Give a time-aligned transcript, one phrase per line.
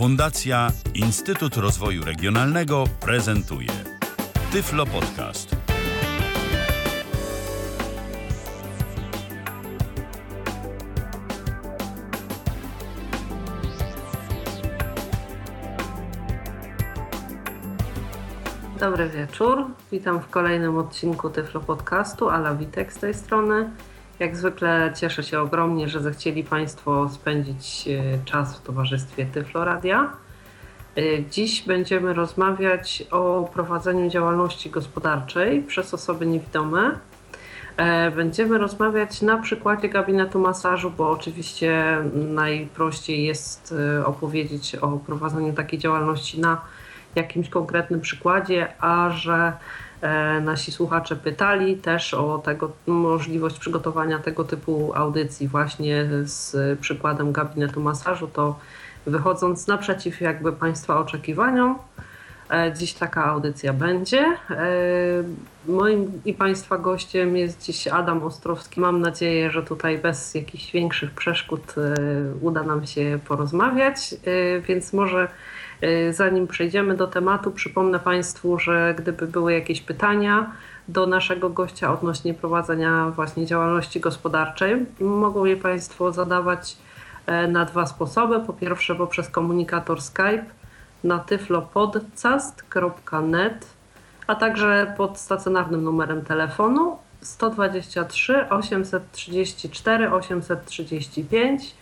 [0.00, 3.68] Fundacja Instytut Rozwoju Regionalnego prezentuje
[4.52, 5.56] Tyflo Podcast.
[18.78, 19.64] Dobry wieczór.
[19.92, 22.30] Witam w kolejnym odcinku Tyflo Podcastu.
[22.30, 23.70] Ala Witek z tej strony.
[24.20, 30.12] Jak zwykle cieszę się ogromnie, że zechcieli Państwo spędzić e, czas w towarzystwie Tyfloradia.
[30.96, 36.98] E, dziś będziemy rozmawiać o prowadzeniu działalności gospodarczej przez osoby niewidome.
[37.76, 45.78] E, będziemy rozmawiać na przykładzie gabinetu masażu, bo oczywiście najprościej jest opowiedzieć o prowadzeniu takiej
[45.78, 46.60] działalności na
[47.14, 49.52] jakimś konkretnym przykładzie, a że
[50.42, 57.80] nasi słuchacze pytali też o tego, możliwość przygotowania tego typu audycji właśnie z przykładem gabinetu
[57.80, 58.58] masażu, to
[59.06, 61.78] wychodząc naprzeciw jakby Państwa oczekiwaniom,
[62.50, 64.20] e, Dziś taka audycja będzie.
[64.50, 64.66] E,
[65.68, 68.80] moim i Państwa gościem jest dziś Adam Ostrowski.
[68.80, 71.74] Mam nadzieję, że tutaj bez jakichś większych przeszkód
[72.40, 74.14] uda nam się porozmawiać,
[74.68, 75.28] więc może
[76.10, 80.52] zanim przejdziemy do tematu, przypomnę Państwu, że gdyby były jakieś pytania
[80.88, 86.76] do naszego gościa odnośnie prowadzenia właśnie działalności gospodarczej, mogą je Państwo zadawać
[87.26, 88.40] e, na dwa sposoby.
[88.40, 90.44] Po pierwsze poprzez komunikator Skype
[91.04, 93.66] na tyflopodcast.net,
[94.26, 101.74] a także pod stacjonarnym numerem telefonu 123 834 835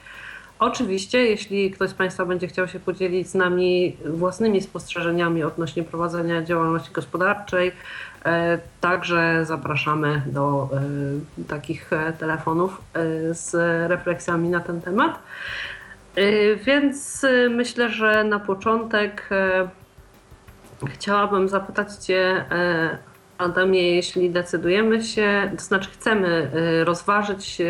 [0.59, 6.43] Oczywiście, jeśli ktoś z Państwa będzie chciał się podzielić z nami własnymi spostrzeżeniami odnośnie prowadzenia
[6.43, 7.73] działalności gospodarczej,
[8.25, 12.81] e, także zapraszamy do e, takich e, telefonów
[13.31, 13.55] z
[13.91, 15.19] refleksjami na ten temat.
[16.65, 19.29] Więc myślę, że na początek
[20.87, 22.45] chciałabym zapytać Cię,
[23.39, 26.51] Adamie, jeśli decydujemy się, to znaczy chcemy
[26.85, 27.63] rozważyć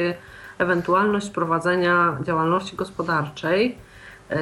[0.58, 3.78] ewentualność prowadzenia działalności gospodarczej.
[4.30, 4.36] E,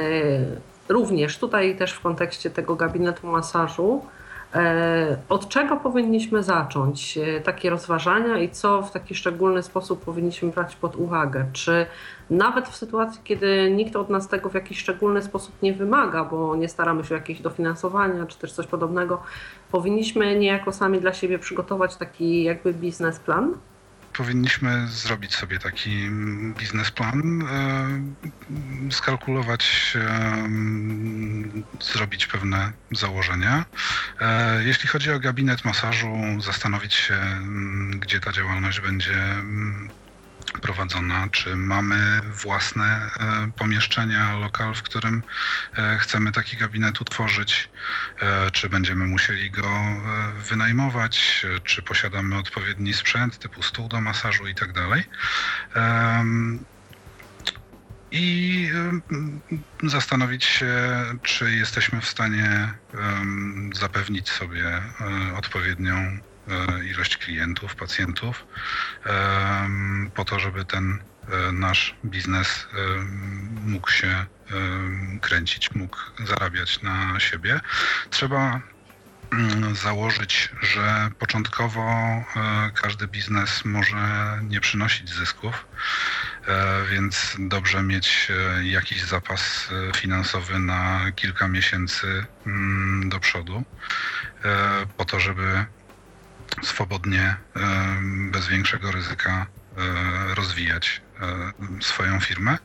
[0.88, 4.02] również tutaj też w kontekście tego gabinetu masażu,
[4.54, 10.50] e, od czego powinniśmy zacząć e, takie rozważania i co w taki szczególny sposób powinniśmy
[10.50, 11.46] brać pod uwagę?
[11.52, 11.86] Czy
[12.30, 16.56] nawet w sytuacji, kiedy nikt od nas tego w jakiś szczególny sposób nie wymaga, bo
[16.56, 19.22] nie staramy się jakieś dofinansowania czy też coś podobnego,
[19.70, 23.54] powinniśmy niejako sami dla siebie przygotować taki jakby biznesplan?
[24.16, 26.10] Powinniśmy zrobić sobie taki
[26.58, 30.48] biznesplan, e, skalkulować, e,
[31.80, 33.64] zrobić pewne założenia.
[34.20, 37.18] E, jeśli chodzi o gabinet masażu, zastanowić się,
[37.90, 39.14] gdzie ta działalność będzie
[40.60, 45.22] prowadzona, czy mamy własne e, pomieszczenia, lokal, w którym
[45.76, 47.68] e, chcemy taki gabinet utworzyć,
[48.20, 49.68] e, czy będziemy musieli go
[50.48, 55.04] wynajmować, czy posiadamy odpowiedni sprzęt typu stół do masażu i tak dalej.
[58.10, 58.68] I
[59.82, 60.74] zastanowić się,
[61.22, 62.72] czy jesteśmy w stanie
[63.74, 64.82] zapewnić sobie
[65.36, 66.18] odpowiednią
[66.84, 68.46] ilość klientów, pacjentów,
[70.14, 70.98] po to, żeby ten
[71.48, 72.66] e, nasz biznes
[73.66, 74.26] mógł się
[75.20, 77.60] kręcić, mógł zarabiać na siebie.
[78.10, 78.60] Trzeba
[79.32, 82.24] mm, założyć, że początkowo e,
[82.74, 85.66] każdy biznes może nie przynosić zysków,
[86.90, 88.28] więc dobrze mieć
[88.62, 93.64] jakiś zapas finansowy na kilka miesięcy mm, do przodu,
[94.96, 95.66] po to, żeby
[96.62, 97.36] swobodnie,
[98.30, 99.46] bez większego ryzyka
[99.76, 102.58] e, rozwijać e, swoją firmę.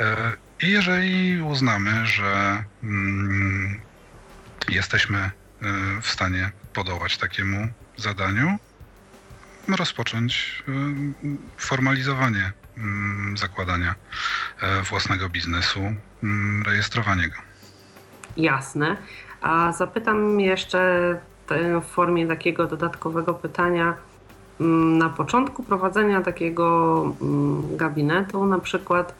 [0.00, 3.80] E, I jeżeli uznamy, że mm,
[4.68, 5.30] jesteśmy
[6.02, 8.58] w stanie podołać takiemu zadaniu,
[9.68, 10.62] rozpocząć
[11.58, 13.94] formalizowanie mm, zakładania
[14.90, 15.80] własnego biznesu,
[16.22, 17.36] mm, rejestrowanie go.
[18.36, 18.96] Jasne.
[19.40, 21.20] A zapytam jeszcze
[21.82, 23.94] w formie takiego dodatkowego pytania
[24.60, 29.14] mm, na początku prowadzenia takiego mm, gabinetu, na przykład,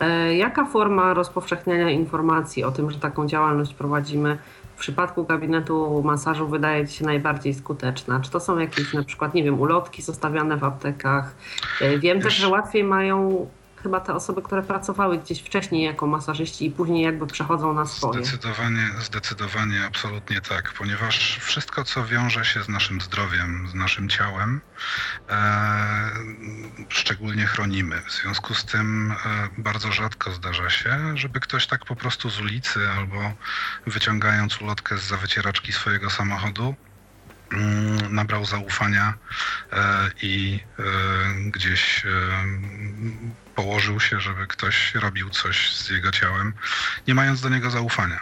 [0.00, 4.38] e, jaka forma rozpowszechniania informacji o tym, że taką działalność prowadzimy,
[4.76, 8.20] w przypadku gabinetu masażu wydaje Ci się najbardziej skuteczna?
[8.20, 11.34] Czy to są jakieś na przykład, nie wiem, ulotki zostawiane w aptekach?
[11.80, 13.46] E, wiem też, że łatwiej mają
[13.82, 18.24] chyba te osoby, które pracowały gdzieś wcześniej jako masażyści i później jakby przechodzą na swoje.
[18.24, 24.60] Zdecydowanie, zdecydowanie, absolutnie tak, ponieważ wszystko, co wiąże się z naszym zdrowiem, z naszym ciałem,
[25.30, 26.10] e,
[26.88, 28.02] szczególnie chronimy.
[28.06, 32.40] W związku z tym e, bardzo rzadko zdarza się, żeby ktoś tak po prostu z
[32.40, 33.32] ulicy albo
[33.86, 36.74] wyciągając ulotkę z wycieraczki swojego samochodu,
[37.52, 39.14] Mm, nabrał zaufania
[39.72, 40.82] e, i e,
[41.50, 42.08] gdzieś e,
[43.54, 46.52] położył się, żeby ktoś robił coś z jego ciałem,
[47.08, 48.20] nie mając do niego zaufania.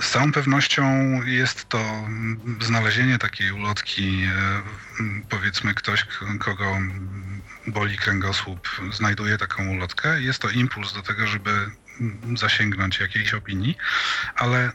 [0.00, 0.84] Z całą pewnością
[1.24, 2.08] jest to
[2.60, 4.28] znalezienie takiej ulotki,
[5.28, 6.06] powiedzmy ktoś,
[6.38, 6.78] kogo
[7.66, 10.20] boli kręgosłup, znajduje taką ulotkę.
[10.22, 11.70] Jest to impuls do tego, żeby
[12.36, 13.76] zasięgnąć jakiejś opinii,
[14.34, 14.72] ale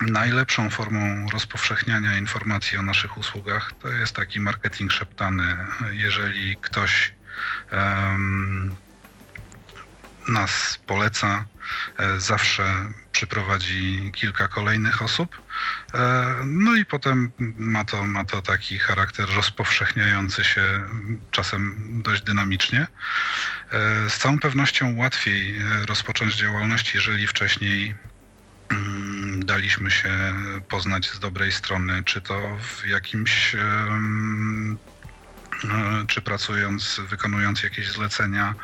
[0.00, 5.56] Najlepszą formą rozpowszechniania informacji o naszych usługach to jest taki marketing szeptany.
[5.92, 7.14] Jeżeli ktoś
[7.72, 8.76] um,
[10.28, 11.44] nas poleca,
[11.98, 12.64] e, zawsze
[13.12, 15.42] przyprowadzi kilka kolejnych osób.
[15.94, 20.62] E, no i potem ma to, ma to taki charakter rozpowszechniający się
[21.30, 22.80] czasem dość dynamicznie.
[22.80, 27.94] E, z całą pewnością łatwiej rozpocząć działalność, jeżeli wcześniej
[29.38, 30.34] daliśmy się
[30.68, 33.54] poznać z dobrej strony, czy to w jakimś
[35.64, 38.54] e, czy pracując, wykonując jakieś zlecenia,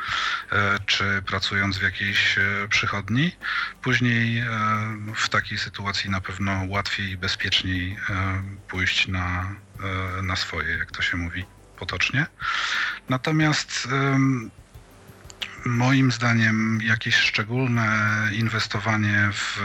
[0.51, 3.35] e, czy pracując w jakiejś e, przychodni.
[3.81, 4.43] Później
[5.15, 7.97] w takiej sytuacji na pewno łatwiej i bezpieczniej
[8.67, 9.55] pójść na,
[10.23, 11.45] na swoje, jak to się mówi
[11.77, 12.25] potocznie.
[13.09, 13.87] Natomiast
[15.65, 17.87] moim zdaniem jakieś szczególne
[18.33, 19.61] inwestowanie w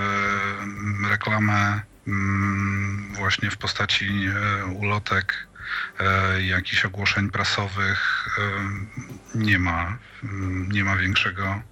[0.62, 5.46] mm, reklamę mm, właśnie w postaci e, ulotek,
[6.00, 8.42] e, jakichś ogłoszeń prasowych e,
[9.38, 11.62] nie ma, mm, nie ma większego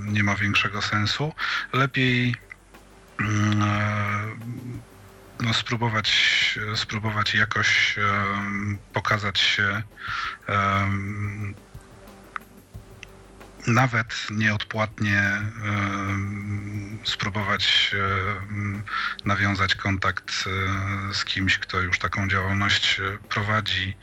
[0.00, 1.32] nie ma większego sensu.
[1.72, 2.34] Lepiej
[5.40, 6.10] no, spróbować,
[6.74, 7.96] spróbować jakoś
[8.92, 9.82] pokazać się
[13.66, 15.40] nawet nieodpłatnie
[17.04, 17.94] spróbować
[19.24, 23.96] nawiązać kontakt e, z kimś, kto już taką działalność e, prowadzi,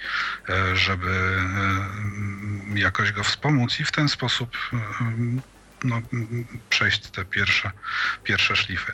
[0.49, 1.37] e, żeby
[2.75, 4.57] jakoś go wspomóc i w ten sposób
[5.83, 6.01] no,
[6.69, 7.71] przejść te pierwsze,
[8.23, 8.93] pierwsze szlify.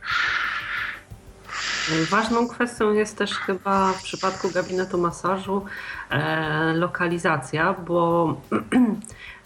[2.09, 5.65] Ważną kwestią jest też chyba w przypadku gabinetu masażu
[6.09, 8.59] e, lokalizacja, bo e,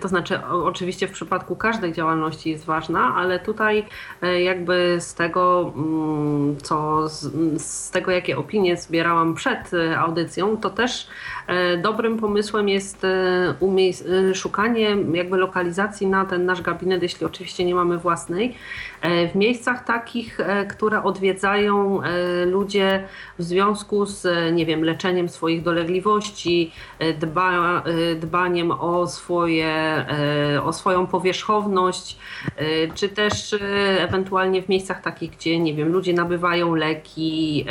[0.00, 3.86] to znaczy oczywiście w przypadku każdej działalności jest ważna, ale tutaj
[4.22, 7.32] e, jakby z tego, mm, co z,
[7.62, 11.08] z tego jakie opinie zbierałam przed e, audycją, to też
[11.46, 17.74] e, dobrym pomysłem jest e, szukanie jakby lokalizacji na ten nasz gabinet, jeśli oczywiście nie
[17.74, 18.56] mamy własnej,
[19.32, 20.38] w miejscach takich,
[20.68, 22.00] które odwiedzają
[22.46, 23.04] ludzie
[23.38, 29.19] w związku z, nie wiem, leczeniem swoich dolegliwości e, dba, e, dbaniem o, swoje,
[29.64, 32.16] e, o swoją powierzchowność,
[32.94, 33.56] czy też
[33.98, 37.66] ewentualnie w miejscach takich, gdzie nie wiem, ludzie nabywają leki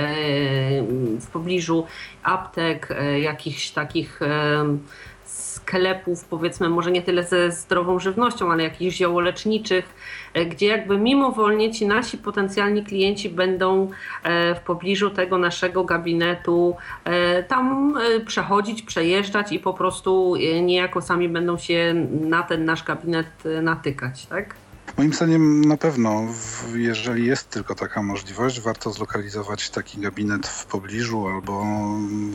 [1.19, 1.85] w pobliżu
[2.23, 2.89] aptek,
[3.21, 4.19] jakichś takich
[5.69, 9.85] sklepów, powiedzmy, może nie tyle ze zdrową żywnością, ale jakichś ziołoleczniczych,
[10.33, 13.89] e, gdzie jakby mimowolnie ci nasi potencjalni klienci będą
[14.23, 16.75] e, w pobliżu tego naszego gabinetu
[17.05, 17.93] e, tam
[18.25, 23.27] przechodzić, przejeżdżać i po prostu niejako sami będą się na ten nasz gabinet
[23.61, 24.55] natykać, tak?
[24.97, 26.27] Moim zdaniem na pewno,
[26.75, 31.65] jeżeli jest tylko taka możliwość, warto zlokalizować taki gabinet w pobliżu albo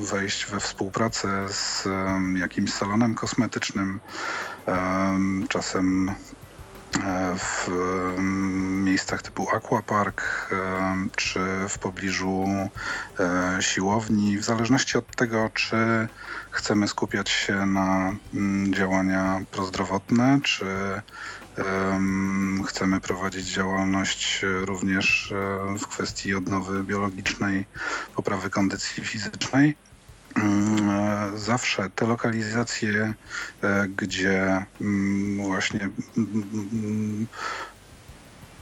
[0.00, 1.84] wejść we współpracę z
[2.36, 4.00] jakimś salonem kosmetycznym,
[5.48, 6.14] czasem e,
[7.38, 7.70] w
[8.84, 10.50] miejscach typu aquapark
[11.16, 12.46] czy w pobliżu
[13.20, 15.76] e, siłowni, w zależności od tego, czy
[16.50, 20.66] chcemy skupiać się na mm, działania prozdrowotne, czy
[22.66, 27.66] Chcemy prowadzić działalność również e, w kwestii odnowy biologicznej,
[28.16, 29.76] poprawy kondycji fizycznej.
[30.34, 33.14] Mm, e, zawsze te lokalizacje,
[33.62, 37.26] e, gdzie mm, właśnie mm,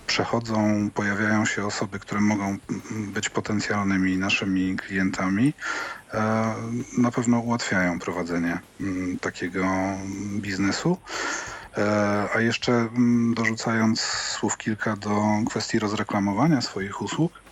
[0.06, 2.58] przechodzą, pojawiają się osoby, które mogą
[2.90, 5.52] być potencjalnymi naszymi klientami,
[6.98, 8.58] na pewno ułatwiają prowadzenie
[9.20, 9.64] takiego
[10.36, 10.98] biznesu.
[11.78, 17.42] E, a jeszcze mm, dorzucając słów kilka do kwestii rozreklamowania swoich usług,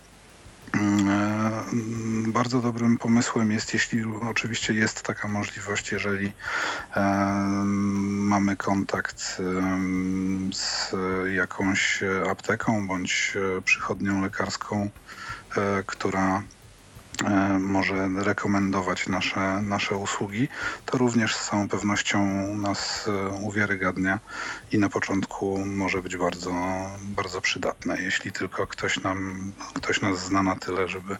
[0.73, 6.31] Mm, e, bardzo dobrym pomysłem jest, jeśli oczywiście jest taka możliwość, jeżeli
[6.95, 7.01] e,
[8.05, 9.41] mamy kontakt
[10.53, 10.91] z
[11.35, 14.89] jakąś apteką bądź przychodnią lekarską,
[15.85, 16.43] która
[17.59, 20.47] może rekomendować nasze, nasze usługi,
[20.85, 22.25] to również z całą pewnością
[22.55, 24.19] nas e, uwiarygadnia
[24.71, 26.53] i na początku może być bardzo,
[27.01, 31.17] bardzo przydatne, jeśli tylko ktoś, nam, ktoś nas zna na tyle, żeby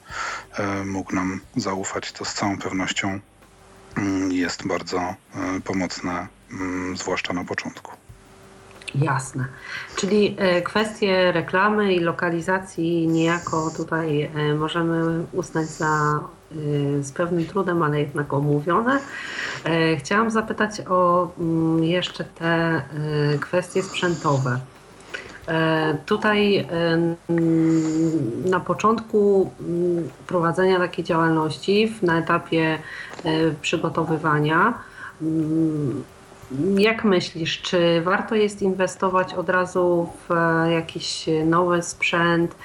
[0.54, 3.20] e, mógł nam zaufać, to z całą pewnością
[3.98, 5.16] mm, jest bardzo
[5.64, 8.01] pomocne, mm, zwłaszcza na początku.
[8.96, 9.46] Jasne.
[9.96, 16.20] Czyli e, kwestie reklamy i lokalizacji niejako tutaj e, możemy uznać za
[16.52, 19.00] e, z pewnym trudem, ale jednak omówione.
[19.98, 22.82] Chciałam zapytać o mm, jeszcze te
[23.40, 24.60] kwestie sprzętowe.
[26.06, 26.68] Tutaj
[28.46, 32.78] na początku mm, prowadzenia takiej działalności, na etapie
[33.62, 34.74] przygotowywania,
[35.22, 36.04] mm,
[36.78, 42.56] jak myślisz, czy warto jest inwestować od razu w e, jakiś nowy sprzęt,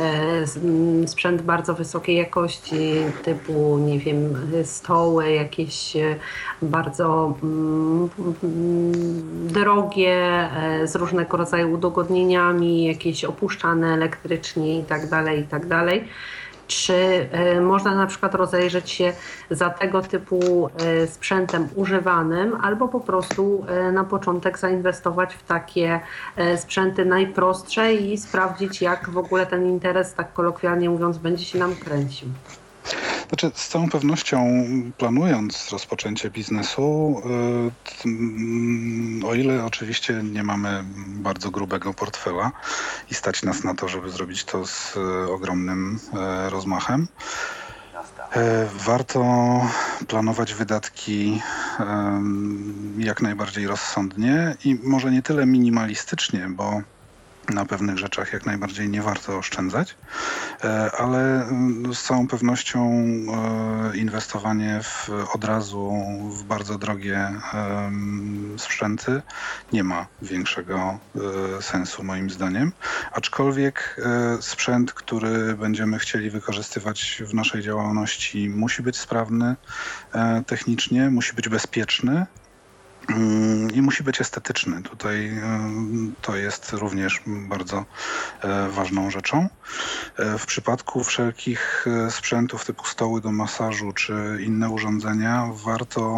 [0.00, 4.34] e, sprzęt bardzo wysokiej jakości, typu, nie wiem,
[4.64, 6.16] stoły, jakieś e,
[6.62, 8.10] bardzo mm,
[9.48, 10.48] drogie,
[10.84, 15.66] z różnego rodzaju udogodnieniami, jakieś opuszczane elektrycznie i tak
[16.66, 19.12] czy e, można na przykład rozejrzeć się
[19.50, 26.00] za tego typu e, sprzętem używanym, albo po prostu e, na początek zainwestować w takie
[26.56, 31.74] sprzęty najprostsze i sprawdzić, jak w ogóle ten interes, tak kolokwialnie mówiąc, będzie się nam
[31.74, 32.28] kręcił.
[33.34, 34.64] Znaczy, z całą pewnością
[34.98, 37.22] planując rozpoczęcie biznesu,
[39.22, 42.52] y, o ile oczywiście nie mamy bardzo grubego portfela
[43.10, 45.98] i stać nas na to, żeby zrobić to z y, ogromnym
[46.46, 47.08] y, rozmachem,
[48.86, 49.24] Warto
[50.08, 51.40] planować wydatki
[52.98, 56.82] jak najbardziej rozsądnie i może nie tyle minimalistycznie, bo
[57.50, 59.96] na pewnych rzeczach jak najbardziej nie warto oszczędzać,
[60.64, 62.80] e, ale mm, z całą pewnością
[63.92, 65.92] e, inwestowanie w, od razu
[66.30, 67.32] w bardzo drogie
[68.56, 69.22] sprzęty
[69.72, 70.98] nie ma większego
[71.58, 72.72] e, sensu moim zdaniem.
[73.12, 74.00] Aczkolwiek
[74.40, 79.56] sprzęt, który będziemy chcieli wykorzystywać w naszej działalności musi być sprawny
[80.46, 82.43] technicznie, musi być bezpieczny, Mm,
[83.74, 84.82] i musi być estetyczny.
[84.82, 85.60] Tutaj e,
[86.22, 87.84] to jest również bardzo
[88.42, 89.48] e, ważną rzeczą.
[90.18, 96.14] E, w przypadku wszelkich sprzętów typu stoły do masażu czy inne urządzenia warto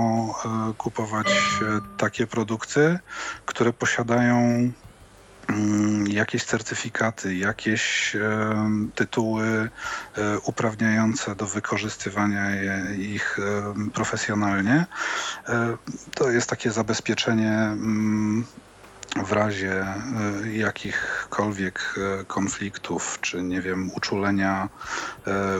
[0.79, 1.27] kupować
[1.97, 2.99] takie produkty,
[3.47, 4.86] które posiadają Mm,
[6.09, 8.17] jakieś certyfikaty, jakieś
[8.95, 9.47] tytuły
[10.17, 12.65] e, uprawniające do wykorzystywania
[12.99, 13.39] ich
[13.95, 14.87] profesjonalnie.
[15.49, 15.77] E,
[16.15, 18.45] to jest takie zabezpieczenie mm,
[19.25, 19.97] w razie e,
[20.53, 21.95] jakichkolwiek
[22.27, 24.69] konfliktów, czy nie wiem, uczulenia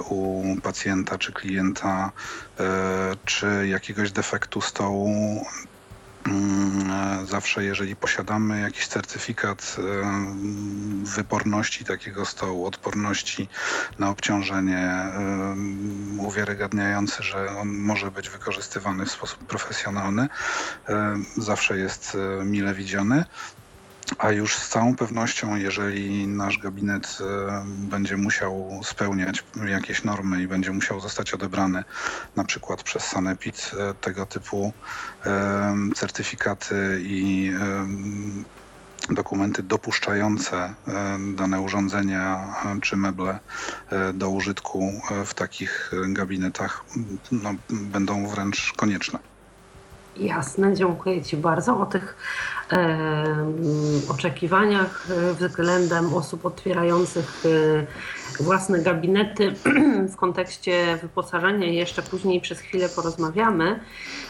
[0.09, 2.13] u pacjenta czy klienta,
[3.25, 5.76] czy jakiegoś defektu stołu, Mm,
[7.25, 9.77] zawsze, jeżeli posiadamy jakiś certyfikat
[11.17, 13.49] wyporności takiego stołu, odporności
[13.99, 15.13] na obciążenie,
[16.19, 20.29] uwiarygadniający, że on może być wykorzystywany w sposób profesjonalny,
[21.37, 23.25] zawsze jest e, mile widziany.
[24.19, 30.49] A już z całą pewnością, jeżeli nasz gabinet e, będzie musiał spełniać jakieś normy i
[30.49, 31.85] będzie musiał zostać odebrany
[32.37, 34.73] na przykład przez Sanepid, e, tego typu
[35.27, 37.53] e, certyfikaty i
[39.11, 40.75] dokumenty dopuszczające
[41.35, 43.39] dane urządzenia czy meble
[44.15, 46.85] do użytku w takich gabinetach
[47.33, 49.19] no, będą wręcz konieczne.
[50.19, 51.81] Jasne, dziękuję Ci bardzo.
[51.81, 52.17] O tych
[52.73, 52.97] e,
[54.09, 55.07] oczekiwaniach
[55.41, 57.43] względem osób otwierających
[58.41, 59.55] e, własne gabinety
[60.13, 63.81] w kontekście wyposażenia jeszcze później przez chwilę porozmawiamy.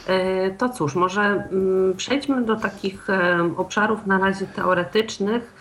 [0.07, 5.55] E, to cóż, może m, mm, przejdźmy do takich e, obszarów na razie teoretycznych.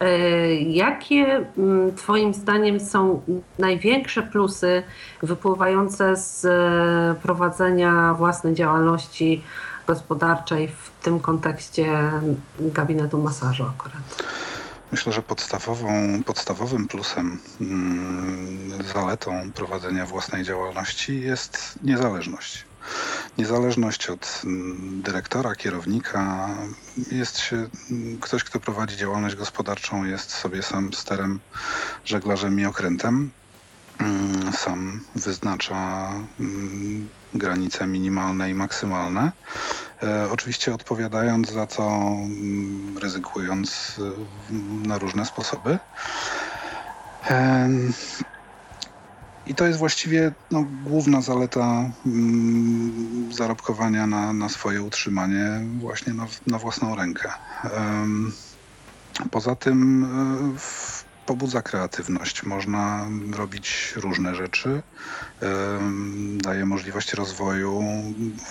[0.00, 3.22] E, jakie mm, Twoim zdaniem są
[3.58, 4.82] największe plusy
[5.22, 9.42] wypływające z e, prowadzenia własnej działalności
[9.90, 12.12] gospodarczej w tym kontekście
[12.60, 14.02] gabinetu masażu akurat?
[14.92, 22.64] Myślę, że podstawową, podstawowym plusem, mm, zaletą prowadzenia własnej działalności jest niezależność.
[23.38, 26.48] Niezależność od mm, dyrektora, kierownika.
[27.12, 31.40] Jest się, mm, ktoś, kto prowadzi działalność gospodarczą, jest sobie sam sterem,
[32.04, 33.30] żeglarzem i okrętem
[34.52, 39.32] sam wyznacza mm, granice minimalne i maksymalne.
[40.02, 44.00] E, oczywiście odpowiadając za to, mm, ryzykując
[44.86, 45.78] na różne sposoby.
[49.46, 56.26] I to jest właściwie no, główna zaleta mm, zarobkowania na, na swoje utrzymanie właśnie na,
[56.46, 57.32] na własną rękę.
[59.30, 60.56] Poza tym um,
[61.30, 62.42] pobudza kreatywność.
[62.42, 64.82] Można robić różne rzeczy.
[66.36, 67.82] Daje możliwość rozwoju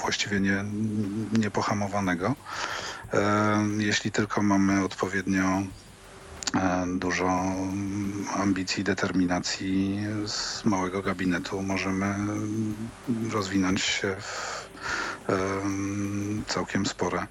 [0.02, 0.66] właściwie nie,
[1.38, 2.36] niepohamowanego.
[3.78, 5.62] Jeśli tylko mamy odpowiednio
[6.56, 7.42] E, dużo
[8.36, 12.16] ambicji, determinacji z małego gabinetu możemy
[13.32, 14.59] rozwinąć się w
[16.48, 17.28] całkiem spore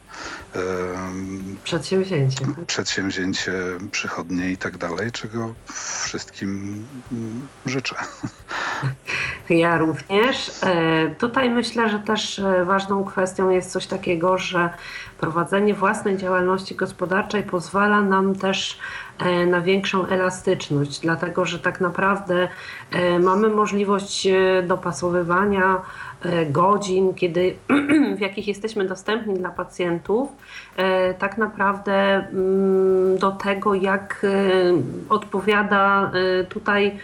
[1.65, 2.47] przedsięwzięcie.
[2.67, 3.53] Przedsięwzięcie,
[3.93, 5.55] przychodnie i tak dalej, czego
[6.05, 6.85] wszystkim
[7.67, 7.97] życzę.
[9.51, 10.51] Ja również.
[10.63, 14.71] E, tutaj myślę, że też e, ważną kwestią jest coś takiego, że
[15.21, 18.79] prowadzenie własnej działalności gospodarczej pozwala nam też
[19.19, 22.49] e, na większą elastyczność, dlatego że tak naprawdę
[23.21, 24.29] mamy możliwość
[24.67, 25.81] dopasowywania
[26.51, 27.55] godzin, kiedy,
[28.17, 30.29] w jakich jesteśmy dostępni dla pacjentów,
[31.19, 34.27] tak naprawdę mm, do tego, jak
[35.09, 36.13] odpowiada
[36.49, 36.99] tutaj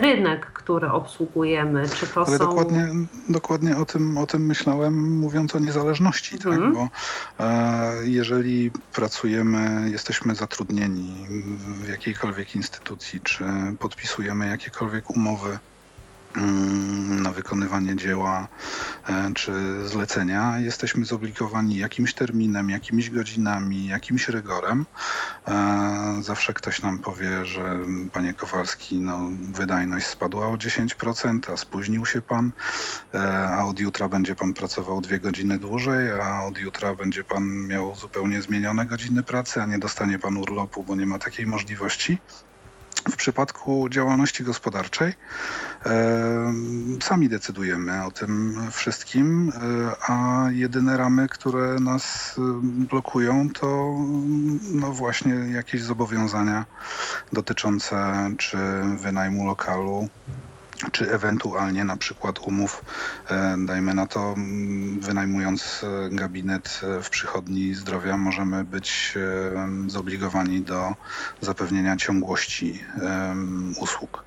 [0.00, 1.88] rynek, który obsługujemy.
[1.88, 2.44] Czy to Ale są...
[2.44, 2.88] dokładnie,
[3.28, 6.46] dokładnie o, tym, o tym myślałem, mówiąc o niezależności, tak?
[6.46, 6.72] Mhm.
[6.72, 6.88] bo
[7.40, 11.26] e, jeżeli pracujemy, jesteśmy zatrudnieni
[11.82, 13.44] w jakiejkolwiek instytucji, czy
[13.78, 15.58] podpisujemy jakiekolwiek umowy
[17.22, 18.48] na wykonywanie dzieła
[19.08, 19.52] e, czy
[19.88, 24.86] zlecenia, jesteśmy zobligowani jakimś terminem, jakimiś godzinami, jakimś rygorem.
[25.48, 27.78] E, zawsze ktoś nam powie, że
[28.12, 32.52] panie Kowalski, no, wydajność spadła o 10%, a spóźnił się pan,
[33.14, 37.66] e, a od jutra będzie pan pracował dwie godziny dłużej, a od jutra będzie pan
[37.66, 42.18] miał zupełnie zmienione godziny pracy, a nie dostanie pan urlopu, bo nie ma takiej możliwości.
[43.08, 45.12] W przypadku działalności gospodarczej
[45.86, 46.52] e,
[47.02, 53.94] sami decydujemy o tym wszystkim, e, a jedyne ramy, które nas blokują, to
[54.72, 56.64] no właśnie jakieś zobowiązania
[57.32, 58.58] dotyczące czy
[59.02, 60.08] wynajmu lokalu,
[60.92, 62.84] czy ewentualnie na przykład umów,
[63.30, 64.34] e, dajmy na to,
[65.00, 69.14] wynajmując e, gabinet e, w przychodni zdrowia, możemy być
[69.86, 70.94] zobligowani do
[71.40, 72.84] zapewnienia ciągłości
[73.80, 74.24] usług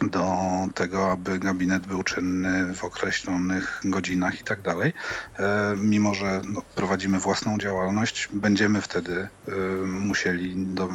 [0.00, 0.26] do
[0.74, 4.92] tego, aby gabinet był czynny w określonych godzinach i tak dalej.
[5.38, 9.52] E, mimo, że no, prowadzimy własną działalność, będziemy wtedy e,
[9.86, 10.88] musieli do,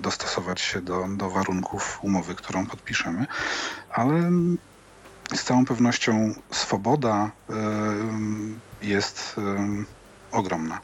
[0.00, 3.26] dostosować się do, do warunków umowy, którą podpiszemy,
[3.90, 4.30] ale
[5.34, 7.54] z całą pewnością swoboda e,
[8.82, 9.36] jest
[10.32, 10.80] ogromna.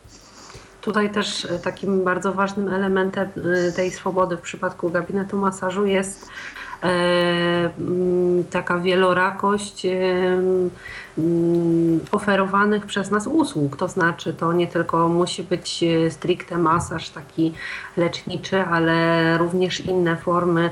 [0.81, 3.29] Tutaj też takim bardzo ważnym elementem
[3.77, 6.29] tej swobody w przypadku gabinetu masażu jest
[8.51, 9.91] taka wielorakość e,
[11.19, 13.77] mm, oferowanych przez nas usług.
[13.77, 17.53] To znaczy, to nie tylko musi być e, stricte masaż taki
[17.97, 20.71] leczniczy, ale również inne formy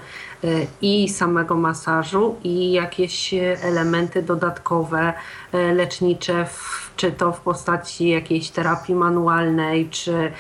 [0.83, 5.12] i samego masażu, i jakieś elementy dodatkowe
[5.53, 10.33] lecznicze w czy to w postaci jakiejś terapii manualnej, czy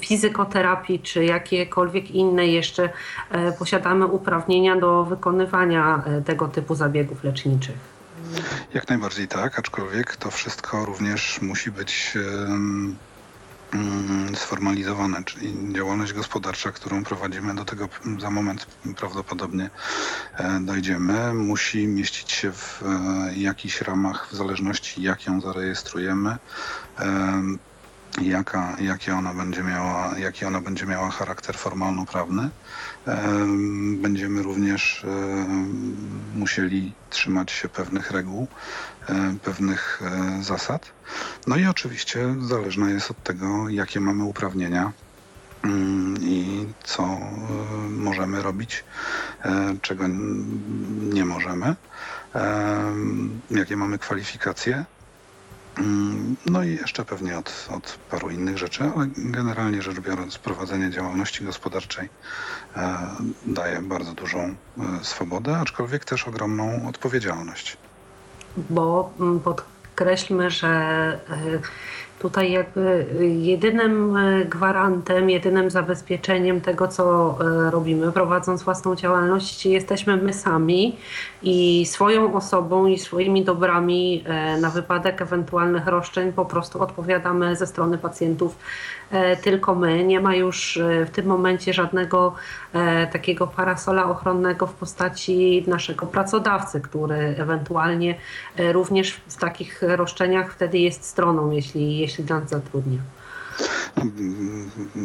[0.00, 2.88] fizykoterapii, czy jakiekolwiek inne jeszcze
[3.30, 7.96] e, posiadamy uprawnienia do wykonywania e, tego typu zabiegów leczniczych.
[8.74, 12.96] Jak najbardziej tak, aczkolwiek to wszystko również musi być Mm,
[14.34, 17.88] sformalizowane, czyli działalność gospodarcza, którą prowadzimy, do tego
[18.20, 19.70] za moment prawdopodobnie
[20.34, 26.36] e, dojdziemy, musi mieścić się w e, jakichś ramach, w zależności jak ją zarejestrujemy,
[26.98, 27.42] e,
[28.22, 32.50] jaka, jakie ona będzie miała, jaki ona będzie miała charakter formalno-prawny.
[33.96, 35.06] Będziemy również
[36.36, 38.46] musieli trzymać się pewnych reguł,
[39.42, 40.02] pewnych
[40.40, 40.90] zasad.
[41.46, 44.92] No i oczywiście zależne jest od tego, jakie mamy uprawnienia
[45.62, 47.18] mm, i co
[47.90, 48.84] możemy robić,
[49.82, 50.04] czego
[51.12, 51.76] nie możemy,
[53.50, 54.84] jakie mamy kwalifikacje.
[55.78, 60.90] Mm, no i jeszcze pewnie od, od paru innych rzeczy, ale generalnie rzecz biorąc, prowadzenie
[60.90, 62.08] działalności gospodarczej
[62.76, 62.98] e,
[63.46, 64.54] daje bardzo dużą e,
[65.04, 67.76] swobodę, aczkolwiek też ogromną odpowiedzialność.
[68.70, 71.58] Bo mm, podkreślmy, że e,
[72.18, 73.06] Tutaj jakby
[73.40, 80.96] jedynym e, gwarantem, jedynym zabezpieczeniem tego, co e, robimy, prowadząc własną działalność, jesteśmy my sami
[81.48, 87.66] i swoją osobą i swoimi dobrami e, na wypadek ewentualnych roszczeń po prostu odpowiadamy ze
[87.66, 88.58] strony pacjentów
[89.42, 90.04] tylko my.
[90.04, 92.34] Nie ma już w tym momencie żadnego
[93.12, 98.14] takiego parasola ochronnego w postaci naszego pracodawcy, który ewentualnie
[98.72, 102.98] również w takich roszczeniach wtedy jest stroną, jeśli jeśli nas zatrudnia.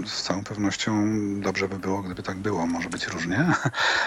[0.05, 0.91] Z całą pewnością
[1.41, 2.67] dobrze by było, gdyby tak było.
[2.67, 3.45] Może być różnie.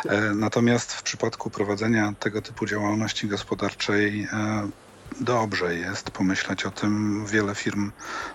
[0.05, 4.69] E, natomiast w przypadku prowadzenia tego typu działalności gospodarczej e,
[5.21, 7.25] dobrze jest pomyśleć o tym.
[7.27, 7.93] Wiele firm,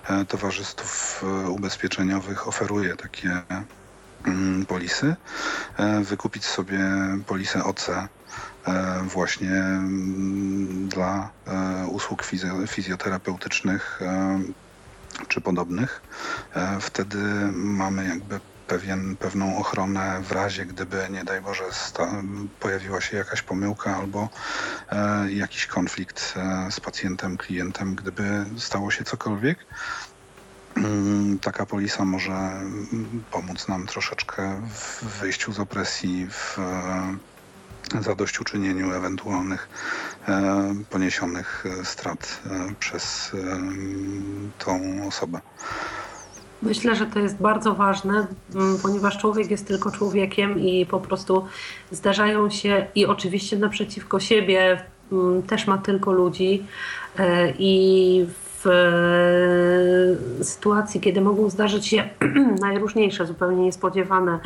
[0.10, 3.41] e, towarzystw ubezpieczeniowych oferuje takie
[4.26, 5.15] mm, polisy.
[6.04, 6.80] Wykupić sobie
[7.26, 7.89] polisę OC
[9.04, 11.30] właśnie mm, dla
[11.88, 12.24] usług
[12.67, 14.00] fizjoterapeutycznych
[15.28, 16.02] czy podobnych.
[16.56, 17.18] E, wtedy
[17.52, 21.64] mamy jakby pewien, pewną ochronę w razie, gdyby nie daj Boże
[22.60, 24.30] pojawiła się jakaś pomyłka albo
[24.92, 29.66] e, jakiś konflikt e, z pacjentem, klientem, gdyby stało się cokolwiek.
[30.78, 32.62] Mm, taka polisa może
[33.32, 36.58] pomóc nam troszeczkę w wyjściu z opresji, w
[38.02, 39.69] zadośćuczynieniu ewentualnych
[40.28, 43.32] e, poniesionych e, strat e, przez
[44.60, 45.39] tą osobę.
[46.62, 48.28] Myślę, że to jest bardzo ważne,
[48.84, 51.45] ponieważ człowiek jest tylko człowiekiem i po prostu
[51.91, 54.84] zdarzają się i oczywiście naprzeciwko siebie
[55.47, 56.65] też ma tylko ludzi
[57.60, 58.25] i
[58.63, 58.65] w
[60.41, 62.10] sytuacji, kiedy mogą zdarzyć się
[62.62, 64.39] najróżniejsze, zupełnie niespodziewane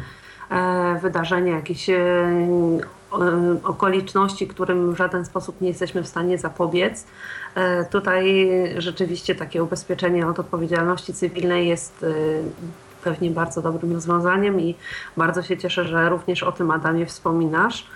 [1.01, 1.89] wydarzenia, jakieś
[3.63, 7.05] okoliczności, którym w żaden sposób nie jesteśmy w stanie zapobiec.
[7.55, 12.07] E, tutaj rzeczywiście takie ubezpieczenie od odpowiedzialności cywilnej jest e,
[13.03, 14.75] pewnie bardzo dobrym rozwiązaniem i
[15.17, 17.87] bardzo się cieszę, że również o tym Adamie wspominasz.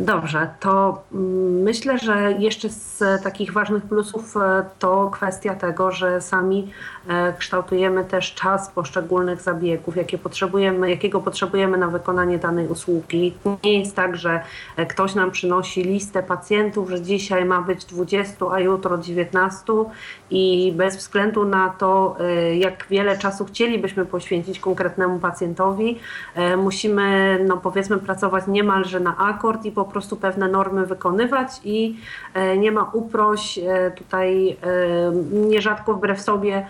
[0.00, 6.20] Dobrze, to mm, myślę, że jeszcze z takich ważnych plusów e, to kwestia tego, że
[6.20, 6.72] sami
[7.08, 13.34] e, kształtujemy też czas poszczególnych zabiegów, jakie potrzebujemy, jakiego potrzebujemy na wykonanie danej usługi.
[13.64, 14.40] Nie jest tak, że
[14.76, 19.72] e, ktoś nam przynosi listę pacjentów, że dzisiaj ma być 20, a jutro 19
[20.30, 22.16] i bez względu na to,
[22.54, 25.98] jak wiele czasu chcielibyśmy poświęcić konkretnemu pacjentowi,
[26.56, 31.96] musimy, no powiedzmy, pracować niemalże na akord i po prostu pewne normy wykonywać i
[32.34, 34.56] e, nie ma uproś e, tutaj e,
[35.32, 36.66] nierzadko wbrew sobie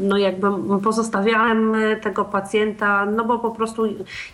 [0.00, 0.48] no jakby
[0.82, 3.82] pozostawiałem tego pacjenta, no bo po prostu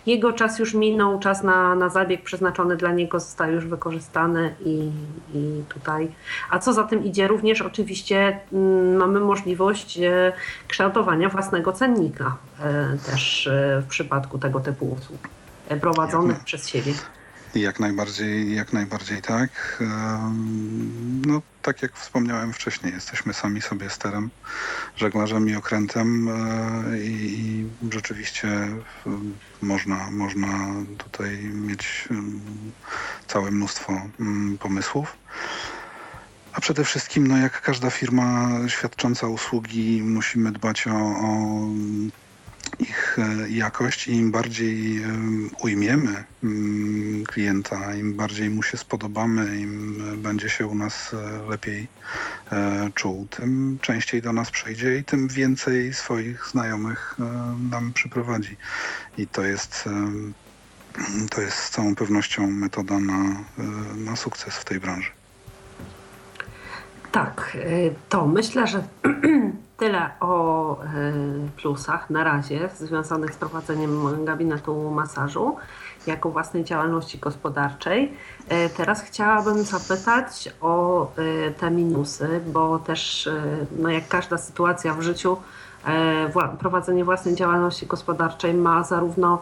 [0.05, 4.89] jego czas już minął, czas na, na zabieg przeznaczony dla niego został już wykorzystany i,
[5.33, 6.11] i tutaj.
[6.49, 9.99] A co za tym idzie, również oczywiście mm, mamy możliwość
[10.67, 12.35] kształtowania własnego cennika
[13.05, 13.49] też
[13.81, 15.38] w przypadku tego typu usług
[15.77, 16.93] prowadzonych przez siebie.
[17.55, 19.83] Jak najbardziej, jak najbardziej tak.
[21.25, 24.29] No, tak jak wspomniałem wcześniej, jesteśmy sami sobie sterem,
[24.95, 28.47] żeglarzem i okrętem e, i, i rzeczywiście
[29.61, 30.47] można, można
[30.97, 32.07] tutaj mieć
[33.27, 34.01] całe mnóstwo
[34.59, 35.17] pomysłów.
[36.53, 41.67] A przede wszystkim, no jak każda firma świadcząca usługi, musimy dbać o, o
[42.79, 45.01] ich e, jakość i im bardziej
[45.61, 51.87] ujmiemy mm, klienta, im bardziej mu się spodobamy, im będzie się u nas e, lepiej
[52.51, 57.15] e, czuł, tym częściej do nas przejdzie i tym więcej swoich znajomych
[57.71, 58.57] nam przyprowadzi.
[59.17, 59.89] I to jest,
[61.29, 63.43] to jest z całą pewnością metoda na,
[63.95, 65.11] na sukces w tej branży.
[67.11, 67.57] Tak,
[68.09, 68.83] to myślę, że
[69.79, 70.85] Tyle o e,
[71.57, 75.55] plusach na razie związanych z prowadzeniem gabinetu masażu
[76.07, 78.13] jako własnej działalności gospodarczej.
[78.49, 83.29] E, teraz chciałabym zapytać o e, te minusy, bo też
[83.79, 85.37] no jak każda sytuacja w życiu,
[86.59, 89.41] prowadzenie własnej działalności gospodarczej ma zarówno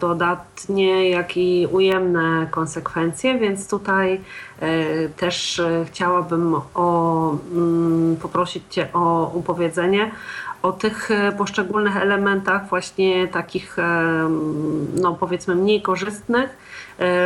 [0.00, 4.20] dodatnie, jak i ujemne konsekwencje, więc tutaj
[4.60, 10.10] e, też e, chciałabym o, mm, poprosić Cię o upowiedzenie
[10.62, 13.76] o tych poszczególnych elementach właśnie takich,
[15.00, 16.56] no powiedzmy mniej korzystnych,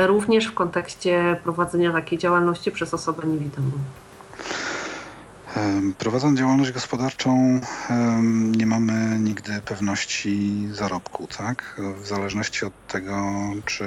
[0.07, 3.71] również w kontekście prowadzenia takiej działalności przez osobę niewidomą.
[5.99, 7.61] Prowadząc działalność gospodarczą,
[8.57, 11.81] nie mamy nigdy pewności zarobku, tak?
[12.03, 13.33] W zależności od tego,
[13.65, 13.85] czy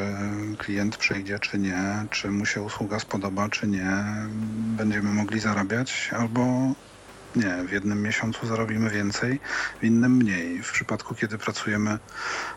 [0.58, 4.06] klient przyjdzie, czy nie, czy mu się usługa spodoba, czy nie,
[4.78, 6.76] będziemy mogli zarabiać albo
[7.36, 9.40] Nie, w jednym miesiącu zarobimy więcej,
[9.82, 10.64] w innym mniej.
[10.64, 12.00] W przypadku, kiedy pracujemy,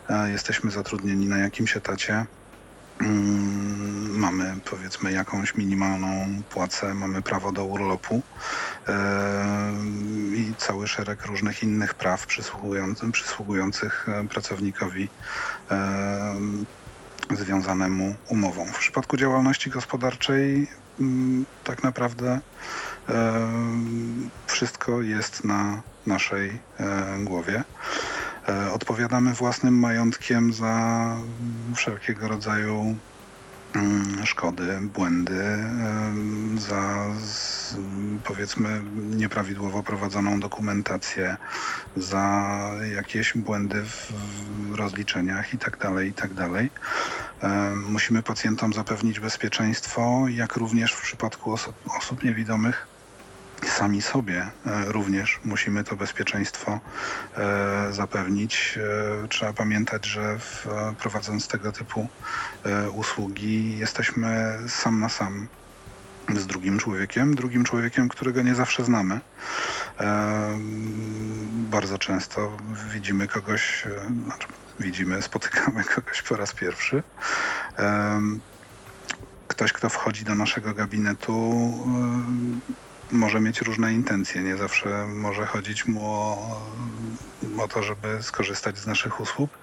[0.09, 2.25] e, jesteśmy zatrudnieni na jakimś etacie,
[4.25, 8.21] mamy powiedzmy jakąś minimalną płacę, mamy prawo do urlopu
[8.87, 9.73] e,
[10.35, 15.09] i cały szereg różnych innych praw przysługujących, przysługujących e, pracownikowi
[15.71, 16.35] e,
[17.31, 18.65] związanemu umową.
[18.65, 20.67] W przypadku działalności gospodarczej
[20.99, 22.39] mm, tak naprawdę
[24.47, 26.59] wszystko jest na naszej
[27.19, 27.63] głowie.
[28.49, 31.15] E, Odpowiadamy własnym majątkiem za
[31.75, 32.95] wszelkiego rodzaju
[33.75, 35.57] mm, szkody, błędy,
[36.57, 37.05] za
[38.23, 41.37] powiedzmy nieprawidłowo prowadzoną dokumentację,
[41.97, 44.13] za jakieś błędy w,
[44.75, 46.05] rozliczeniach itd.
[46.05, 46.49] itd.
[47.41, 52.94] Em, Musimy pacjentom zapewnić bezpieczeństwo, jak również w przypadku osób, osób niewidomych
[53.69, 56.79] sami sobie e, również musimy to bezpieczeństwo
[57.37, 58.79] e, zapewnić.
[59.23, 60.39] E, Trzeba pamiętać, że
[60.99, 62.07] prowadząc tego typu
[62.93, 65.47] usługi jesteśmy sam na sam
[66.35, 69.19] z drugim człowiekiem, drugim człowiekiem, którego nie zawsze znamy.
[71.51, 72.57] Bardzo często
[72.93, 73.83] widzimy kogoś,
[74.25, 74.47] znaczy
[74.79, 77.03] widzimy, spotykamy kogoś po raz pierwszy.
[79.47, 81.73] Ktoś, kto wchodzi do naszego gabinetu,
[83.11, 84.43] może mieć różne intencje.
[84.43, 86.61] Nie zawsze może chodzić mu o,
[87.57, 89.59] o to, żeby skorzystać z naszych usług.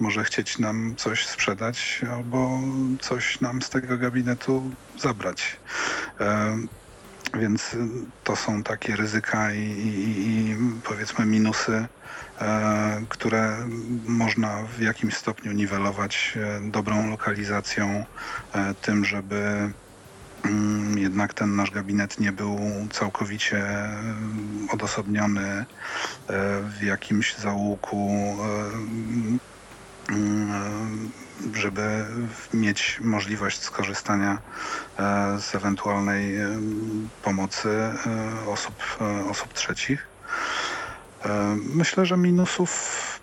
[0.00, 2.60] Może chcieć nam coś sprzedać albo
[3.00, 5.56] coś nam z tego gabinetu zabrać.
[6.18, 6.68] Em,
[7.34, 7.76] Więc
[8.24, 11.86] to są takie ryzyka i, i, i powiedzmy minusy,
[12.40, 13.56] e, które
[14.06, 18.04] można w jakimś stopniu niwelować e, dobrą lokalizacją,
[18.52, 19.70] e, tym, żeby
[20.96, 22.58] jednak ten nasz gabinet nie był
[22.90, 23.94] całkowicie e,
[24.72, 25.64] odosobniony e,
[26.62, 28.10] w jakimś zaułku,
[30.08, 31.10] e, mm,
[31.54, 32.04] żeby
[32.54, 34.38] mieć możliwość skorzystania
[34.98, 36.48] e, z ewentualnej e,
[37.22, 37.94] pomocy e,
[38.46, 40.06] osób, e, osób trzecich.
[41.24, 43.20] E, Myślę, że minusów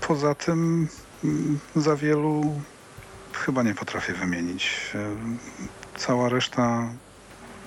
[0.00, 0.88] poza tym
[1.24, 2.60] mm, za wielu
[3.32, 4.92] chyba nie potrafię wymienić.
[5.96, 6.88] Cała reszta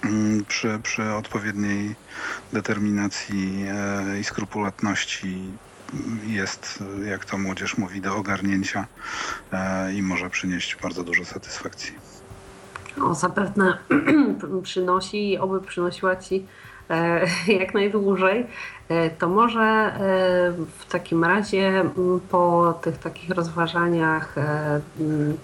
[0.03, 1.95] mm, przy, przy odpowiedniej
[2.53, 5.51] determinacji e, i skrupulatności
[6.27, 8.87] jest, jak to młodzież mówi, do ogarnięcia
[9.53, 11.93] e, i może przynieść bardzo dużo satysfakcji.
[13.03, 13.77] O, zapewne
[14.63, 16.45] przynosi i oby przynosiła Ci
[16.89, 17.25] e,
[17.61, 18.45] jak najdłużej.
[19.19, 19.93] To może
[20.79, 25.37] w takim razie m, po tych takich rozważaniach e, m, m,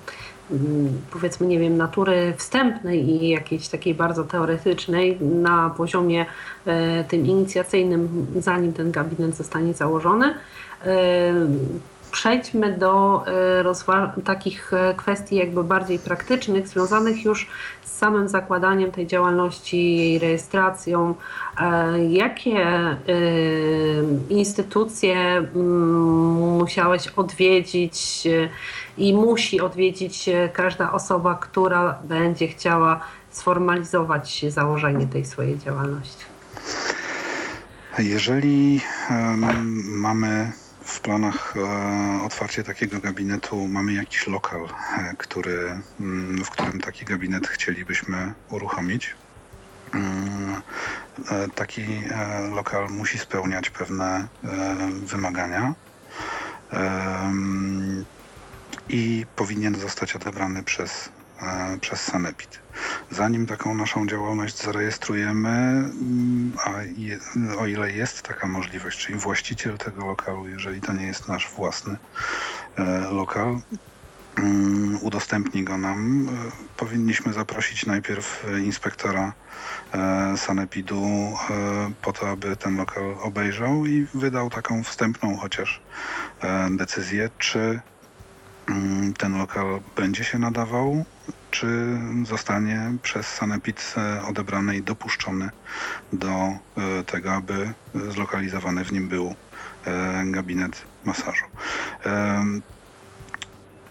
[1.12, 6.25] powiedzmy, nie wiem, natury wstępnej i jakiejś takiej bardzo teoretycznej na poziomie
[6.65, 10.36] e, tym inicjacyjnym, zanim ten gabinet zostanie założony,
[10.86, 11.34] e,
[12.12, 17.49] przejdźmy do e, takich kwestii jakby bardziej praktycznych, związanych już
[17.84, 21.15] z samym zakładaniem tej działalności, jej rejestracją.
[22.10, 22.65] Jakie
[24.29, 28.27] instytucje mm, musiałeś odwiedzić
[28.97, 32.99] i musi odwiedzić e, każda osoba, która będzie chciała
[33.31, 36.25] sformalizować założenie tej swojej działalności?
[37.99, 40.51] Jeżeli em, mamy
[40.86, 44.62] w planach e, otwarcie takiego gabinetu, mamy jakiś lokal,
[44.97, 49.15] e, który, mm, w którym taki gabinet chcielibyśmy uruchomić,
[49.93, 50.62] mm,
[51.31, 51.86] e, taki
[52.55, 54.27] lokal musi spełniać pewne
[55.05, 55.73] wymagania
[58.89, 61.10] i powinien zostać odebrany przez,
[61.41, 62.60] e, przez Sanepid.
[63.12, 67.19] Zanim taką naszą działalność zarejestrujemy, mm, a je,
[67.60, 71.98] o ile jest taka możliwość, czyli właściciel tego lokalu, jeżeli to nie jest nasz własny
[72.78, 73.60] e, lokal,
[74.36, 79.34] mm, udostępni go nam, e, powinniśmy zaprosić najpierw inspektora
[80.36, 81.34] Sanepidu
[82.02, 85.82] po to, aby ten lokal obejrzał i wydał taką wstępną chociaż
[86.69, 87.80] decyzję, czy
[89.17, 91.06] ten lokal będzie się nadawał,
[91.51, 95.49] czy zostanie przez Sanepid e, odebrany i dopuszczony
[96.13, 97.73] do e, tego, aby
[98.10, 99.36] zlokalizowany w nim był
[99.86, 101.45] e, gabinet masażu.
[102.04, 102.62] Em,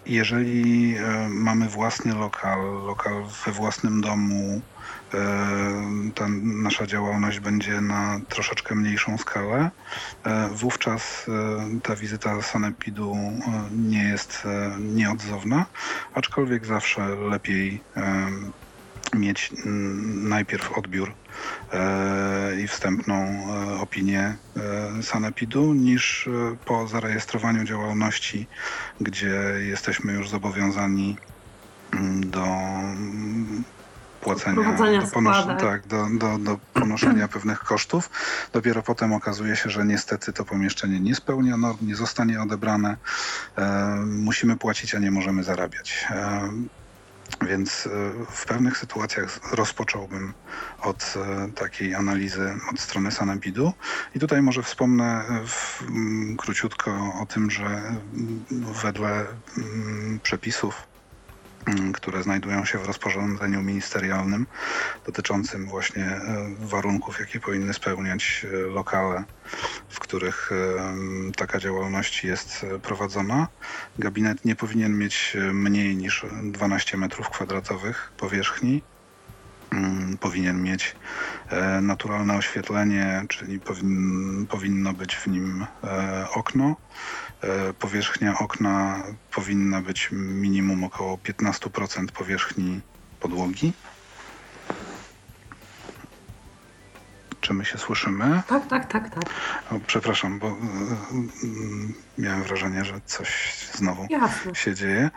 [0.06, 5.03] Jeżeli e, mamy własny lokal, lokal we własnym domu, e,
[6.14, 9.70] ta nasza działalność będzie na troszeczkę mniejszą skalę,
[10.24, 13.40] e, wówczas e, ta wizyta sanepidu e,
[13.72, 15.66] nie jest e, nieodzowna,
[16.14, 18.30] aczkolwiek zawsze lepiej e,
[19.14, 21.12] mieć mm, najpierw odbiór
[21.72, 24.36] e, i wstępną e, opinię
[24.98, 26.28] e, sanepidu niż
[26.64, 28.46] po zarejestrowaniu działalności,
[29.00, 29.34] gdzie
[29.68, 31.16] jesteśmy już zobowiązani
[31.92, 33.64] mm, do mm,
[34.24, 34.56] płacenia,
[35.00, 38.10] do, ponosz- tak, do, do, do ponoszenia pewnych kosztów.
[38.52, 42.96] Dopiero potem okazuje się, że niestety to pomieszczenie nie spełnia norm, nie zostanie odebrane.
[43.58, 46.06] E, musimy płacić, a nie możemy zarabiać.
[46.10, 46.50] E,
[47.46, 47.90] więc e,
[48.30, 50.32] w pewnych sytuacjach rozpocząłbym
[50.80, 53.72] od e, takiej analizy od strony Sanepidu.
[54.14, 56.90] I tutaj może wspomnę w, m, króciutko
[57.22, 57.82] o tym, że
[58.82, 59.26] wedle
[60.22, 60.93] przepisów
[61.94, 64.46] które znajdują się w rozporządzeniu ministerialnym
[65.06, 66.20] dotyczącym właśnie e,
[66.58, 69.24] warunków, jakie powinny spełniać e, lokale,
[69.88, 73.48] w których e, taka działalność jest prowadzona.
[73.98, 78.82] Gabinet nie powinien mieć mniej niż 12 metrów kwadratowych powierzchni.
[79.72, 80.96] Mm, powinien mieć
[81.82, 85.66] naturalne oświetlenie, czyli powin, powinno być w nim
[86.34, 86.76] okno
[87.78, 89.02] powierzchnia okna
[89.34, 92.80] powinna być minimum około 15% powierzchni
[93.20, 93.72] podłogi.
[97.40, 98.42] Czy my się słyszymy?
[98.48, 99.24] Tak, tak, tak, tak.
[99.70, 104.54] O, przepraszam, bo y, y, miałem wrażenie, że coś znowu Jasne.
[104.54, 105.10] się dzieje.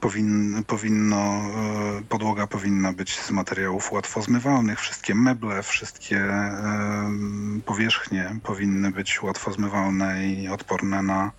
[0.00, 6.24] Powin, powinno, e, podłoga powinna być z materiałów łatwo zmywalnych, wszystkie meble, wszystkie
[7.66, 11.32] powierzchnie powinny być łatwo zmywalne i odporne na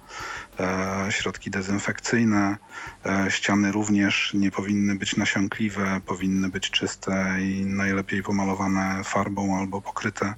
[0.59, 2.57] e, środki dezynfekcyjne.
[3.05, 9.81] E, ściany również nie powinny być nasiąkliwe, powinny być czyste i najlepiej pomalowane farbą albo
[9.81, 10.33] pokryte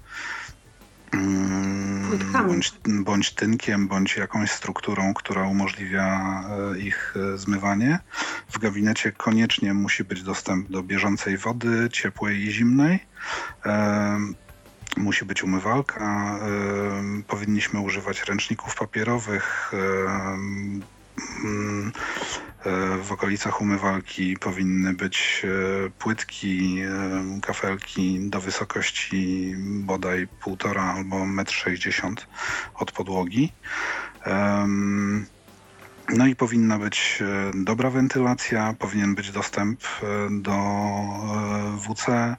[2.48, 6.41] bądź, bądź tynkiem, bądź jakąś strukturą, która umożliwia
[6.74, 8.00] e, ich e, zmywanie.
[8.50, 13.00] W gabinecie koniecznie musi być dostęp do bieżącej wody, ciepłej i zimnej.
[13.65, 14.20] E,
[14.98, 16.39] musi być umywalka.
[17.28, 19.72] Powinniśmy używać ręczników papierowych.
[22.67, 31.15] E, w okolicach umywalki powinny być e, płytki, e, kafelki do wysokości bodaj 1,5 albo
[31.17, 32.15] 1,60 m
[32.75, 33.53] od podłogi.
[36.10, 39.82] No i powinna być dobra wentylacja, powinien być dostęp
[40.30, 40.58] do
[41.77, 42.36] WC,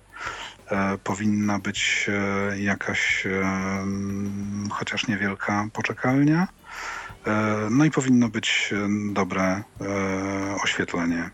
[1.05, 2.11] powinna być
[2.57, 3.27] jakaś
[4.71, 6.49] chociaż niewielka poczekalnia.
[7.29, 9.63] E, no i powinno być e, dobre e,
[10.63, 11.31] oświetlenie.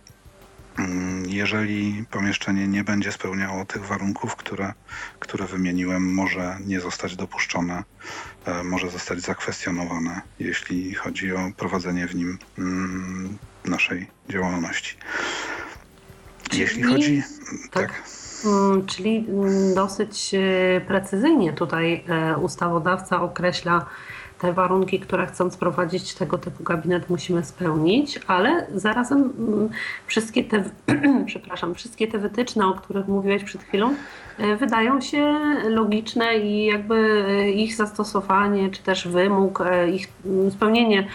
[0.78, 4.72] Mm, jeżeli pomieszczenie nie będzie spełniało tych warunków, które,
[5.18, 7.84] które wymieniłem, może nie zostać dopuszczone,
[8.64, 14.96] może zostać zakwestionowane, jeśli chodzi o prowadzenie w nim mm, naszej działalności.
[16.48, 17.22] Czyli, jeśli chodzi.
[17.70, 17.92] Tak.
[17.92, 18.02] tak.
[18.44, 19.26] Mm, czyli
[19.74, 20.34] dosyć
[20.86, 22.04] precyzyjnie tutaj
[22.42, 23.86] ustawodawca określa
[24.38, 29.68] te warunki, które chcąc prowadzić tego typu gabinet musimy spełnić, ale zarazem mm,
[30.06, 30.64] wszystkie te,
[31.26, 33.94] przepraszam, wszystkie te wytyczne, o których mówiłeś przed chwilą,
[34.38, 40.50] e, wydają się logiczne i jakby e, ich zastosowanie, czy też wymóg, e, ich mm,
[40.50, 41.06] spełnienie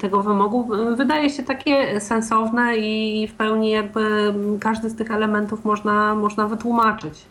[0.00, 5.64] tego wymogu wydaje się takie sensowne i w pełni jakby mm, każdy z tych elementów
[5.64, 7.26] można, można wytłumaczyć.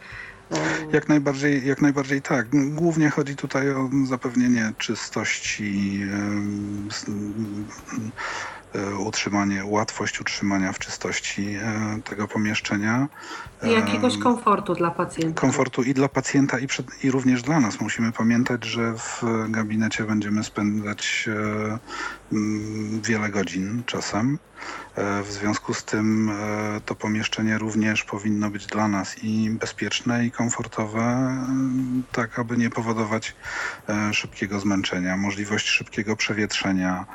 [0.93, 2.47] Jak najbardziej, jak najbardziej tak.
[2.75, 6.17] Głównie chodzi tutaj o zapewnienie czystości, e,
[8.99, 13.07] utrzymanie, łatwość utrzymania w czystości e, tego pomieszczenia.
[13.63, 15.41] I jakiegoś komfortu dla pacjenta.
[15.41, 17.81] Komfortu i dla pacjenta, i, przed, i również dla nas.
[17.81, 21.77] Musimy pamiętać, że w gabinecie będziemy spędzać e,
[23.01, 24.37] wiele godzin czasem.
[24.95, 30.25] E, w związku z tym e, to pomieszczenie również powinno być dla nas i bezpieczne,
[30.25, 31.47] i komfortowe, e,
[32.11, 33.35] tak aby nie powodować
[34.11, 37.05] szybkiego zmęczenia, możliwość szybkiego przewietrzenia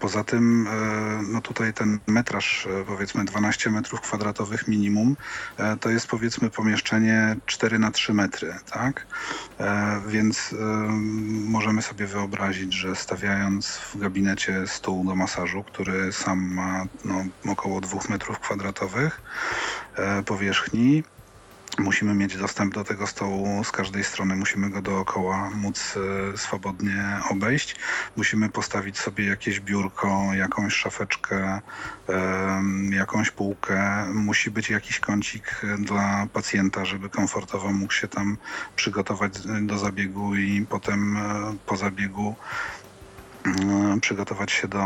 [0.00, 5.16] poza tym, e, no tutaj ten metraż, e, powiedzmy 12 metrów kwadratowych minimum,
[5.58, 9.06] e, to jest powiedzmy pomieszczenie 4 na 3 metry, tak?
[10.06, 10.54] Więc
[11.44, 17.80] możemy sobie wyobrazić, że stawiając w gabinecie stół do masażu, który sam ma no, około
[17.80, 19.20] 2 metrów kwadratowych
[20.26, 21.04] powierzchni,
[21.80, 25.94] Musimy mieć dostęp do tego stołu z każdej strony, musimy go dookoła móc
[26.34, 27.76] e, swobodnie obejść.
[28.16, 31.60] Musimy postawić sobie jakieś biurko, jakąś szafeczkę,
[32.90, 34.06] jakąś półkę.
[34.14, 38.36] Musi być jakiś kącik dla pacjenta, żeby komfortowo mógł się tam
[38.76, 39.32] przygotować
[39.62, 41.20] do zabiegu i potem e,
[41.66, 42.34] po zabiegu
[44.00, 44.84] przygotować się do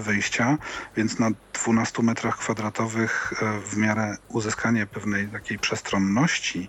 [0.00, 0.58] wyjścia,
[0.96, 1.30] więc na
[1.64, 6.68] 12 metrach kwadratowych w miarę uzyskanie pewnej takiej przestronności,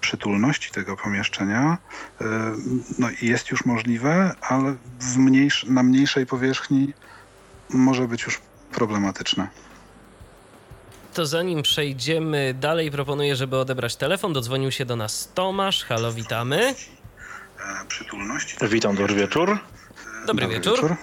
[0.00, 1.78] przytulności tego pomieszczenia
[2.98, 6.92] no jest już możliwe, ale w mniejsz, na mniejszej powierzchni
[7.70, 8.40] może być już
[8.72, 9.48] problematyczne.
[11.14, 14.32] To zanim przejdziemy dalej, proponuję, żeby odebrać telefon.
[14.32, 15.84] Dodzwonił się do nas Tomasz.
[15.84, 16.74] Halo, witamy.
[17.88, 18.56] Przytulności.
[18.62, 19.58] Witam, dobry wieczór.
[20.26, 20.96] Dobry, wieczór.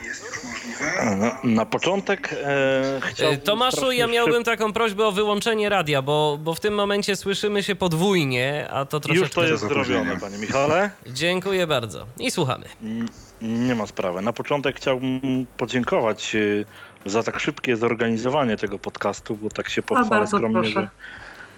[1.17, 3.41] Na, na początek e, chciałbym...
[3.41, 7.75] Tomaszu, ja miałbym taką prośbę o wyłączenie radia, bo, bo w tym momencie słyszymy się
[7.75, 9.25] podwójnie, a to troszeczkę...
[9.25, 10.89] Już to jest zrobione, panie Michale.
[11.07, 12.65] Dziękuję bardzo i słuchamy.
[13.41, 14.21] Nie ma sprawy.
[14.21, 20.27] Na początek chciałbym podziękować e, za tak szybkie zorganizowanie tego podcastu, bo tak się pochwalę
[20.27, 20.71] skromnie, proszę.
[20.71, 20.89] że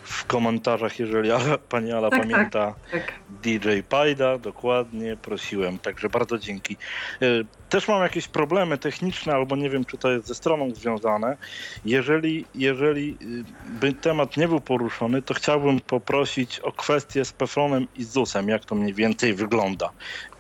[0.06, 3.14] w komentarzach, jeżeli Ala, pani Ala tak, pamięta tak, tak.
[3.44, 6.78] DJ Pajda, dokładnie, prosiłem, także bardzo dzięki.
[7.22, 7.26] E,
[7.70, 11.38] też mam jakieś problemy techniczne, albo nie wiem, czy to jest ze stroną związane.
[11.86, 17.88] Jeżeli, jeżeli y, by temat nie był poruszony, to chciałbym poprosić o kwestię z Pefronem
[17.96, 19.90] i ZUS-em, jak to mniej więcej wygląda.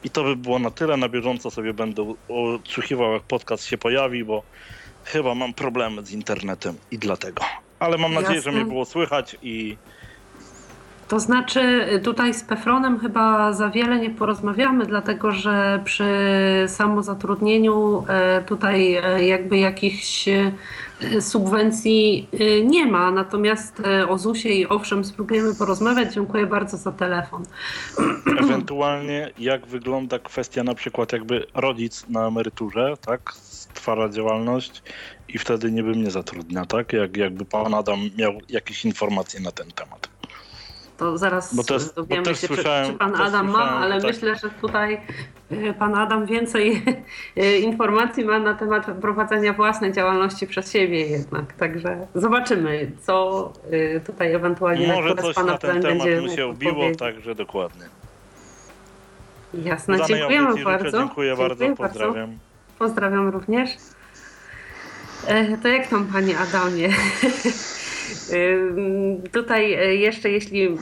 [0.04, 4.24] I to by było na tyle, na bieżąco sobie będę odsłuchiwał, jak podcast się pojawi,
[4.24, 4.44] bo
[5.06, 7.44] chyba mam problemy z internetem i dlatego
[7.86, 8.52] ale mam nadzieję, Jasne.
[8.52, 9.78] że mnie było słychać i.
[11.08, 16.06] To znaczy, tutaj z Pefronem chyba za wiele nie porozmawiamy, dlatego że przy
[16.68, 20.30] samozatrudnieniu e, tutaj e, jakby jakichś
[21.20, 22.28] subwencji
[22.66, 23.12] nie ma.
[23.12, 26.14] Natomiast o ZUS-ie i owszem spróbujemy porozmawiać.
[26.14, 27.44] Dziękuję bardzo za telefon.
[28.44, 33.34] Ewentualnie jak wygląda kwestia na przykład jakby rodzic na emeryturze, tak?
[33.34, 34.84] Stwarza działalność
[35.28, 36.94] i wtedy nie by mnie zatrudnia, tak?
[36.94, 40.10] Jak, jakby pan Adam miał jakieś informacje na ten temat.
[40.98, 44.12] To zaraz bo też, dowiemy bo się, czy, czy, pan Adam ma, ale tak.
[44.12, 45.02] myślę, że tutaj
[45.52, 46.84] e, pan Adam więcej
[47.38, 51.54] e, informacji ma na temat prowadzenia własnej działalności przez siebie jednak.
[51.54, 56.92] Także zobaczymy, co e, tutaj ewentualnie Może coś pana na ten temat mu się obiło,
[57.00, 57.86] także dokładnie.
[59.54, 60.98] Jasne, dziękujemy bardzo.
[60.98, 62.38] Dziękuję, bardzo, pozdrawiam.
[62.80, 63.70] Pozdrawiam również.
[65.62, 66.90] To jak tam, panie Adamie?
[68.32, 70.78] E, tutaj e, jeszcze, jeśli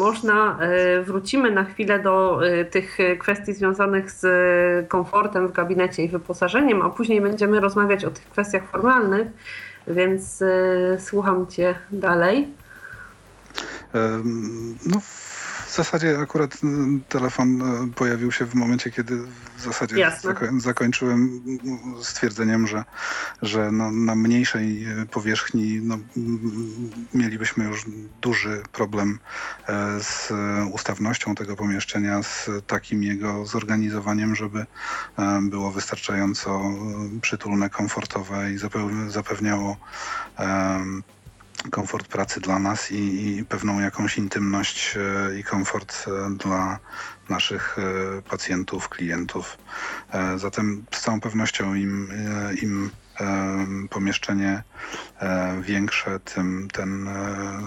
[0.00, 0.58] można,
[1.04, 4.26] wrócimy na chwilę do tych kwestii związanych z
[4.88, 9.28] komfortem w gabinecie i wyposażeniem, a później będziemy rozmawiać o tych kwestiach formalnych,
[9.86, 10.44] więc
[10.98, 12.48] słucham Cię dalej.
[14.86, 15.00] No,
[15.78, 19.16] zasadzie akurat mm, telefon e, pojawił się w momencie, kiedy
[19.56, 21.40] w zasadzie zako zakończyłem
[22.02, 22.84] stwierdzeniem, że,
[23.42, 25.98] że no, na mniejszej e, powierzchni no,
[27.14, 27.86] mielibyśmy już
[28.22, 29.18] duży problem
[29.68, 30.32] e, z
[30.72, 34.66] ustawnością tego pomieszczenia, z takim jego zorganizowaniem, żeby
[35.42, 36.62] było wystarczająco
[37.22, 38.58] przytulne, komfortowe i
[39.08, 39.76] zapewniało
[41.70, 46.78] komfort pracy dla nas i, i, pewną jakąś intymność e, i komfort e, dla
[47.28, 49.58] naszych e, pacjentów, klientów.
[50.36, 52.12] Zatem z całą pewnością im,
[52.62, 52.90] im
[53.90, 54.62] pomieszczenie
[55.60, 57.08] większe, tym ten,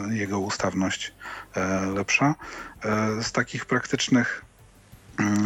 [0.10, 1.14] jego ustawność
[1.96, 2.36] lepsza.
[3.22, 4.46] Z takich praktycznych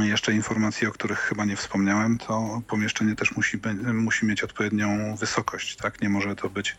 [0.03, 3.59] jeszcze informacji, o których chyba nie wspomniałem, to pomieszczenie też musi,
[3.93, 5.75] musi mieć odpowiednią wysokość.
[5.75, 6.01] Tak?
[6.01, 6.75] Nie może to być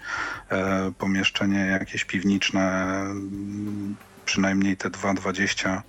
[0.51, 5.83] e, pomieszczenie jakieś piwniczne, mm, przynajmniej te 2,20.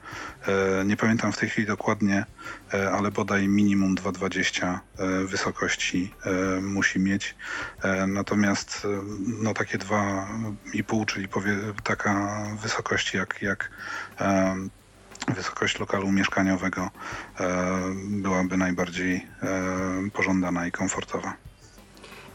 [0.47, 2.25] E, nie pamiętam w tej chwili dokładnie,
[2.73, 7.35] e, ale bodaj minimum 2,20 e, wysokości e, musi mieć.
[7.83, 8.87] E, natomiast
[9.41, 13.69] no, takie 2,5, czyli powie, taka wysokość jak, jak
[15.35, 17.49] wysokość lokalu mieszkaniowego e,
[18.07, 19.49] byłaby najbardziej e,
[20.13, 21.33] pożądana i komfortowa.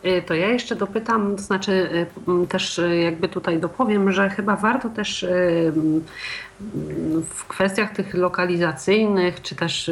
[0.03, 1.89] E, to ja jeszcze dopytam, to znaczy
[2.49, 5.27] też jakby tutaj dopowiem, że chyba warto też
[7.29, 9.91] w kwestiach tych lokalizacyjnych, czy też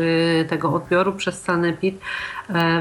[0.48, 2.00] tego odbioru przez sanepid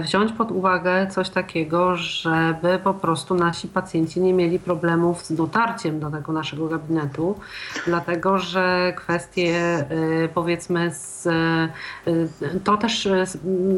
[0.02, 6.00] wziąć pod uwagę coś takiego, żeby po prostu nasi pacjenci nie mieli problemów z dotarciem
[6.00, 7.40] do tego naszego gabinetu,
[7.86, 9.80] dlatego że kwestie
[10.24, 13.08] y, powiedzmy z, y, to też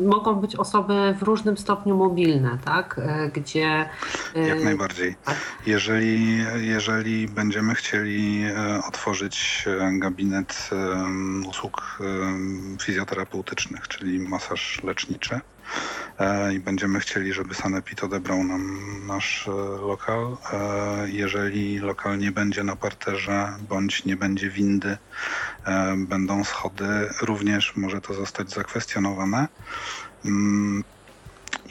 [0.05, 3.01] mogą być osoby w różnym stopniu mobilne, tak?
[3.33, 3.89] gdzie.
[4.35, 5.15] Jak najbardziej.
[5.25, 5.35] Tak.
[5.65, 8.43] Jeżeli, jeżeli będziemy chcieli
[8.87, 10.69] otworzyć gabinet
[11.49, 11.99] usług
[12.81, 15.41] fizjoterapeutycznych, czyli masaż leczniczy, E,
[16.53, 19.51] i będziemy chcieli, żeby Sanepid odebrał nam nasz e,
[19.81, 20.37] lokal.
[20.53, 24.97] E, jeżeli lokal nie będzie na parterze bądź nie będzie windy,
[25.97, 29.47] będą schody, również może to zostać zakwestionowane.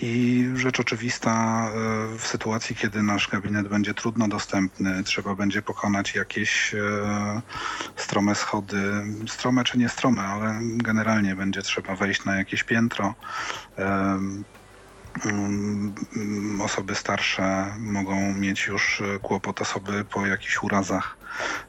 [0.02, 1.66] I rzecz oczywista,
[2.14, 7.42] e, w sytuacji, kiedy nasz gabinet będzie trudno dostępny, trzeba będzie pokonać jakieś e,
[7.96, 13.14] strome schody, strome czy nie strome, ale generalnie będzie trzeba wejść na jakieś piętro.
[15.24, 15.94] Mm,
[16.60, 21.16] osoby starsze mogą mieć już kłopot, osoby po jakichś urazach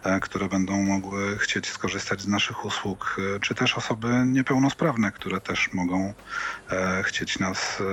[0.03, 5.41] E, które będą mogły chcieć skorzystać z naszych usług, e, czy też osoby niepełnosprawne, które
[5.41, 6.13] też mogą
[6.71, 7.83] e, chcieć nas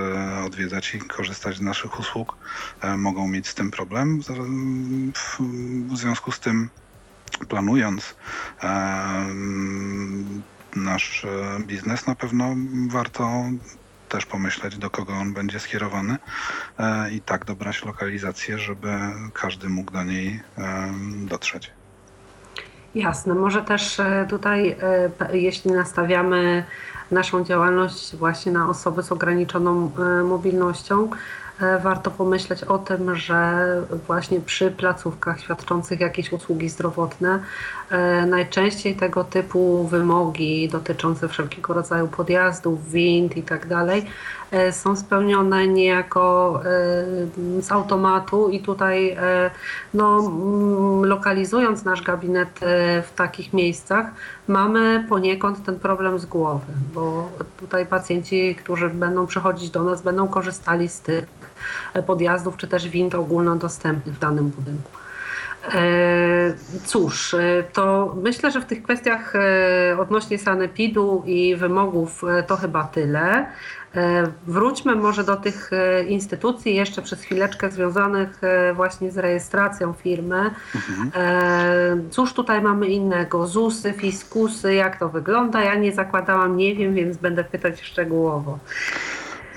[0.45, 2.37] odwiedzać i korzystać z naszych usług,
[2.97, 4.21] mogą mieć z tym problem.
[5.89, 6.69] W związku z tym
[7.49, 8.15] planując
[10.75, 11.25] nasz
[11.59, 12.55] biznes, na pewno
[12.87, 13.43] warto
[14.09, 16.17] też pomyśleć, do kogo on będzie skierowany
[16.79, 18.89] e, i tak dobrać lokalizację, żeby
[19.33, 20.41] każdy mógł do niej
[21.25, 21.71] dotrzeć.
[22.95, 24.75] Jasne, może też e, tutaj,
[25.21, 26.63] e, jeśli nastawiamy
[27.11, 29.91] naszą działalność właśnie na osoby z ograniczoną
[30.23, 31.09] mobilnością,
[31.83, 33.65] warto pomyśleć o tym, że
[34.07, 37.39] właśnie przy placówkach świadczących jakieś usługi zdrowotne
[37.89, 44.05] e, najczęściej tego typu wymogi dotyczące wszelkiego rodzaju podjazdów, wind i tak dalej e,
[44.71, 46.59] są spełnione niejako
[47.59, 49.17] z automatu i tutaj
[49.93, 52.59] no, mm, lokalizując nasz gabinet
[53.03, 54.05] w takich miejscach
[54.47, 57.29] mamy poniekąd ten problem z głowy, bo
[57.59, 61.25] tutaj pacjenci, którzy będą przychodzić do nas będą korzystali z tych
[62.07, 64.91] podjazdów czy też wind ogólnodostępnych w danym budynku.
[65.73, 66.53] E,
[66.85, 72.83] cóż, e, to myślę, że w tych kwestiach e, odnośnie sanepidu i wymogów to chyba
[72.83, 73.45] tyle.
[74.47, 75.71] Wróćmy może do tych
[76.07, 78.41] instytucji jeszcze przez chwileczkę związanych
[78.75, 80.51] właśnie z rejestracją firmy.
[80.75, 81.11] Mhm.
[82.11, 83.47] Cóż tutaj mamy innego?
[83.47, 85.63] ZUSy, fiskusy, jak to wygląda?
[85.63, 88.59] Ja nie zakładałam, nie wiem, więc będę pytać szczegółowo.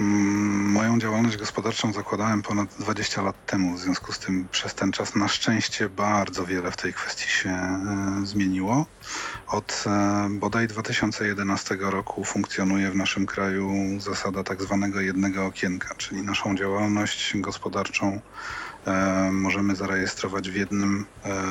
[0.01, 4.93] Mm, moją działalność gospodarczą zakładałem ponad 20 lat temu, w związku z tym przez ten
[4.93, 7.81] czas na szczęście bardzo wiele w tej kwestii się e,
[8.25, 8.87] zmieniło.
[9.47, 16.23] Od e, bodaj 2011 roku funkcjonuje w naszym kraju zasada tak zwanego jednego okienka, czyli
[16.23, 18.21] naszą działalność gospodarczą
[18.87, 21.07] e, możemy zarejestrować w jednym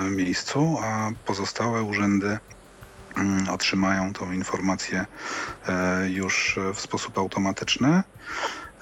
[0.10, 2.38] miejscu, a pozostałe urzędy
[3.52, 5.06] otrzymają tą informację
[5.68, 8.04] e, już w sposób automatyczny.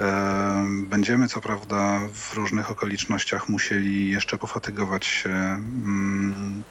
[0.02, 6.64] E, będziemy co prawda w różnych okolicznościach musieli jeszcze pofatygować się mm,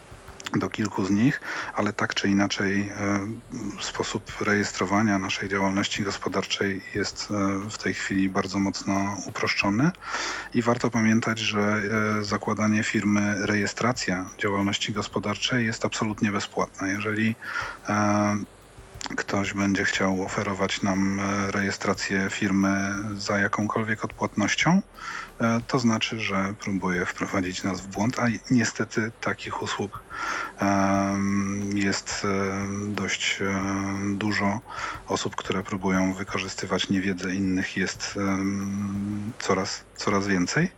[0.56, 1.40] do kilku z nich,
[1.74, 3.26] ale tak czy inaczej e,
[3.80, 9.90] sposób rejestrowania naszej działalności gospodarczej jest e, w tej chwili bardzo mocno uproszczony
[10.54, 16.88] i warto pamiętać, że e, zakładanie firmy, rejestracja działalności gospodarczej jest absolutnie bezpłatna.
[16.88, 17.34] Jeżeli
[19.16, 24.82] ktoś będzie chciał oferować nam e, rejestrację firmy za jakąkolwiek odpłatnością,
[25.40, 30.02] e, to znaczy, że próbuje wprowadzić nas w błąd, a niestety takich usług
[31.74, 33.38] jest e, dość
[34.14, 34.60] dużo.
[35.08, 38.14] Osób, które próbują wykorzystywać niewiedzę innych jest
[39.38, 40.70] coraz, coraz więcej.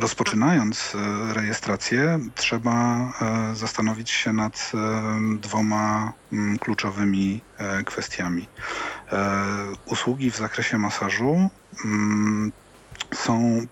[0.00, 7.40] Rozpoczynając e, rejestrację, trzeba e, zastanowić się nad e, dwoma mm, kluczowymi
[7.86, 8.46] kwestiami.
[9.86, 11.50] Usługi w zakresie masażu
[11.84, 12.52] mm,
[13.14, 13.66] są,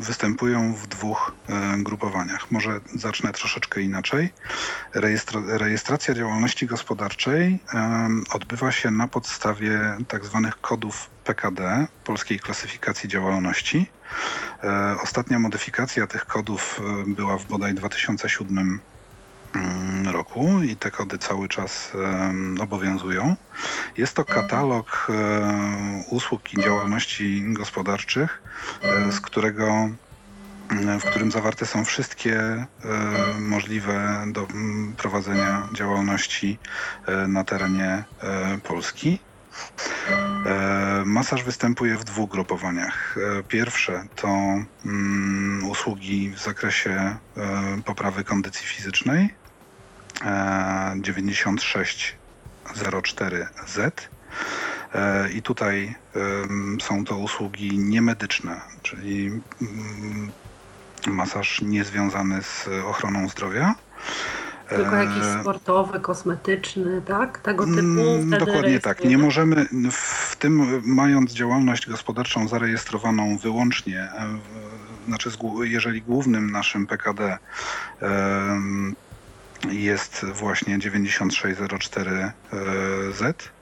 [0.00, 1.32] występują w dwóch
[1.78, 2.50] grupowaniach.
[2.50, 4.32] Może zacznę troszeczkę inaczej.
[5.46, 7.58] rejestracja działalności gospodarczej
[8.32, 13.86] odbywa się na podstawie tak zwanych kodów PKD, Polskiej Klasyfikacji Działalności.
[14.64, 18.80] E, ostatnia modyfikacja tych kodów e, była w bodaj 2007
[19.54, 21.92] mm, roku i te kody cały czas
[22.60, 23.36] obowiązują.
[23.96, 28.42] Jest to katalog e, usług i działalności gospodarczych,
[29.10, 29.88] z którego
[31.00, 32.66] w którym zawarte są wszystkie
[33.38, 36.58] możliwe do mm, prowadzenia działalności
[37.28, 38.04] na terenie
[38.62, 39.18] Polski.
[40.46, 43.16] E, masaż występuje w dwóch grupowaniach.
[43.18, 44.28] E, pierwsze to
[44.84, 47.18] mm, usługi w zakresie e,
[47.84, 49.34] poprawy kondycji fizycznej
[50.96, 53.90] 9604Z.
[55.34, 55.94] I tutaj
[56.82, 60.32] są to usługi niemedyczne, czyli mm,
[61.06, 63.74] masaż niezwiązany z ochroną zdrowia.
[64.68, 67.38] Tylko jakiś sportowy, kosmetyczny, tak?
[67.38, 67.80] Tego typu.
[67.80, 69.04] Mm, dokładnie tak.
[69.04, 74.08] Nie możemy w tym, mając działalność gospodarczą zarejestrowaną wyłącznie,
[75.08, 75.30] znaczy
[75.62, 77.38] jeżeli głównym naszym PKD
[79.70, 82.32] jest właśnie 9604Z,
[83.24, 83.57] E,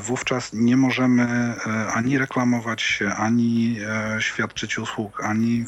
[0.00, 5.64] wówczas nie możemy e, ani reklamować się, ani e, świadczyć usług, ani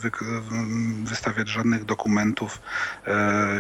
[1.05, 2.61] wystawiać żadnych dokumentów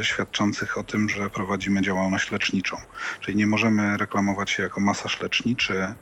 [0.02, 2.76] świadczących o tym, że prowadzimy działalność leczniczą.
[3.20, 5.94] Czyli nie możemy reklamować się jako masaż leczniczy,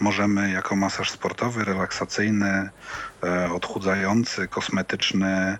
[0.00, 2.70] Możemy jako masaż sportowy, relaksacyjny,
[3.52, 5.58] odchudzający, kosmetyczny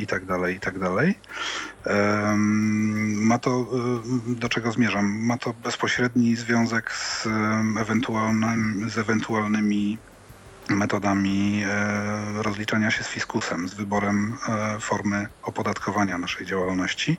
[0.00, 0.88] itd., tak itd.
[0.96, 1.14] Tak
[3.16, 3.66] ma to,
[4.26, 5.18] do czego zmierzam?
[5.26, 7.26] Ma to bezpośredni związek z,
[7.80, 9.98] ewentualnym, z ewentualnymi
[10.68, 17.16] metodami e, rozliczania się z fiskusem, z wyborem e, formy opodatkowania naszej działalności.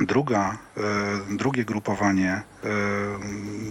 [0.00, 0.80] Druga, e,
[1.36, 2.42] drugie grupowanie,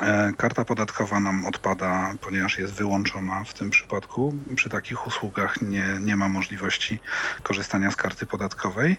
[0.00, 4.34] E, karta podatkowa nam odpada, ponieważ jest wyłączona w tym przypadku.
[4.56, 7.00] Przy takich usługach nie, nie ma możliwości
[7.42, 8.96] korzystania z karty podatkowej.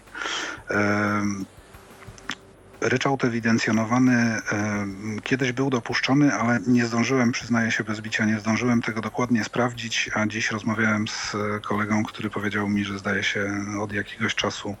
[2.84, 4.40] E, ryczałt ewidencjonowany e,
[5.22, 10.10] kiedyś był dopuszczony, ale nie zdążyłem, przyznaję się bez bicia, nie zdążyłem tego dokładnie sprawdzić,
[10.14, 14.76] a dziś rozmawiałem z kolegą, który powiedział mi, że zdaje się od jakiegoś czasu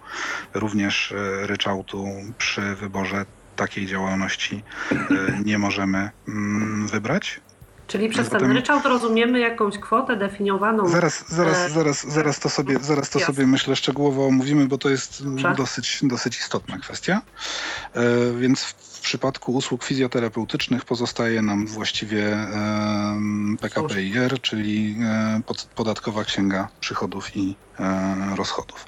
[0.54, 2.06] również ryczałtu
[2.38, 3.26] przy wyborze
[3.56, 4.96] takiej działalności e,
[5.44, 7.40] nie możemy mm, wybrać.
[7.86, 8.40] Czyli przez Zatem...
[8.40, 10.88] ten ryczałt rozumiemy jakąś kwotę definiowaną.
[10.88, 14.90] Zaraz, zaraz, e, zaraz, zaraz to sobie, zaraz to sobie myślę szczegółowo omówimy, bo to
[14.90, 15.24] jest
[15.56, 17.22] dosyć, dosyć istotna kwestia.
[17.94, 18.02] E,
[18.38, 22.36] więc w przypadku usług fizjoterapeutycznych pozostaje nam właściwie
[23.60, 24.96] PKPIR, czyli
[25.74, 27.56] podatkowa księga przychodów i
[28.36, 28.86] rozchodów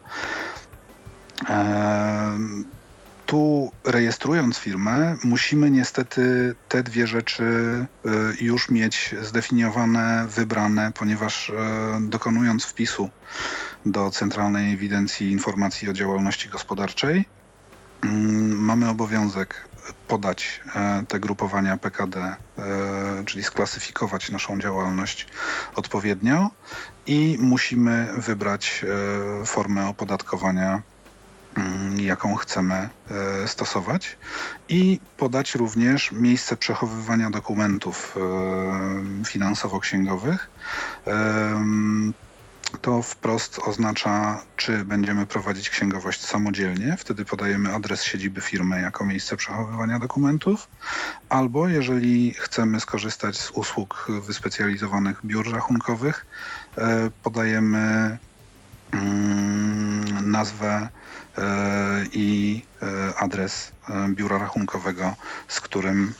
[3.27, 11.53] tu rejestrując firmę, musimy niestety te dwie rzeczy y, już mieć zdefiniowane, wybrane, ponieważ y,
[12.01, 13.11] dokonując wpisu
[13.87, 17.25] do Centralnej Ewidencji Informacji o Działalności Gospodarczej,
[18.03, 19.69] mm, mamy obowiązek
[20.09, 20.61] podać
[21.03, 22.37] y, te grupowania PKD,
[23.27, 25.27] czyli sklasyfikować naszą działalność
[25.75, 26.51] odpowiednio
[27.07, 28.85] i musimy wybrać
[29.45, 30.83] formę opodatkowania
[31.97, 34.17] jaką chcemy e, stosować
[34.69, 38.17] i podać również miejsce przechowywania dokumentów
[39.21, 40.51] e, finansowo-księgowych.
[42.81, 49.37] To wprost oznacza, czy będziemy prowadzić księgowość samodzielnie, wtedy podajemy adres siedziby firmy jako miejsce
[49.37, 50.69] przechowywania dokumentów,
[51.29, 56.27] albo jeżeli chcemy skorzystać z usług wyspecjalizowanych biur rachunkowych,
[56.79, 58.19] e, podajemy
[58.93, 60.89] mm, nazwę
[62.13, 62.63] i
[63.19, 63.73] adres
[64.09, 65.15] biura rachunkowego,
[65.49, 66.15] z którym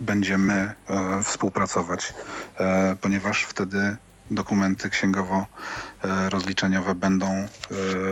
[0.00, 0.74] będziemy
[1.22, 2.14] współpracować,
[3.00, 3.96] ponieważ wtedy
[4.30, 7.48] dokumenty księgowo-rozliczeniowe będą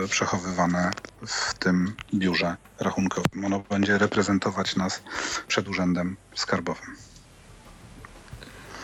[0.09, 0.93] przechowywane
[1.27, 3.45] w tym biurze rachunkowym.
[3.45, 5.01] Ono będzie reprezentować nas
[5.47, 6.95] przed urzędem skarbowym.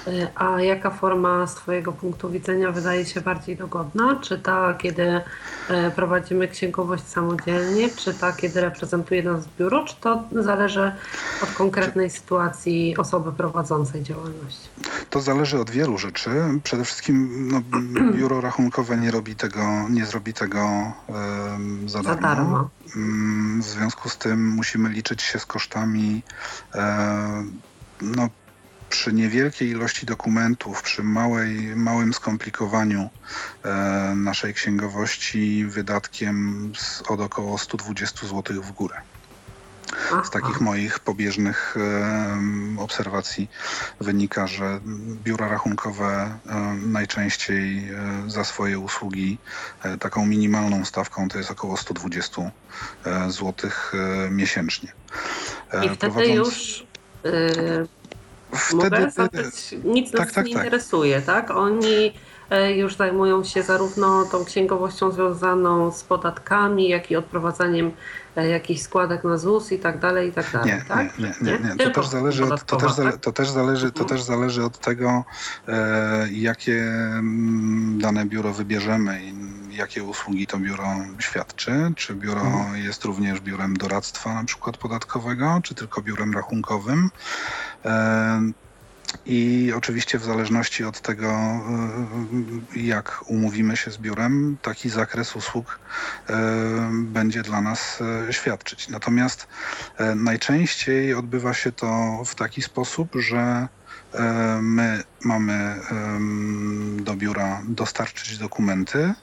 [0.07, 4.19] Y, a jaka forma z Twojego punktu widzenia wydaje się bardziej dogodna?
[4.21, 5.21] Czy ta, kiedy y,
[5.95, 10.91] prowadzimy księgowość samodzielnie, czy ta, kiedy reprezentuje nas biuro, czy to zależy
[11.43, 14.57] od konkretnej sytuacji osoby prowadzącej działalność?
[15.09, 16.29] To zależy od wielu rzeczy.
[16.63, 17.61] Przede wszystkim no,
[18.17, 22.69] biuro rachunkowe nie robi tego, nie zrobi tego um, za, za darmo.
[22.95, 26.23] Um, w związku z tym musimy liczyć się z kosztami
[26.75, 27.61] um,
[28.01, 28.29] no,
[28.91, 33.09] przy niewielkiej ilości dokumentów, przy małej, małym skomplikowaniu
[33.63, 33.69] e,
[34.15, 38.95] naszej księgowości wydatkiem z, od około 120 zł w górę.
[40.23, 43.49] Z takich moich pobieżnych e, obserwacji
[43.99, 44.79] wynika, że
[45.23, 46.55] biura rachunkowe e,
[46.87, 49.37] najczęściej e, za swoje usługi
[49.83, 52.41] e, taką minimalną stawką to jest około 120
[53.05, 53.69] e, zł
[54.31, 54.91] miesięcznie.
[55.73, 56.37] I wtedy Prowadząc...
[56.37, 56.85] już
[58.53, 60.63] Wtedy, zapytać, nic tak, nas tak, nie tak.
[60.63, 61.51] interesuje, tak?
[61.51, 62.13] Oni
[62.49, 67.91] e, już zajmują się zarówno tą księgowością związaną z podatkami, jak i odprowadzaniem
[68.35, 71.19] e, jakichś składek na ZUS i tak dalej, i tak dalej, nie, tak?
[71.19, 71.75] Nie, nie, nie.
[71.79, 71.85] nie.
[71.85, 75.23] To, też zależy od, to, też zale, to, też zależy, to też zależy od tego,
[75.67, 81.91] e, jakie mm, dane biuro wybierzemy i jakie usługi to biuro świadczy.
[81.95, 82.83] Czy biuro mhm.
[82.83, 87.09] jest również biurem doradztwa na przykład podatkowego, czy tylko biurem rachunkowym.
[89.25, 91.61] I oczywiście w zależności od tego,
[92.75, 95.79] y, jak umówimy się z biurem, taki zakres usług
[96.29, 96.33] y,
[96.91, 97.99] będzie dla nas
[98.31, 98.89] świadczyć.
[98.89, 99.47] Natomiast
[100.15, 103.67] najczęściej odbywa się to w taki sposób, że
[104.61, 105.79] my mamy
[106.97, 109.13] do biura dostarczyć dokumenty,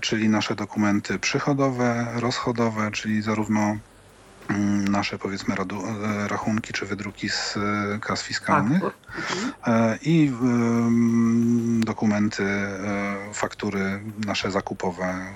[0.00, 3.76] czyli nasze dokumenty przychodowe, rozchodowe, czyli zarówno
[4.50, 8.82] Mm, nasze powiedzmy e, rachunki czy wydruki z e, kas fiskalnych
[9.66, 10.32] e, i
[11.80, 12.44] dokumenty,
[13.32, 15.26] faktury nasze zakupowe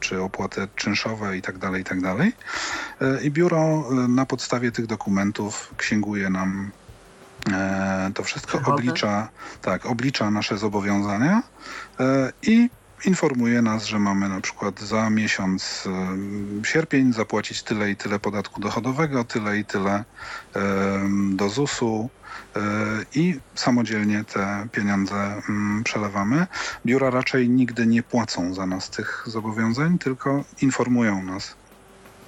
[0.00, 2.32] czy opłaty czynszowe i tak dalej, i tak dalej.
[3.22, 6.70] I biuro na podstawie tych dokumentów księguje nam
[8.14, 9.28] to wszystko, oblicza,
[9.62, 11.42] tak, oblicza nasze zobowiązania
[12.42, 12.70] i
[13.04, 15.88] informuje nas, że mamy na przykład za miesiąc
[16.64, 20.04] sierpień zapłacić tyle i tyle podatku dochodowego, tyle i tyle
[21.30, 22.10] do ZUS-u
[22.56, 22.60] e,
[23.14, 25.42] i samodzielnie te pieniądze
[25.84, 26.46] przelewamy.
[26.86, 31.61] Biura raczej nigdy nie płacą za nas tych zobowiązań, tylko informują nas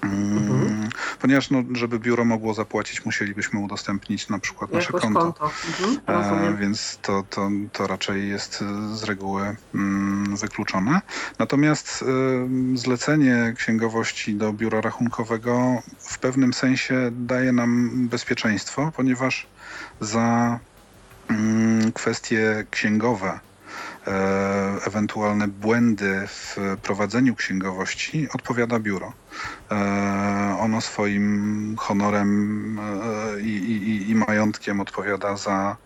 [0.04, 0.62] Mhm.
[0.62, 0.88] Mm,
[1.20, 5.20] ponieważ no, żeby biuro mogło zapłacić, musielibyśmy udostępnić na przykład nasze konto.
[5.20, 5.50] konto.
[6.06, 11.00] Mhm, e, więc to, to, to raczej jest z reguły mm, wykluczone.
[11.38, 19.46] Natomiast y, zlecenie księgowości do biura rachunkowego w pewnym sensie daje nam bezpieczeństwo, ponieważ
[20.00, 20.58] za
[21.30, 23.40] y, kwestie księgowe
[24.06, 29.12] E, ewentualne błędy w prowadzeniu księgowości odpowiada biuro.
[29.70, 29.76] E,
[30.58, 35.76] ono swoim honorem e, i, i, i majątkiem odpowiada za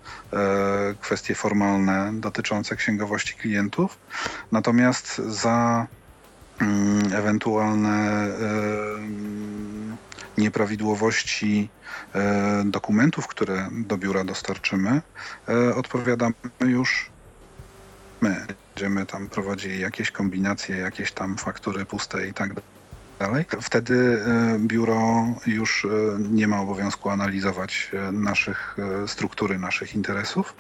[1.01, 3.99] kwestie formalne dotyczące księgowości klientów,
[4.53, 5.87] natomiast za
[6.61, 8.29] mm, ewentualne
[10.39, 11.71] nieprawidłowości
[12.65, 15.03] dokumentów, które do biura dostarczymy,
[15.75, 17.11] odpowiadamy już
[18.21, 22.78] my będziemy tam prowadzili jakieś kombinacje, jakieś tam faktury puste i tak dalej.
[23.61, 25.89] Wtedy e, biuro już e,
[26.19, 30.55] nie ma obowiązku analizować e, naszych struktury, naszych interesów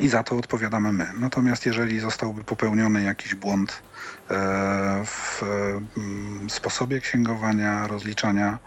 [0.00, 1.06] i za to odpowiadamy my.
[1.18, 3.82] Natomiast jeżeli zostałby popełniony jakiś błąd
[5.04, 5.42] w
[6.48, 8.58] sposobie księgowania, rozliczania,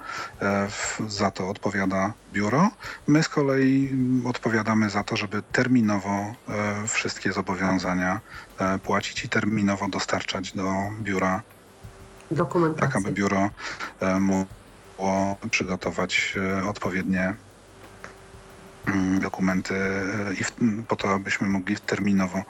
[1.07, 2.71] za to odpowiada biuro.
[3.07, 3.89] My z kolei
[4.25, 6.35] odpowiadamy za to, żeby terminowo
[6.87, 8.19] wszystkie zobowiązania
[8.83, 11.41] płacić i terminowo dostarczać do biura
[12.31, 12.87] dokumentację.
[12.87, 13.49] Tak, aby biuro
[14.19, 16.35] mogło przygotować
[16.69, 17.33] odpowiednie
[18.87, 20.51] Mm, dokumenty e, i w,
[20.87, 22.43] po to, abyśmy mogli terminowo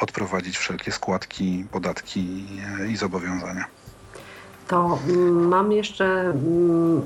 [0.00, 2.46] odprowadzić wszelkie składki, podatki
[2.80, 3.64] e, i zobowiązania.
[4.70, 4.98] To
[5.30, 7.02] mam jeszcze mm,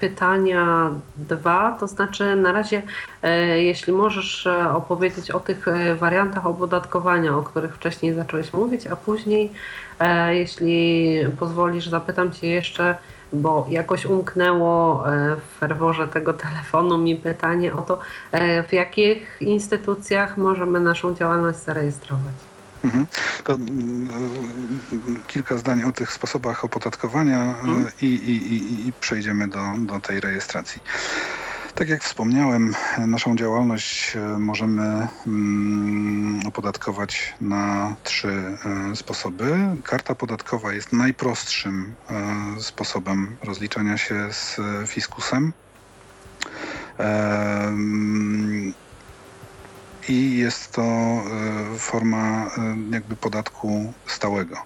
[0.00, 2.82] pytania dwa, to znaczy na razie,
[3.22, 8.86] e, jeśli możesz e, opowiedzieć o tych e, wariantach opodatkowania, o których wcześniej zacząłeś mówić,
[8.86, 9.52] a później,
[10.30, 12.94] jeśli pozwolisz, zapytam Cię jeszcze,
[13.32, 15.04] bo jakoś umknęło
[15.36, 17.98] w ferworze tego telefonu mi pytanie o to,
[18.68, 22.51] w jakich instytucjach możemy naszą działalność zarejestrować.
[22.84, 23.06] Mhm.
[23.44, 24.08] To mm,
[25.26, 27.86] kilka zdań o tych sposobach opodatkowania mhm.
[28.02, 30.82] i, i, i, i przejdziemy do, do tej rejestracji.
[31.74, 38.28] Tak jak wspomniałem, naszą działalność e, możemy mm, opodatkować na trzy
[38.92, 39.58] e, sposoby.
[39.84, 45.52] Karta podatkowa jest najprostszym e, sposobem rozliczania się z fiskusem
[50.08, 51.22] i jest to e,
[51.78, 54.56] forma e, jakby podatku stałego.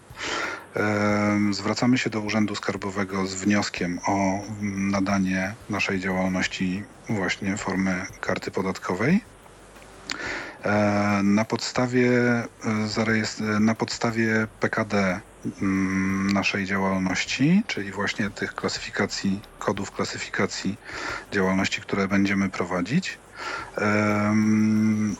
[0.77, 8.51] E, zwracamy się do Urzędu Skarbowego z wnioskiem o nadanie naszej działalności właśnie formy karty
[8.51, 9.21] podatkowej.
[11.23, 12.11] Na podstawie,
[13.61, 15.21] na podstawie PKD
[15.63, 20.77] mm, naszej działalności, czyli właśnie tych klasyfikacji, kodów klasyfikacji
[21.33, 23.19] działalności, które będziemy prowadzić,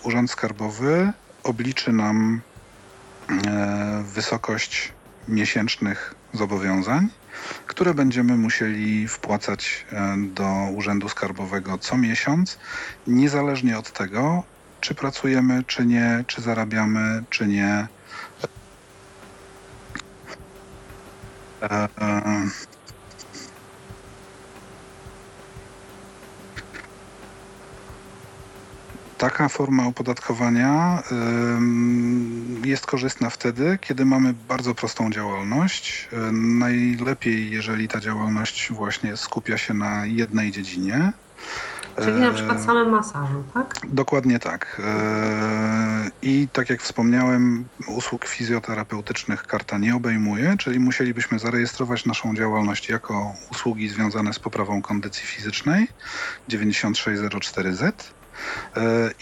[0.03, 1.13] Urząd Skarbowy
[1.43, 2.41] obliczy nam
[3.47, 4.93] e, wysokość
[5.29, 7.09] miesięcznych zobowiązań,
[7.67, 12.59] które będziemy musieli wpłacać e, do Urzędu Skarbowego co miesiąc,
[13.07, 14.43] niezależnie od tego,
[14.81, 17.87] czy pracujemy, czy nie, czy zarabiamy, czy nie.
[29.19, 31.03] Taka forma opodatkowania
[32.65, 36.09] jest korzystna wtedy, kiedy mamy bardzo prostą działalność.
[36.33, 41.13] Najlepiej, jeżeli ta działalność właśnie skupia się na jednej dziedzinie.
[42.05, 43.75] Czyli na przykład samym masażu, tak?
[43.89, 44.83] Dokładnie tak.
[46.23, 53.35] I tak jak wspomniałem, usług fizjoterapeutycznych karta nie obejmuje, czyli musielibyśmy zarejestrować naszą działalność jako
[53.53, 55.89] usługi związane z poprawą kondycji fizycznej
[56.49, 58.16] 9604Z E,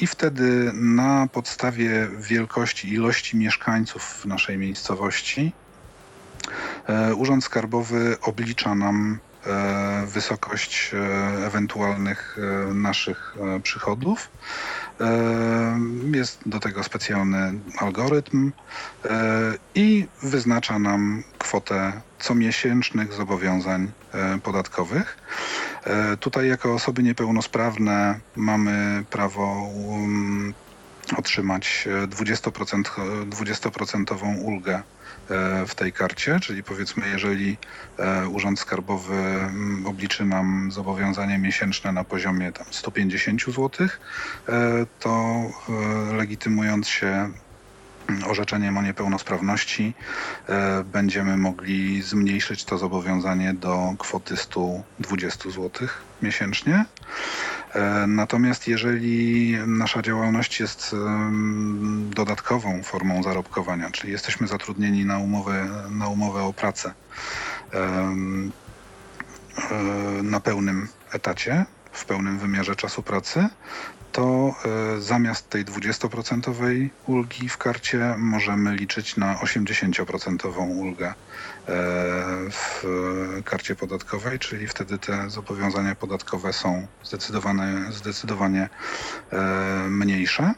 [0.01, 5.53] I wtedy na podstawie wielkości, ilości mieszkańców w naszej miejscowości
[6.89, 9.34] e, Urząd Skarbowy oblicza nam e,
[10.07, 10.91] wysokość
[11.47, 12.39] ewentualnych
[12.75, 14.29] naszych przychodów.
[16.15, 18.53] Jest do tego specjalny algorytm
[19.75, 23.93] i wyznacza nam kwotę comiesięcznych zobowiązań
[24.43, 25.17] podatkowych.
[25.85, 30.55] E, tutaj jako osoby niepełnosprawne mamy prawo um,
[31.17, 32.83] otrzymać 20%,
[33.23, 34.83] e, 20% ulgę e,
[35.67, 37.57] w tej karcie, czyli powiedzmy, jeżeli
[38.31, 43.71] Urząd Skarbowy mm, obliczy nam zobowiązanie miesięczne na poziomie tam 150 zł,
[45.01, 45.43] to
[46.17, 47.31] legitymując się
[48.27, 49.95] orzeczeniem o niepełnosprawności
[50.49, 55.89] e, będziemy mogli zmniejszyć to zobowiązanie do kwoty 120 zł
[56.23, 56.85] miesięcznie.
[57.75, 60.97] E, natomiast jeżeli nasza działalność jest
[62.11, 66.95] dodatkową formą zarobkowania, czyli jesteśmy zatrudnieni na umowę, na umowę o pracę
[67.73, 68.15] e,
[70.23, 73.49] na pełnym etacie, w pełnym wymiarze czasu pracy,
[74.15, 81.15] to e, zamiast tej 20% ulgi w karcie możemy liczyć na 80% ulgę e,
[82.51, 82.85] w
[83.45, 88.69] karcie podatkowej, czyli wtedy te zobowiązania podatkowe są zdecydowane, zdecydowanie
[89.33, 89.39] e,
[89.89, 90.55] mniejsze.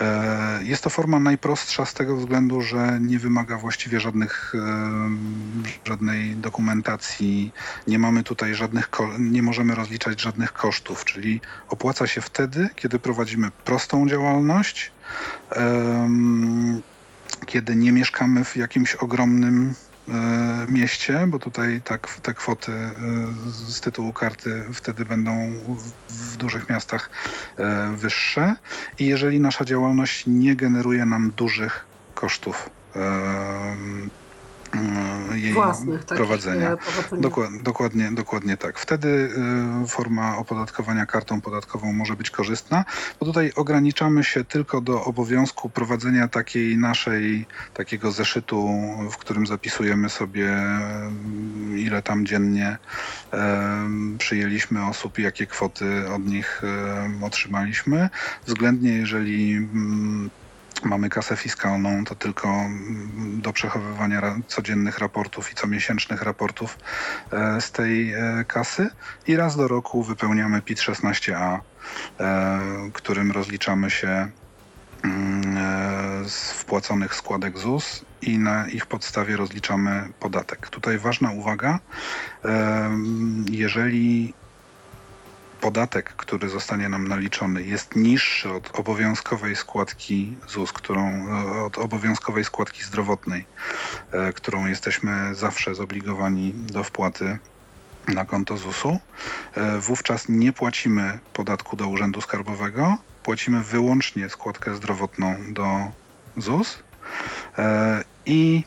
[0.00, 6.36] E, jest to forma najprostsza z tego względu, że nie wymaga właściwie żadnych, e, żadnej
[6.36, 7.52] dokumentacji,
[7.86, 13.50] nie mamy tutaj żadnych, nie możemy rozliczać żadnych kosztów, czyli opłaca się wtedy, kiedy prowadzimy
[13.64, 14.92] prostą działalność,
[17.46, 19.85] kiedy nie mieszkamy w jakimś ogromnym E,
[20.68, 22.92] mieście, bo tutaj tak, te kwoty e,
[23.46, 25.52] z tytułu karty wtedy będą
[26.08, 27.10] w, dużych miastach
[27.56, 28.54] e, wyższe.
[28.98, 33.76] I jeżeli nasza działalność nie generuje nam dużych kosztów E,
[35.34, 36.76] jej Własnych, prowadzenia.
[37.12, 38.78] Dokładnie, dokładnie, dokładnie tak.
[38.78, 39.30] Wtedy
[39.82, 42.84] e, forma opodatkowania kartą podatkową może być korzystna,
[43.20, 48.68] bo tutaj ograniczamy się tylko do obowiązku prowadzenia takiej naszej, takiego zeszytu,
[49.10, 52.76] w którym zapisujemy sobie mm, ile tam dziennie
[53.32, 53.88] e,
[54.18, 56.62] przyjęliśmy osób i jakie kwoty od nich
[57.22, 58.10] otrzymaliśmy.
[58.46, 60.30] Względnie jeżeli mm,
[60.84, 66.78] mamy kasę fiskalną, to tylko mm, do przechowywania codziennych raportów i comiesięcznych raportów
[67.32, 68.90] e, z tej e, kasy
[69.26, 71.58] i raz do roku wypełniamy PIT 16A,
[72.20, 72.60] e,
[72.92, 74.28] którym rozliczamy się
[75.04, 75.56] mm,
[76.28, 80.68] z wpłaconych składek ZUS i na ich podstawie rozliczamy podatek.
[80.68, 81.78] Tutaj ważna uwaga,
[83.50, 84.34] jeżeli
[85.66, 91.26] podatek, który zostanie nam naliczony, jest niższy od obowiązkowej składki ZUS, którą,
[91.64, 93.44] od obowiązkowej składki zdrowotnej,
[94.12, 97.38] e, którą jesteśmy zawsze zobligowani do wpłaty
[98.08, 98.98] na konto ZUS-u,
[99.54, 105.66] e, wówczas nie płacimy podatku do Urzędu Skarbowego, płacimy wyłącznie składkę zdrowotną do
[106.36, 106.78] ZUS.
[107.58, 108.64] E, i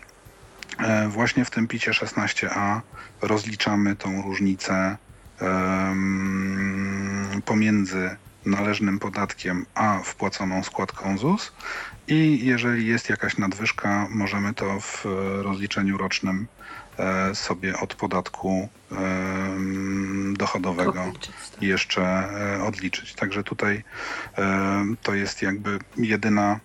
[1.09, 2.81] właśnie w tym picie 16a
[3.21, 4.97] rozliczamy tą różnicę
[7.45, 8.15] pomiędzy
[8.45, 11.51] należnym podatkiem a wpłaconą składką ZUS
[12.07, 15.05] i jeżeli jest jakaś nadwyżka, możemy to w
[15.41, 16.47] rozliczeniu rocznym
[16.97, 18.69] e, sobie od podatku
[20.33, 21.61] dochodowego tak.
[21.61, 23.13] jeszcze e, odliczyć.
[23.13, 23.83] Także tutaj
[25.03, 26.59] to jest jakby jedyna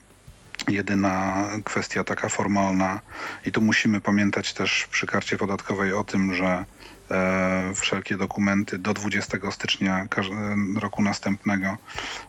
[0.69, 3.01] jedyna kwestia taka formalna
[3.47, 6.65] i tu musimy pamiętać też przy karcie podatkowej o tym, że E,
[7.75, 10.07] wszelkie dokumenty do 20 stycznia
[10.77, 11.77] roku następnego.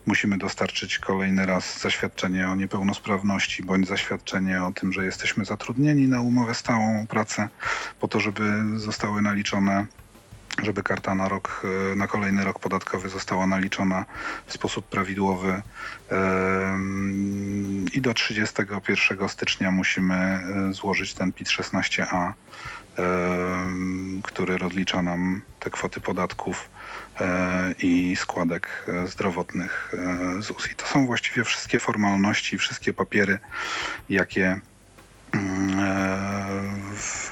[0.05, 6.21] Musimy dostarczyć kolejny raz zaświadczenie o niepełnosprawności bądź zaświadczenie o tym, że jesteśmy zatrudnieni na
[6.21, 7.49] umowę stałą pracę
[7.99, 9.85] po to, żeby zostały naliczone
[10.63, 11.61] żeby karta na rok,
[11.91, 14.05] e, na kolejny rok podatkowy została naliczona
[14.45, 15.61] w sposób prawidłowy.
[17.93, 22.33] I do 31 stycznia musimy e, złożyć ten PIT 16A
[24.23, 26.69] który rozlicza nam te kwoty podatków
[27.21, 29.93] e, i składek e, zdrowotnych
[30.37, 30.71] e, ZUS.
[30.71, 33.39] I to są właściwie wszystkie formalności, wszystkie papiery,
[34.09, 34.59] jakie
[35.31, 35.79] mm,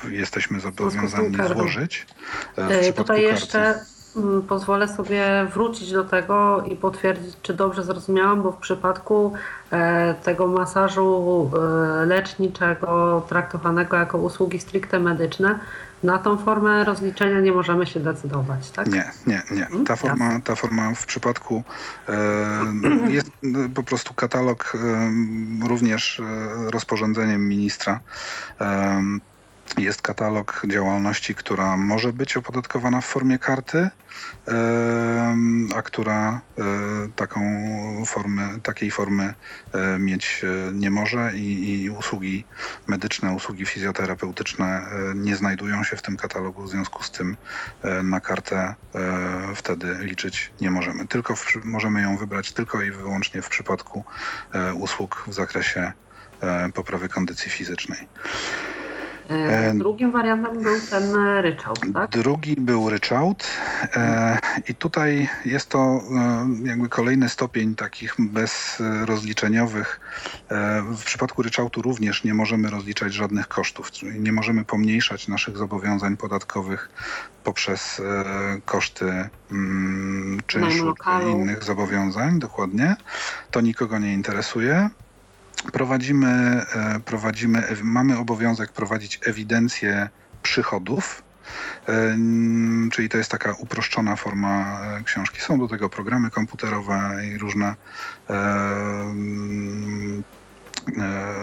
[0.10, 2.06] jesteśmy zobowiązani złożyć.
[2.96, 3.93] Tutaj jeszcze Mm,
[4.48, 9.34] pozwolę sobie wrócić do tego i potwierdzić, czy dobrze zrozumiałam, bo w przypadku
[9.72, 15.60] e, tego masażu e, leczniczego traktowanego jako usługi stricte medyczne,
[16.04, 18.88] na tą formę rozliczenia nie możemy się decydować, tak?
[18.88, 19.68] Nie, nie, nie.
[19.68, 21.64] Mm, ta forma, ta forma w przypadku
[22.10, 22.14] e,
[23.18, 23.32] jest
[23.76, 26.22] po prostu katalog e, również
[26.72, 28.00] rozporządzeniem ministra.
[28.62, 29.04] E,
[29.78, 33.90] jest katalog działalności, która może być opodatkowana w formie karty,
[35.76, 36.64] a która e,
[37.16, 37.42] taką
[38.06, 39.34] formę, takiej formy
[39.74, 42.46] e, mieć e, nie może i, i usługi
[42.88, 44.82] medyczne, usługi fizjoterapeutyczne
[45.16, 47.38] nie znajdują się w tym katalogu, w związku z tym
[48.04, 48.76] na kartę
[49.56, 51.08] wtedy liczyć nie możemy.
[51.08, 54.04] Tylko w, możemy ją wybrać tylko i wyłącznie w przypadku
[54.74, 55.92] usług w zakresie
[56.74, 58.08] poprawy kondycji fizycznej.
[59.34, 62.12] E, drugim wariantem był ten ryczałt, tak?
[62.12, 63.48] Drugi był ryczałt
[63.96, 64.38] e,
[64.70, 66.00] i tutaj jest to e,
[66.64, 70.00] jakby kolejny stopień takich bezrozliczeniowych.
[70.94, 76.18] W przypadku ryczałtu również nie możemy rozliczać żadnych kosztów, czyli nie możemy pomniejszać naszych zobowiązań
[76.18, 76.90] podatkowych
[77.44, 78.02] poprzez
[78.66, 82.96] koszty mm, czynszu czy innych zobowiązań, dokładnie.
[83.52, 84.90] To nikogo nie interesuje.
[85.72, 90.10] Prowadzimy, e, prowadzimy, mamy obowiązek prowadzić ewidencję
[90.44, 91.24] przychodów,
[91.88, 92.18] e,
[92.92, 95.42] czyli to jest taka uproszczona forma e, książki.
[95.42, 97.76] Są do tego programy komputerowe i różne
[98.30, 99.14] E,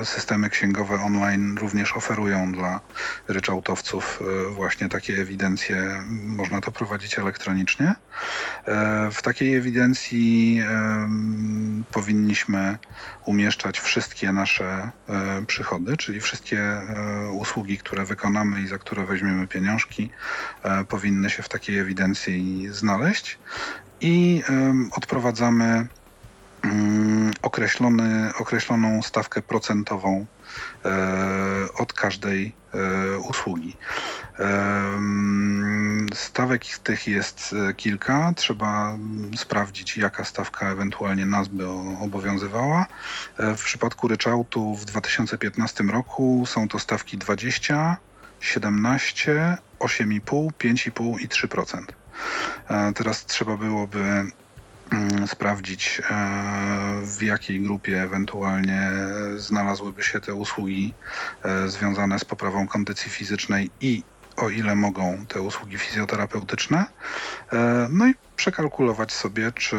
[0.04, 2.80] systemy księgowe online również oferują dla
[3.28, 6.04] ryczałtowców e, właśnie takie ewidencje.
[6.10, 7.94] Można to prowadzić elektronicznie.
[8.66, 10.62] E, w takiej ewidencji
[11.92, 12.78] powinniśmy
[13.24, 14.90] umieszczać wszystkie nasze
[15.46, 16.80] przychody, czyli wszystkie
[17.32, 20.10] usługi, które wykonamy i za które weźmiemy pieniążki,
[20.88, 23.38] powinny się w takiej ewidencji znaleźć.
[24.00, 24.42] I
[24.92, 25.86] odprowadzamy
[27.42, 30.26] określony, określoną stawkę procentową
[30.84, 30.88] e,
[31.78, 33.76] od każdej e, usługi.
[36.14, 38.32] Stawek tych jest e, kilka.
[38.36, 38.98] Trzeba
[39.36, 41.68] sprawdzić, jaka stawka ewentualnie nas by
[42.00, 42.86] obowiązywała.
[43.38, 47.96] W przypadku ryczałtu w 2015 roku są to stawki 20,
[48.40, 51.84] 17, 8,5, 5,5 i 3%.
[52.94, 54.30] Teraz trzeba byłoby Mm,
[55.26, 56.14] sprawdzić, e,
[57.02, 58.90] w jakiej grupie ewentualnie
[59.36, 60.94] znalazłyby się te usługi
[61.44, 64.02] e, związane z poprawą kondycji fizycznej i
[64.36, 66.84] o ile mogą te usługi fizjoterapeutyczne.
[67.52, 69.76] E, no i przekalkulować sobie, czy,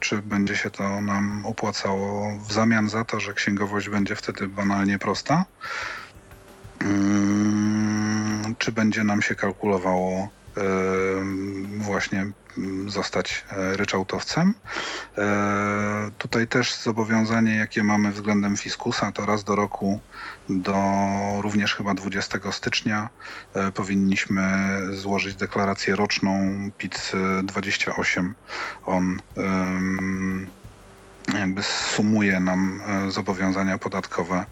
[0.00, 4.98] czy będzie się to nam opłacało w zamian za to, że księgowość będzie wtedy banalnie
[4.98, 5.44] prosta.
[6.80, 10.28] Mm, czy będzie nam się kalkulowało
[11.78, 12.26] właśnie
[12.86, 14.54] zostać e, ryczałtowcem.
[15.18, 20.00] E, tutaj też zobowiązanie, jakie mamy względem fiskusa, to raz do roku,
[20.48, 20.74] do
[21.40, 23.08] również chyba 20 stycznia
[23.54, 24.42] e, powinniśmy
[24.92, 26.30] złożyć deklarację roczną
[26.78, 28.34] PIT 28
[28.86, 29.20] on
[31.32, 34.44] jakby sumuje nam e, zobowiązania podatkowe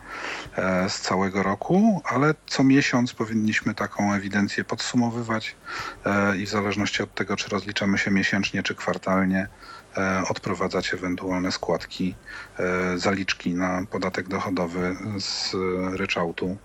[0.57, 5.57] e, z całego roku, ale co miesiąc powinniśmy taką ewidencję podsumowywać
[6.07, 9.49] e, i w zależności od tego, czy rozliczamy się miesięcznie czy kwartalnie,
[10.29, 12.15] odprowadzać ewentualne składki,
[12.97, 15.55] zaliczki na podatek dochodowy z
[15.97, 16.57] ryczałtu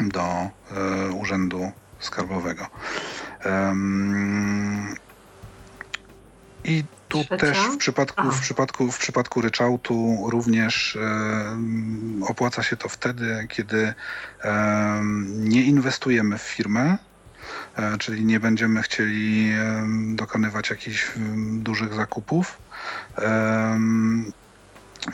[0.00, 0.50] do
[1.14, 2.66] Urzędu Skarbowego.
[6.64, 7.36] I tu Trzecia?
[7.36, 13.94] też w przypadku, w, przypadku, w przypadku ryczałtu również e, opłaca się to wtedy, kiedy
[14.44, 16.98] e, nie inwestujemy w firmę,
[17.76, 19.52] e, czyli nie będziemy chcieli
[20.14, 21.12] dokonywać jakichś
[21.58, 22.58] dużych zakupów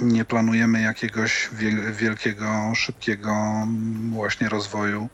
[0.01, 1.51] nie planujemy jakiegoś
[1.93, 3.67] wielkiego, szybkiego
[4.11, 5.09] właśnie rozwoju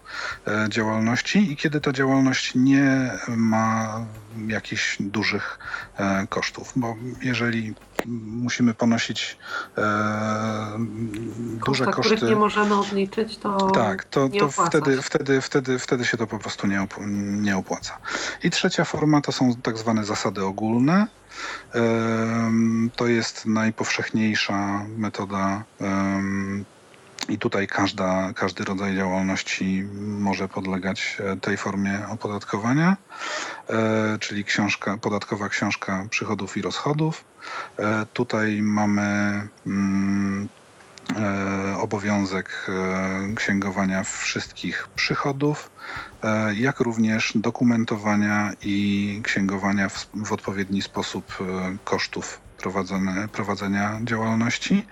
[0.47, 4.01] e, działalności i kiedy ta działalność nie ma
[4.47, 5.59] jakichś dużych
[5.97, 7.75] e, kosztów, bo jeżeli
[8.07, 9.39] musimy ponosić
[9.79, 9.83] e,
[11.67, 16.05] duże Koszta, koszty, których nie możemy odliczyć, to tak, to, to wtedy, wtedy, wtedy, wtedy
[16.05, 16.95] się to po prostu nie, op
[17.43, 17.99] nie opłaca.
[18.43, 21.07] I trzecia forma to są tak zwane zasady ogólne.
[22.97, 25.65] To jest najpowszechniejsza metoda
[27.29, 32.97] i tutaj każda, każdy rodzaj działalności może podlegać e, tej formie opodatkowania,
[33.69, 37.25] e, czyli książka, podatkowa książka przychodów i rozchodów.
[37.79, 40.49] E, tutaj mamy mm,
[41.79, 42.71] obowiązek
[43.37, 45.71] księgowania wszystkich przychodów,
[46.55, 51.39] jak również dokumentowania i księgowania w, w odpowiedni sposób
[51.85, 54.87] kosztów prowadzone, prowadzenia działalności.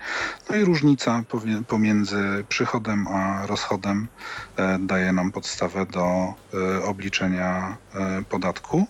[0.49, 1.23] No i różnica
[1.67, 4.07] pomiędzy przychodem a rozchodem
[4.55, 8.85] e, daje nam podstawę do e, obliczenia e, podatku.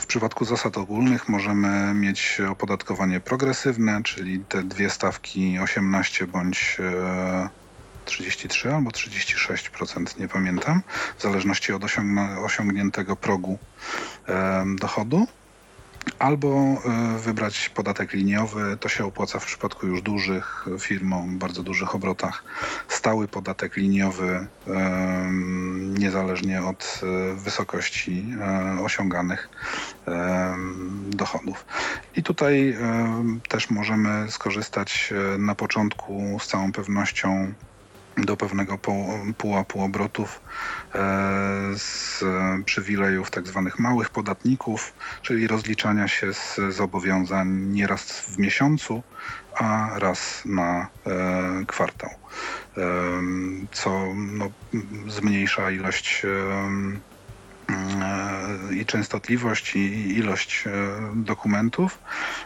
[0.00, 6.78] W przypadku zasad ogólnych możemy mieć opodatkowanie progresywne, czyli te dwie stawki 18 bądź
[8.04, 10.82] 33 albo 36%, nie pamiętam,
[11.18, 11.82] w zależności od
[12.44, 13.58] osiągniętego progu
[14.80, 15.26] dochodu.
[16.18, 21.62] Albo e, wybrać podatek liniowy, to się opłaca w przypadku już dużych firm o bardzo
[21.62, 22.44] dużych obrotach.
[22.88, 24.46] Stały podatek liniowy,
[25.98, 29.48] niezależnie od e, wysokości e, osiąganych
[31.10, 31.64] dochodów.
[32.16, 32.76] I tutaj
[33.48, 37.52] też możemy skorzystać na początku z całą pewnością
[38.24, 38.78] do pewnego
[39.38, 40.40] pułapu obrotów
[40.94, 40.98] e,
[41.76, 42.24] z
[42.64, 44.92] przywilejów tak zwanych małych podatników,
[45.22, 49.02] czyli rozliczania się z zobowiązań nie raz w miesiącu,
[49.54, 52.82] a raz na e, kwartał, e,
[53.72, 54.50] co no,
[55.08, 56.26] zmniejsza ilość
[58.72, 60.70] i częstotliwość, i ilość e,
[61.14, 61.98] dokumentów,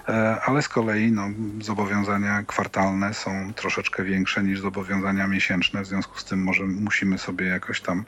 [0.08, 1.28] e, ale z kolei no,
[1.60, 7.46] zobowiązania kwartalne są troszeczkę większe niż zobowiązania miesięczne, w związku z tym może musimy sobie
[7.46, 8.04] jakoś tam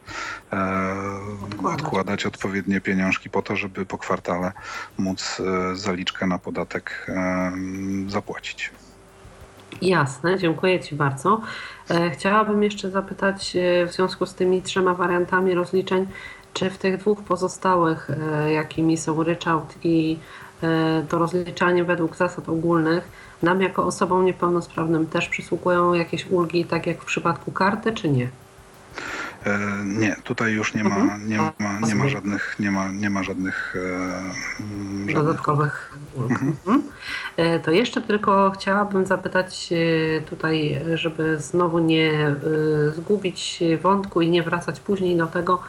[0.53, 0.57] e,
[1.45, 4.53] odkładać, odkładać odpowiednie pieniążki po to, żeby po kwartale
[4.99, 5.43] móc
[5.75, 7.07] zaliczkę na podatek
[8.09, 8.71] zapłacić.
[9.83, 11.41] Jasne, dziękuję Ci bardzo.
[12.13, 13.57] Chciałabym jeszcze zapytać
[13.89, 16.07] w związku z tymi trzema wariantami rozliczeń,
[16.55, 20.19] czy w tych dwóch pozostałych, e, jakimi są ryczałt i
[20.63, 23.09] e, to rozliczanie według zasad ogólnych,
[23.43, 28.29] nam jako osobom niepełnosprawnym też przysługują jakieś ulgi, tak jak w przypadku karty, czy nie?
[29.45, 31.29] E, nie, tutaj już nie ma, mhm.
[31.29, 31.53] nie ma,
[31.87, 33.77] nie ma żadnych, nie ma, nie ma żadnych,
[34.59, 36.31] żadnych dodatkowych ulg.
[36.31, 36.57] Mhm.
[36.67, 36.83] Mhm.
[37.63, 39.71] To jeszcze tylko chciałabym zapytać
[40.31, 42.35] tutaj, żeby znowu nie
[42.97, 45.63] zgubić wątku i nie wracać później do tego,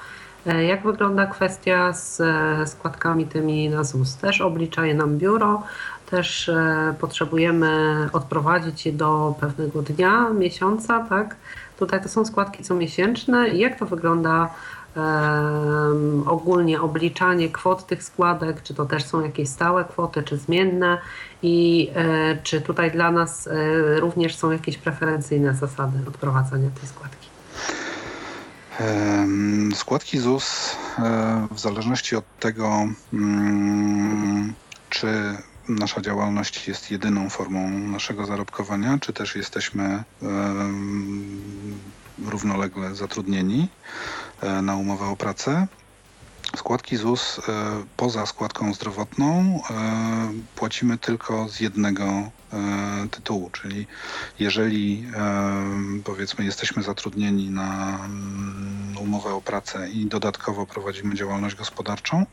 [0.46, 4.16] jak wygląda kwestia z e, składkami tymi na ZUS?
[4.16, 5.64] Też oblicza je nam biuro,
[6.10, 7.70] też e, potrzebujemy
[8.14, 11.36] odprowadzić je do pewnego dnia, miesiąca, tak?
[11.80, 13.50] Tutaj to są składki comiesięczne.
[13.50, 14.50] Jak to wygląda
[14.96, 18.64] um, ogólnie obliczanie kwot tych składek?
[18.64, 20.98] Czy to też są jakieś stałe kwoty, czy zmienne?
[21.42, 27.25] I e, czy tutaj dla nas e, również są jakieś preferencyjne zasady odprowadzania tej składki?
[29.76, 30.76] Składki ZUS
[31.52, 34.54] w zależności od tego, mm,
[34.90, 35.08] czy
[35.70, 40.04] nasza działalność jest jedyną formą naszego zarobkowania, czy też jesteśmy
[42.26, 43.70] równolegle zatrudnieni
[44.42, 45.68] e, na umowę o pracę.
[46.56, 47.42] Składki ZUS e,
[47.98, 49.74] poza składką zdrowotną e,
[50.56, 52.45] płacimy tylko z jednego E,
[53.12, 53.88] tytułu, czyli
[54.40, 62.26] jeżeli e, powiedzmy jesteśmy zatrudnieni na mm, umowę o pracę i dodatkowo prowadzimy działalność gospodarczą,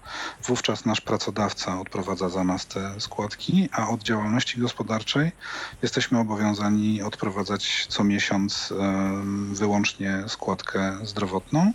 [0.45, 5.33] wówczas nasz pracodawca odprowadza za nas te składki, a od działalności gospodarczej
[5.83, 11.73] jesteśmy obowiązani odprowadzać co miesiąc e, wyłącznie składkę zdrowotną,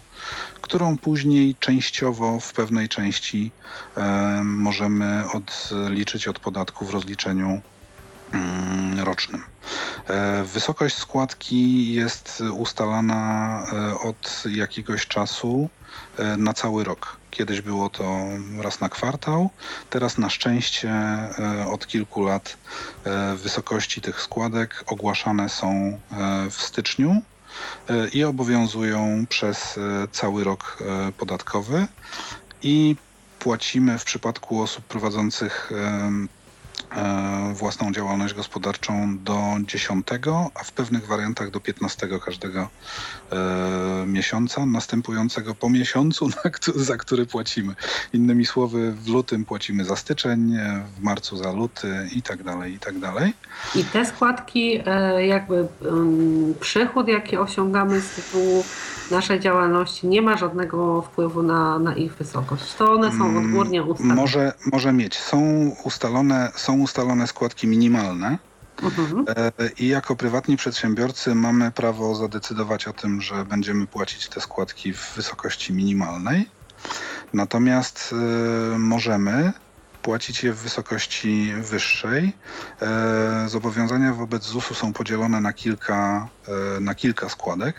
[0.62, 3.52] którą później częściowo w pewnej części
[4.44, 7.62] możemy odliczyć od podatku w rozliczeniu
[9.04, 9.44] rocznym.
[10.08, 15.70] E, wysokość składki jest ustalana e, od jakiegoś czasu
[16.18, 17.18] e, na cały rok.
[17.32, 18.26] Kiedyś było to
[18.62, 19.50] raz na kwartał,
[19.90, 20.92] teraz na szczęście
[21.72, 22.58] od kilku lat
[23.36, 26.00] wysokości tych składek ogłaszane są
[26.50, 27.22] w styczniu
[28.14, 29.80] i obowiązują przez
[30.12, 30.78] cały rok
[31.18, 31.88] podatkowy
[32.62, 32.96] i
[33.40, 35.72] płacimy w przypadku osób prowadzących
[37.54, 40.08] własną działalność gospodarczą do 10,
[40.54, 42.70] a w pewnych wariantach do 15 każdego
[43.32, 46.30] e, miesiąca, następującego po miesiącu,
[46.76, 47.76] za który płacimy.
[48.14, 50.58] Innymi słowy, w lutym płacimy za styczeń,
[50.96, 53.34] w marcu za luty i tak dalej, i tak dalej.
[53.76, 55.68] I te składki, e, jakby
[56.60, 58.64] przychód, jaki osiągamy z tytułu
[59.12, 62.74] naszej działalności nie ma żadnego wpływu na, na ich wysokość.
[62.74, 64.16] To one są mm, odgórnie ustalone.
[64.16, 65.20] Może, może mieć.
[65.20, 68.38] Są ustalone, są ustalone składki minimalne.
[68.84, 69.26] Mhm.
[69.30, 74.94] E, I jako prywatni przedsiębiorcy mamy prawo zadecydować o tym, że będziemy płacić te składki
[74.94, 76.50] w wysokości minimalnej.
[77.34, 79.54] Natomiast e, możemy
[80.02, 82.34] płacić je w wysokości wyższej.
[82.82, 86.28] E, zobowiązania wobec ZUS-u są podzielone na kilka,
[86.82, 87.76] na kilka składek.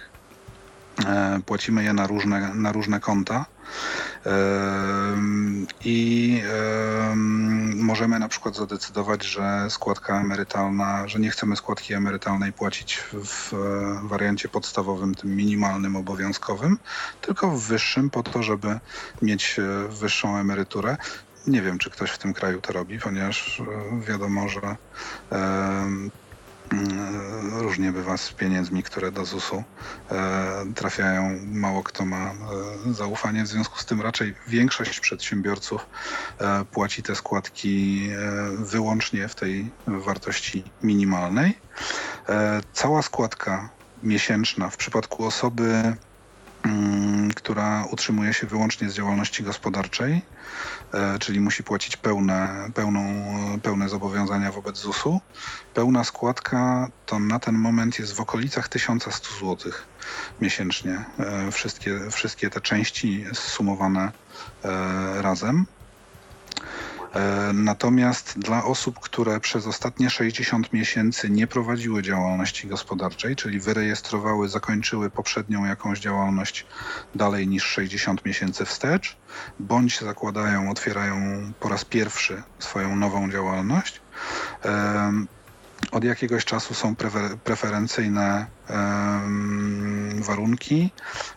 [1.06, 3.46] E, płacimy je na różne, na różne konta.
[4.26, 4.36] E,
[5.84, 6.42] I
[7.74, 13.52] możemy na przykład zadecydować, że składka emerytalna, że nie chcemy składki emerytalnej płacić w
[14.02, 16.78] wariancie podstawowym, tym minimalnym, obowiązkowym,
[17.20, 18.78] tylko w wyższym, po to, żeby
[19.22, 20.96] mieć e, wyższą emeryturę.
[21.46, 23.62] Nie wiem, czy ktoś w tym kraju to robi, ponieważ
[24.06, 24.76] wiadomo, że
[27.52, 29.64] różnie bywa z pieniędzmi, które do ZUS-u
[30.10, 31.38] e, trafiają.
[31.46, 32.34] Mało kto ma e,
[32.92, 35.86] zaufanie, w związku z tym raczej większość przedsiębiorców
[36.38, 38.08] e, płaci te składki
[38.58, 41.58] wyłącznie w tej wartości minimalnej.
[42.72, 43.70] Cała składka
[44.02, 45.96] miesięczna w przypadku osoby
[46.64, 50.22] Mm, która utrzymuje się wyłącznie z działalności gospodarczej,
[51.20, 53.00] czyli musi płacić pełne, pełną,
[53.62, 55.20] pełne zobowiązania wobec ZUS-u.
[55.74, 59.72] Pełna składka to na ten moment jest w okolicach 1100 zł
[60.40, 61.04] miesięcznie.
[61.18, 64.12] E, wszystkie, wszystkie te części zsumowane
[64.64, 65.66] e, razem.
[67.14, 74.48] E, natomiast dla osób, które przez ostatnie 60 miesięcy nie prowadziły działalności gospodarczej, czyli wyrejestrowały,
[74.48, 76.66] zakończyły poprzednią jakąś działalność
[77.14, 79.16] dalej niż 60 miesięcy wstecz,
[79.60, 81.16] bądź zakładają, otwierają
[81.60, 84.00] po raz pierwszy swoją nową działalność,
[85.92, 86.96] od jakiegoś czasu są
[87.44, 88.46] preferencyjne
[90.14, 90.90] warunki.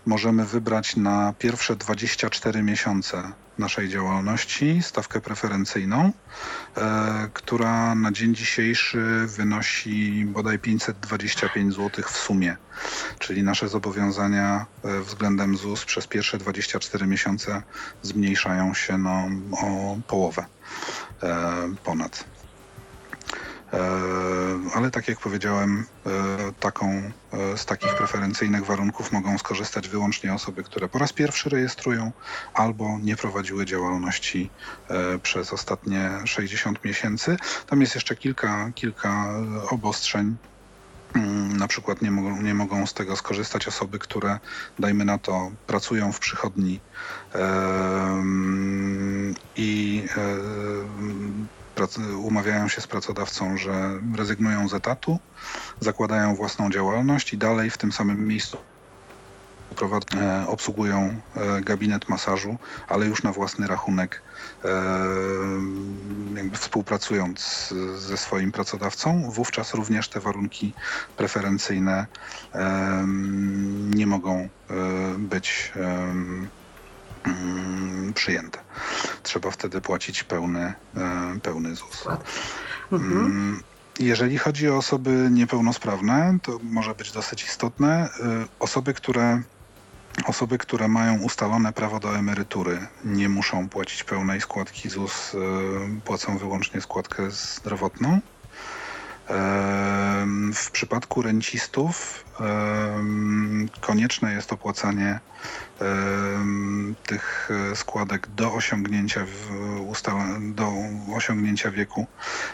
[0.05, 6.11] Możemy wybrać na pierwsze 24 miesiące naszej działalności stawkę preferencyjną,
[6.77, 12.57] e, która na dzień dzisiejszy wynosi bodaj 525 zł w sumie.
[13.19, 17.61] Czyli nasze zobowiązania e, względem ZUS przez pierwsze 24 miesiące
[18.01, 20.45] zmniejszają się no, o połowę
[21.23, 21.47] e,
[21.83, 22.30] ponad.
[23.73, 23.77] E,
[24.73, 26.09] ale tak jak powiedziałem, e,
[26.59, 32.11] taką, e, z takich preferencyjnych warunków mogą skorzystać wyłącznie osoby, które po raz pierwszy rejestrują
[32.53, 34.49] albo nie prowadziły działalności
[35.23, 37.37] przez ostatnie 60 miesięcy.
[37.67, 39.33] Tam jest jeszcze kilka, kilka
[39.69, 40.35] obostrzeń
[41.15, 44.39] mm, na przykład nie mogą, nie mogą z tego skorzystać osoby, które,
[44.79, 46.79] dajmy na to, pracują w przychodni
[49.55, 50.03] i
[52.17, 55.19] umawiają się z pracodawcą, że rezygnują z etatu,
[55.79, 58.57] zakładają własną działalność i dalej w tym samym miejscu
[60.47, 61.21] obsługują
[61.61, 62.57] gabinet masażu,
[62.87, 64.23] ale już na własny rachunek
[66.35, 70.73] jakby współpracując ze swoim pracodawcą, wówczas również te warunki
[71.15, 72.07] preferencyjne
[73.95, 74.49] nie mogą
[75.17, 75.73] być
[78.13, 78.59] przyjęte.
[79.23, 80.73] Trzeba wtedy płacić pełny,
[81.43, 82.07] pełny ZUS.
[82.91, 83.25] Mhm.
[83.25, 83.63] Mm,
[83.99, 88.09] jeżeli chodzi o osoby niepełnosprawne, to może być dosyć istotne.
[88.59, 89.41] Osoby, które
[90.25, 95.37] Osoby, które mają ustalone prawo do emerytury, nie muszą płacić pełnej składki ZUS, e,
[96.05, 98.19] płacą wyłącznie składkę zdrowotną.
[99.31, 102.45] E, w przypadku rencistów e,
[103.81, 105.19] konieczne jest opłacanie
[107.05, 109.25] tych składek do osiągnięcia,
[110.39, 110.71] do
[111.15, 112.07] osiągnięcia wieku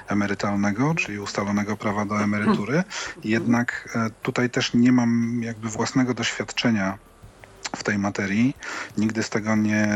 [0.08, 2.84] emerytalnego, czyli ustalonego prawa do emerytury.
[3.24, 6.98] Jednak tutaj też nie mam jakby własnego doświadczenia
[7.76, 8.56] w tej materii.
[8.98, 9.88] Nigdy z tego nie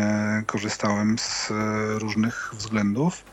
[0.46, 1.54] korzystałem z e,
[2.00, 3.24] różnych względów.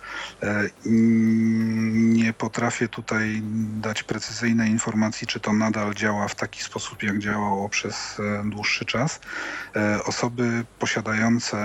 [0.42, 3.42] E, nie potrafię tutaj
[3.80, 8.84] dać precyzyjnej informacji, czy to nadal działa w taki sposób, jak działało przez e, dłuższy
[8.84, 9.20] czas.
[10.04, 11.56] Osoby posiadające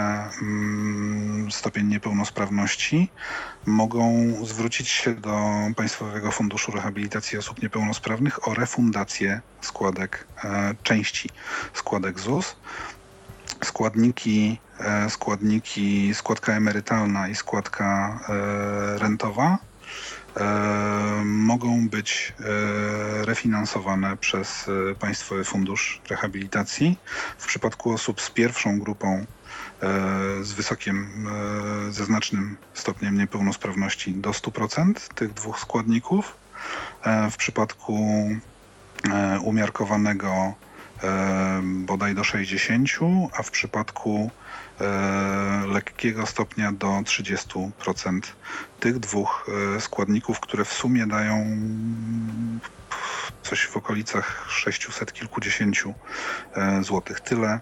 [0.41, 3.09] mm, stopień niepełnosprawności
[3.65, 5.39] mogą zwrócić się do
[5.75, 10.27] Państwowego Funduszu Rehabilitacji Osób Niepełnosprawnych o refundację składek,
[10.83, 11.29] części
[11.73, 12.55] składek ZUS
[13.63, 19.57] składniki, e, składniki, składka emerytalna i składka e, rentowa
[20.37, 20.43] e,
[21.25, 22.33] mogą być
[23.21, 24.65] refinansowane przez
[24.99, 26.97] Państwowy Fundusz Rehabilitacji.
[27.37, 29.25] W przypadku osób z pierwszą grupą
[30.41, 31.27] z wysokim,
[31.89, 36.37] ze znacznym stopniem niepełnosprawności do 100% tych dwóch składników.
[37.31, 38.29] W przypadku
[39.43, 40.53] umiarkowanego
[41.63, 42.89] bodaj do 60,
[43.33, 44.31] a w przypadku
[44.81, 48.21] e, lekkiego stopnia do 30%
[48.79, 51.57] tych dwóch e, składników, które w sumie dają
[53.43, 55.93] coś w okolicach 600 kilkudziesięciu
[56.55, 57.21] e, złotych.
[57.21, 57.59] Tyle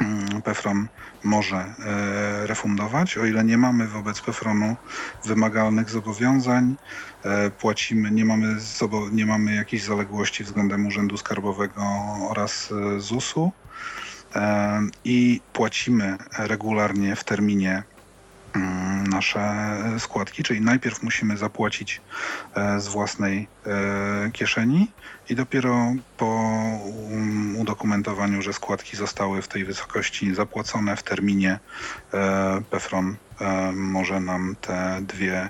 [0.00, 0.88] Mm, PEFRON
[1.24, 3.18] może e, refundować.
[3.18, 4.76] O ile nie mamy wobec PEFRONu
[5.24, 6.76] wymagalnych zobowiązań,
[7.24, 8.56] e, płacimy, nie mamy,
[9.12, 11.82] nie mamy jakichś zaległości względem Urzędu Skarbowego
[12.28, 13.52] oraz e, ZUS-u
[15.04, 17.82] i płacimy regularnie w terminie
[19.08, 22.00] nasze składki, czyli najpierw musimy zapłacić
[22.54, 24.90] e, z własnej e, kieszeni
[25.28, 26.26] i dopiero po
[27.10, 31.58] um, udokumentowaniu, że składki zostały w tej wysokości zapłacone w terminie,
[32.14, 33.16] e, PEFRON
[33.74, 35.48] może nam te dwie,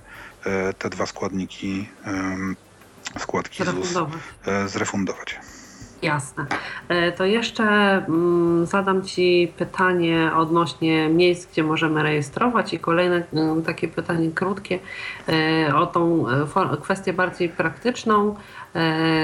[0.78, 1.88] te dwa składniki
[3.18, 3.98] składki ZUS
[4.66, 5.40] zrefundować.
[6.02, 6.46] Jasne.
[6.88, 13.62] E, to jeszcze mm, zadam Ci pytanie odnośnie miejsc, gdzie możemy rejestrować i kolejne mm,
[13.62, 14.78] takie pytanie krótkie
[15.28, 18.34] e, o tą e, kwestię bardziej praktyczną.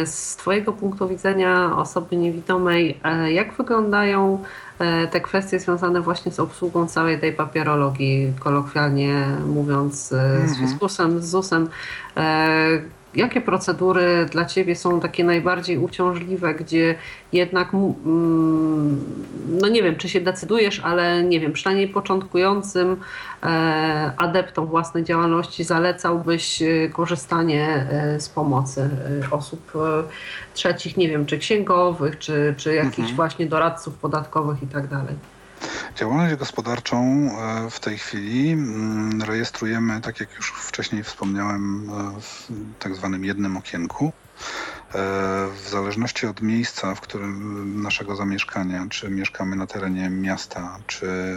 [0.05, 4.45] Z Twojego punktu widzenia osoby niewidomej, jak wyglądają
[5.11, 10.55] te kwestie związane właśnie z obsługą całej tej papierologii, kolokwialnie mówiąc, z mhm.
[10.55, 11.69] fiskusem, z ZUS-em,
[13.15, 16.95] jakie procedury dla Ciebie są takie najbardziej uciążliwe, gdzie
[17.33, 19.05] jednak, mm,
[19.61, 22.97] no nie wiem, czy się decydujesz, ale nie wiem, przynajmniej początkującym
[23.43, 28.91] e, adeptom własnej działalności zalecałbyś e, korzystanie e, z pomocy
[29.31, 29.73] osób
[30.55, 33.17] trzecich, nie wiem, czy księgowych, czy, czy jakichś mhm.
[33.17, 35.15] właśnie doradców podatkowych i tak dalej.
[35.99, 42.49] Działalność gospodarczą e, w tej chwili mm, rejestrujemy, tak jak już wcześniej wspomniałem, e, w
[42.79, 44.05] tak zwanym jednym okienku.
[44.07, 44.13] E,
[45.55, 51.37] w zależności od miejsca, w którym naszego zamieszkania, czy mieszkamy na terenie miasta, czy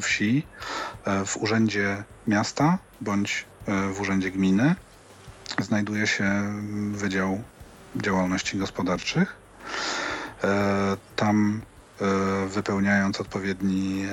[0.00, 0.46] wsi,
[1.26, 3.44] w urzędzie miasta bądź
[3.92, 4.74] w urzędzie gminy
[5.58, 6.44] znajduje się
[6.92, 7.42] Wydział
[7.96, 9.36] Działalności Gospodarczych.
[11.16, 11.62] Tam
[12.48, 14.08] wypełniając odpowiedni e,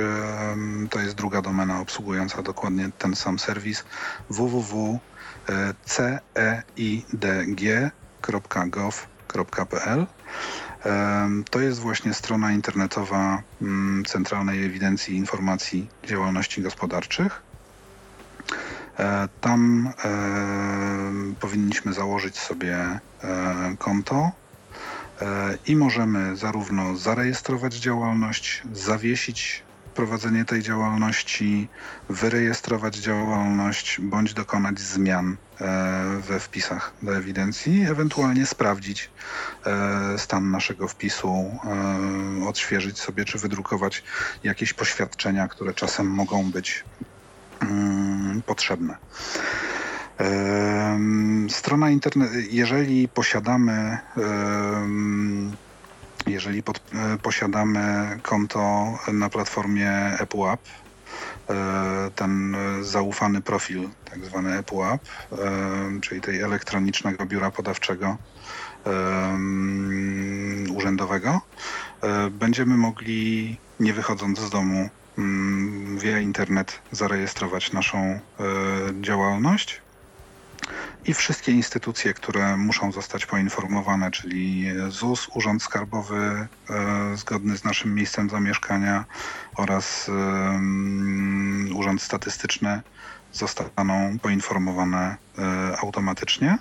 [0.91, 3.85] to jest druga domena obsługująca dokładnie ten sam serwis
[4.31, 5.01] www
[5.85, 7.27] ceidg.gov.pl.
[11.51, 17.43] To jest właśnie strona internetowa mm, Centralnej Ewidencji Informacji Działalności Gospodarczych.
[19.41, 19.93] Tam
[21.41, 23.01] powinniśmy założyć sobie
[23.79, 24.31] konto
[25.67, 29.63] i możemy zarówno zarejestrować działalność, zawiesić
[29.95, 31.69] prowadzenie tej działalności,
[32.09, 39.11] wyrejestrować działalność bądź dokonać zmian e, we wpisach do ewidencji, ewentualnie sprawdzić
[39.67, 41.29] e, stan naszego wpisu,
[42.41, 44.05] e, odświeżyć sobie czy wydrukować
[44.45, 46.85] jakieś poświadczenia, które czasem mogą być
[47.61, 48.97] mm, potrzebne.
[51.49, 53.99] Strona internet, jeżeli posiadamy
[56.31, 60.61] jeżeli pod, e, posiadamy konto na platformie EPUAP,
[61.51, 65.01] e, ten zaufany profil, tak zwany EPUAP,
[65.32, 65.36] e,
[66.01, 68.16] czyli tej elektronicznego biura podawczego
[70.74, 71.40] urzędowego,
[72.31, 74.89] będziemy mogli, nie wychodząc z domu,
[75.19, 78.20] mm, via internet zarejestrować naszą
[79.01, 79.81] działalność
[81.05, 86.17] i wszystkie instytucje, które muszą zostać poinformowane, czyli ZUS, Urząd Skarbowy
[86.71, 89.05] e, zgodny z naszym miejscem zamieszkania
[89.57, 90.11] oraz
[91.75, 92.81] Urząd Statystyczny
[93.33, 96.59] zostaną poinformowane e, automatycznie.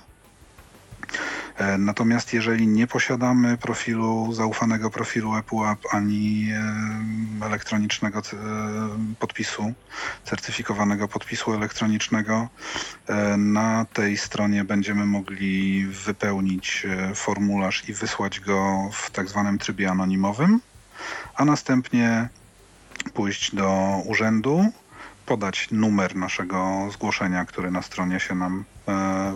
[1.60, 6.50] E, natomiast jeżeli nie posiadamy profilu, zaufanego profilu ePUAP ani
[7.42, 8.24] e, elektronicznego e,
[9.20, 9.74] podpisu,
[10.26, 12.48] certyfikowanego podpisu elektronicznego,
[13.38, 20.60] na tej stronie będziemy mogli wypełnić formularz i wysłać go w tak zwanym trybie anonimowym,
[21.36, 22.30] a następnie
[23.14, 24.66] pójść do urzędu,
[25.26, 28.66] podać numer naszego zgłoszenia, który na stronie się nam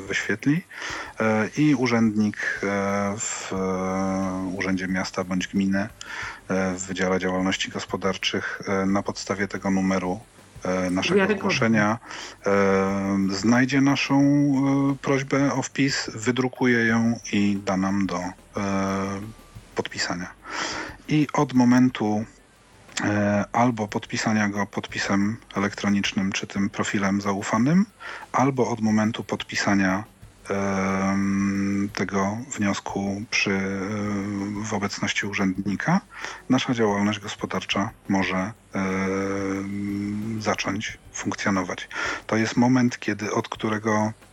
[0.08, 0.62] wyświetli
[1.20, 2.68] e, i urzędnik e,
[3.18, 3.54] w
[4.58, 5.88] Urzędzie Miasta bądź Gminy
[6.50, 10.20] w Wydziale Działalności Gospodarczych na podstawie tego numeru
[10.92, 12.00] naszego zgłoszenia
[13.30, 14.18] znajdzie naszą
[15.02, 18.20] prośbę o wpis, wydrukuje ją i da nam do
[19.76, 20.28] podpisania.
[21.08, 22.33] I od momentu E,
[23.52, 27.86] albo podpisania go podpisem elektronicznym czy tym profilem zaufanym,
[28.32, 30.04] albo od momentu podpisania
[31.94, 36.02] tego wniosku przy, e, w obecności urzędnika,
[36.50, 38.52] nasza działalność gospodarcza może
[40.40, 41.90] zacząć funkcjonować.
[42.28, 44.14] To jest moment, kiedy od którego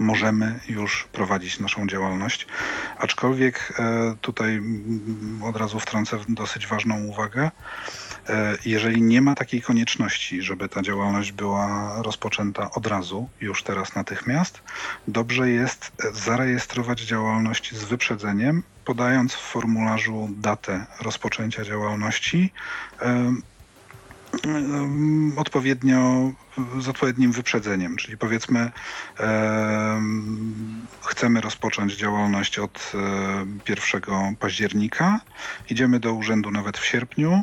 [0.00, 2.46] możemy już prowadzić naszą działalność.
[2.98, 4.62] Aczkolwiek e, tutaj
[5.42, 7.50] od razu wtrącę dosyć ważną uwagę.
[8.28, 13.94] E, jeżeli nie ma takiej konieczności, żeby ta działalność była rozpoczęta od razu, już teraz
[13.94, 14.62] natychmiast,
[15.08, 22.52] dobrze jest zarejestrować działalność z wyprzedzeniem, podając w formularzu datę rozpoczęcia działalności
[25.36, 26.32] odpowiednio
[26.78, 28.72] z odpowiednim wyprzedzeniem, czyli powiedzmy
[29.20, 30.02] e,
[31.02, 32.92] chcemy rozpocząć działalność od
[33.68, 35.20] e, 1 października,
[35.70, 37.42] idziemy do urzędu nawet w sierpniu,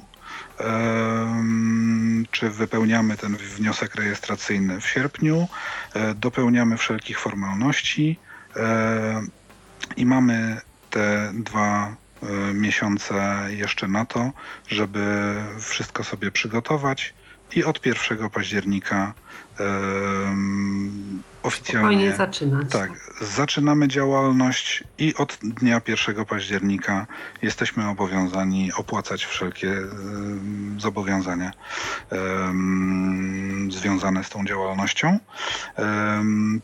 [2.31, 5.47] czy wypełniamy ten wniosek rejestracyjny w sierpniu,
[5.93, 8.19] e, dopełniamy wszelkich formalności.
[8.55, 9.21] E,
[9.97, 14.31] i mamy te dwa E, miesiące jeszcze na to,
[14.67, 17.13] żeby wszystko sobie przygotować
[17.55, 19.13] i od 1 października
[19.59, 22.71] um, oficjalnie zaczynać.
[22.71, 22.91] Tak,
[23.21, 27.07] zaczynamy działalność i od dnia 1 października
[27.41, 31.51] jesteśmy obowiązani opłacać wszelkie um, zobowiązania
[32.11, 35.19] um, związane z tą działalnością.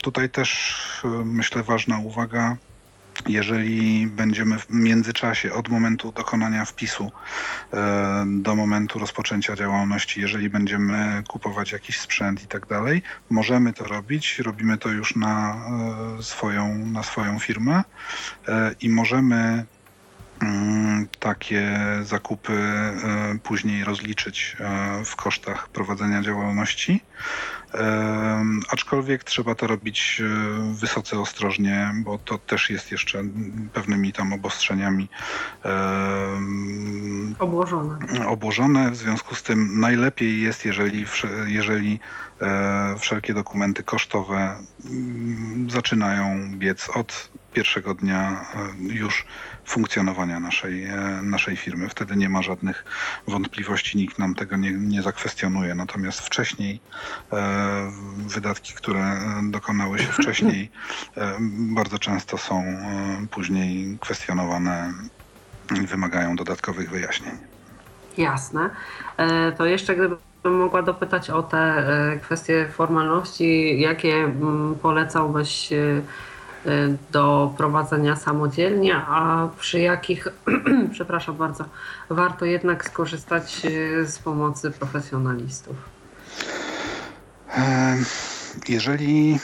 [0.02, 0.82] Tutaj też
[1.26, 2.58] myślę ważna uwaga
[3.28, 7.12] jeżeli będziemy w międzyczasie od momentu dokonania wpisu
[7.74, 13.84] e, do momentu rozpoczęcia działalności, jeżeli będziemy kupować jakiś sprzęt i tak dalej, możemy to
[13.84, 14.40] robić.
[14.40, 15.56] Robimy to już na
[16.20, 17.84] e, swoją, na swoją firmę
[18.48, 19.66] e, i możemy
[20.42, 22.58] mm, takie zakupy
[23.44, 24.58] później rozliczyć
[25.06, 27.02] w kosztach prowadzenia działalności.
[28.70, 33.24] Aczkolwiek trzeba to robić e, wysoce ostrożnie, bo to też jest jeszcze
[33.74, 35.10] pewnymi tam obostrzeniami
[37.40, 37.98] obłożone.
[38.28, 38.92] obłożone.
[38.92, 41.06] W związku z tym najlepiej jest, jeżeli,
[41.46, 42.00] jeżeli
[42.42, 49.26] e, wszelkie dokumenty kosztowe mm, zaczynają biec od pierwszego dnia e, już
[49.66, 51.90] funkcjonowania naszej, e, naszej firmy.
[51.90, 52.86] Wtedy nie ma żadnych
[53.28, 55.76] wątpliwości, nikt nam tego nie, nie zakwestionuje.
[55.76, 56.80] Natomiast wcześniej
[57.34, 60.72] e, wydatki, które dokonały się wcześniej,
[61.50, 62.64] bardzo często są
[63.32, 64.94] później kwestionowane
[65.84, 67.38] i wymagają dodatkowych wyjaśnień.
[68.18, 68.70] Jasne.
[69.58, 71.84] To jeszcze gdyby bym mogła dopytać o te
[72.22, 73.80] kwestie formalności.
[73.80, 75.70] Jakie mm, polecałbyś
[77.12, 80.28] do prowadzenia samodzielnie, a przy jakich,
[80.92, 81.66] przepraszam bardzo,
[82.10, 83.62] warto jednak skorzystać
[84.06, 85.76] z pomocy profesjonalistów?
[88.70, 89.40] Jeżeli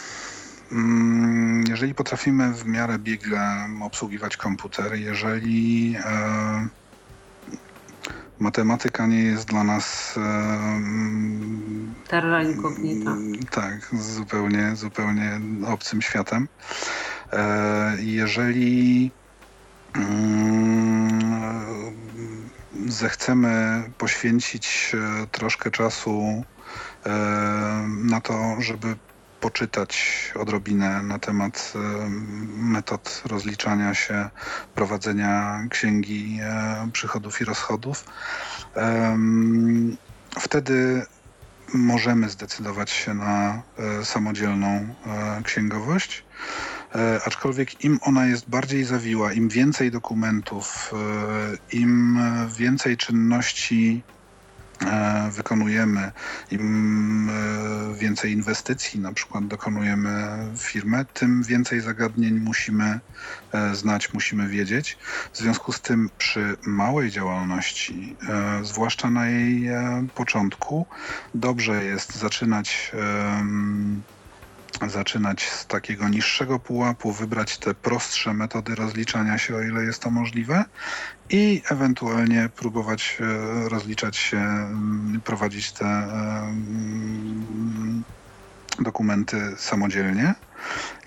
[0.74, 6.68] Mm, jeżeli potrafimy w miarę biegle obsługiwać komputer, jeżeli e,
[8.44, 10.22] matematyka nie jest dla nas e,
[12.08, 13.16] terra incognita.
[13.52, 16.48] Tak, zupełnie, zupełnie obcym światem.
[17.34, 19.12] E, jeżeli
[22.88, 24.96] zechcemy poświęcić
[25.32, 26.44] troszkę czasu
[27.88, 28.96] na to, żeby
[29.44, 29.94] poczytać
[30.36, 31.80] odrobinę na temat e,
[32.58, 34.30] metod rozliczania się,
[34.76, 38.06] prowadzenia księgi e, przychodów i rozchodów.
[40.40, 41.06] Wtedy
[41.74, 44.96] możemy zdecydować się na e, samodzielną
[45.44, 46.26] księgowość.
[47.26, 50.94] Aczkolwiek im ona jest bardziej zawiła, im więcej dokumentów,
[51.72, 52.20] im
[52.58, 54.04] więcej czynności
[55.32, 56.12] wykonujemy,
[56.52, 63.00] im e, więcej inwestycji na przykład dokonujemy w firmę, tym więcej zagadnień musimy
[63.52, 64.98] e, znać, musimy wiedzieć.
[65.34, 68.16] W związku z tym przy małej działalności,
[68.64, 69.70] zwłaszcza na jej
[70.16, 70.86] początku,
[71.36, 72.92] dobrze jest zaczynać
[74.90, 80.10] zaczynać z takiego niższego pułapu, wybrać te prostsze metody rozliczania się, o ile jest to
[80.10, 80.66] możliwe,
[81.30, 88.04] i ewentualnie próbować e, rozliczać się, mm, prowadzić te mm,
[88.80, 90.34] dokumenty samodzielnie.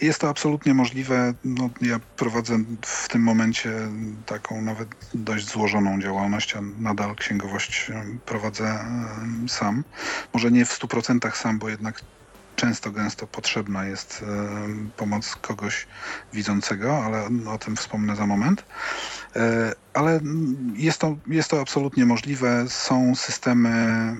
[0.00, 1.34] Jest to absolutnie możliwe.
[1.44, 3.72] No, ja prowadzę w tym momencie
[4.26, 7.90] taką nawet dość złożoną działalność, a nadal księgowość
[8.26, 8.84] prowadzę
[9.48, 9.84] sam.
[10.34, 12.00] Może nie w 100% sam, bo jednak
[12.56, 14.24] często, gęsto potrzebna jest
[14.96, 15.86] pomoc kogoś
[16.32, 18.64] widzącego, ale o tym wspomnę za moment.
[19.36, 20.20] E, ale
[20.74, 22.64] jest to, jest to absolutnie możliwe.
[22.68, 24.16] Są systemy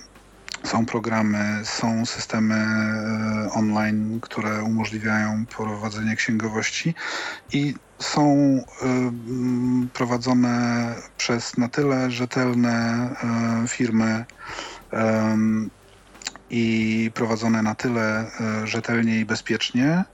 [0.64, 6.94] są programy, są systemy e, online, które umożliwiają prowadzenie księgowości
[7.52, 8.36] i są
[9.92, 12.70] prowadzone przez na tyle rzetelne
[13.64, 14.24] e, firmy,
[16.50, 20.04] i prowadzone na tyle e, rzetelnie i bezpiecznie,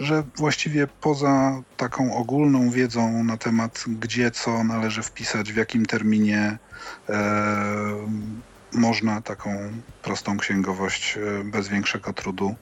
[0.00, 6.58] że właściwie poza taką ogólną wiedzą na temat, gdzie co należy wpisać, w jakim terminie
[7.08, 7.16] e,
[8.72, 9.70] można taką
[10.02, 12.54] prostą księgowość e, bez większego trudu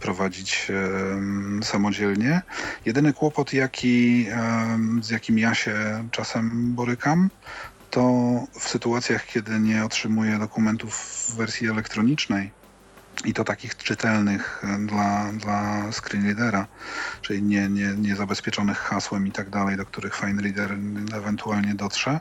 [0.00, 0.72] prowadzić
[1.62, 2.42] samodzielnie.
[2.84, 4.26] Jedyny kłopot, jaki,
[5.00, 5.74] z jakim ja się
[6.10, 7.30] czasem borykam,
[7.90, 8.02] to
[8.60, 12.50] w sytuacjach, kiedy nie otrzymuję dokumentów w wersji elektronicznej,
[13.24, 16.66] i to takich czytelnych e, dla, dla screenreadera,
[17.22, 20.76] czyli nie, nie, nie zabezpieczonych hasłem i tak dalej, do których FineReader
[21.14, 22.20] ewentualnie dotrze.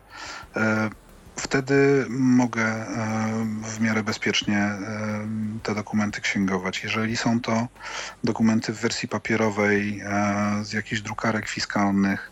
[0.55, 0.89] E,
[1.35, 2.87] wtedy mogę e,
[3.63, 4.71] w miarę bezpiecznie
[5.63, 6.83] te dokumenty księgować.
[6.83, 7.67] Jeżeli są to
[8.23, 10.01] dokumenty w wersji papierowej
[10.61, 12.31] z jakichś drukarek fiskalnych,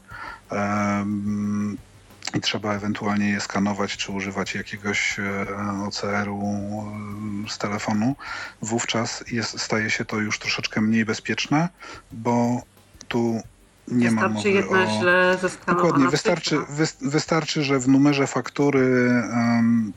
[2.34, 5.46] i trzeba ewentualnie je skanować, czy używać jakiegoś e,
[5.88, 6.42] OCR-u
[7.46, 8.16] e, z telefonu,
[8.62, 11.70] wówczas jest, staje się to już troszeczkę mniej bezpieczne,
[12.12, 12.62] bo
[13.08, 13.42] tu
[13.88, 15.00] nie wystarczy ma mowy jedna o...
[15.00, 15.38] źle
[15.68, 16.58] Dokładnie, wystarczy,
[17.02, 19.94] wystarczy, że w numerze faktury um,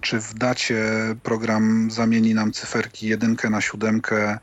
[0.00, 0.84] czy w dacie
[1.22, 4.38] program zamieni nam cyferki jedynkę na siódemkę,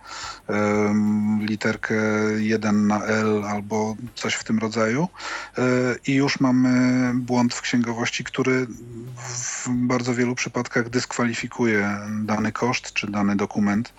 [1.40, 1.96] literkę
[2.38, 5.08] 1 na L albo coś w tym rodzaju
[5.58, 5.62] e,
[6.08, 8.68] i już mamy błąd w księgowości, który
[9.18, 13.94] w bardzo wielu przypadkach dyskwalifikuje dany koszt czy dany dokument.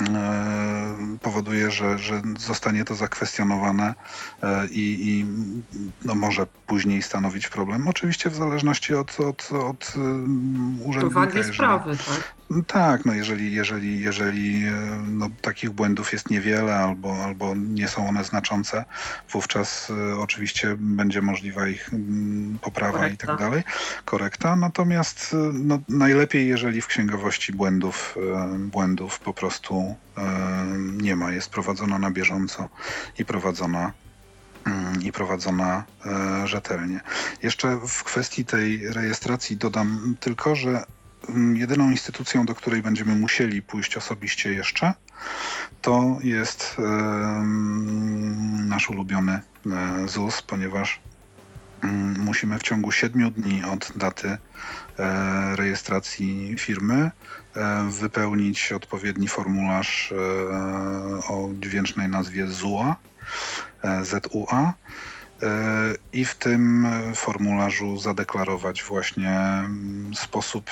[0.00, 3.94] E, powoduje, że, że zostanie to zakwestionowane
[4.42, 5.26] e, i, i
[6.04, 7.88] no może później stanowić problem.
[7.88, 9.94] Oczywiście w zależności od, od, od
[10.84, 11.20] urzędnika.
[11.20, 12.34] Wagi sprawy, tak?
[12.66, 14.72] Tak, no jeżeli, jeżeli, jeżeli e,
[15.08, 18.84] no, takich błędów jest niewiele albo, albo nie są one znaczące,
[19.30, 23.24] wówczas y, oczywiście będzie możliwa ich mm, poprawa Korekta.
[23.24, 23.62] i tak dalej,
[24.04, 24.56] korekta.
[24.56, 28.16] Natomiast y, no, najlepiej, jeżeli w księgowości błędów,
[28.56, 29.96] y, błędów po prostu
[31.02, 32.68] nie ma, jest prowadzona na bieżąco
[33.18, 33.92] i prowadzona
[34.66, 35.84] mm, i prowadzona
[36.44, 37.00] rzetelnie.
[37.42, 40.84] Jeszcze w kwestii tej rejestracji dodam tylko, że
[41.54, 44.94] jedyną instytucją, do której będziemy musieli pójść osobiście jeszcze,
[45.82, 46.76] to jest
[48.66, 51.00] nasz ulubiony e, ZUS, ponieważ
[51.82, 54.38] mm, musimy w ciągu 7 dni od daty e,
[55.56, 57.10] rejestracji firmy
[57.90, 60.14] wypełnić odpowiedni formularz
[61.28, 62.96] o dźwięcznej nazwie ZUA,
[64.02, 64.74] ZUA
[66.12, 70.70] i w tym formularzu zadeklarować właśnie mm, sposób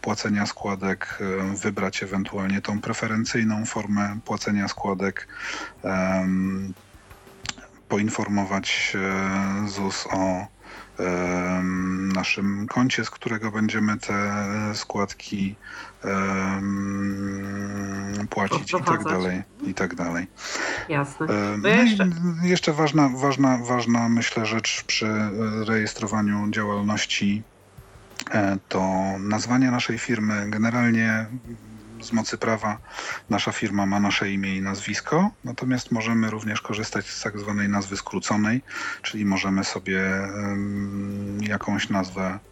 [0.00, 1.18] płacenia składek,
[1.62, 5.28] wybrać ewentualnie tą preferencyjną formę płacenia składek,
[7.88, 10.46] poinformować e, ZUS o
[12.14, 14.44] naszym koncie, z którego będziemy te
[14.74, 15.56] składki
[18.30, 20.26] płacić i tak dalej, i tak dalej.
[20.88, 21.26] Jasne.
[21.62, 22.10] No jeszcze...
[22.42, 25.06] jeszcze ważna, ważna, ważna myślę rzecz przy
[25.66, 27.42] rejestrowaniu działalności
[28.30, 28.82] e, to
[29.18, 30.50] nazwanie naszej firmy.
[30.50, 31.26] Generalnie
[32.00, 32.78] z mocy prawa
[33.30, 37.96] nasza firma ma nasze imię i nazwisko, natomiast możemy również korzystać z tak zwanej nazwy
[37.96, 38.62] skróconej,
[39.02, 40.00] czyli możemy sobie
[41.40, 42.47] jakąś nazwę e,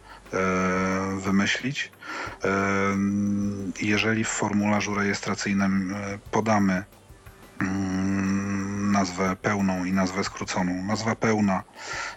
[1.17, 1.91] wymyślić.
[3.81, 6.83] Jeżeli w formularzu rejestracyjnym e, podamy
[7.61, 10.83] mm, nazwę pełną i nazwę skróconą.
[10.83, 11.63] Nazwa pełna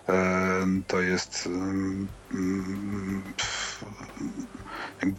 [0.09, 1.49] e, to jest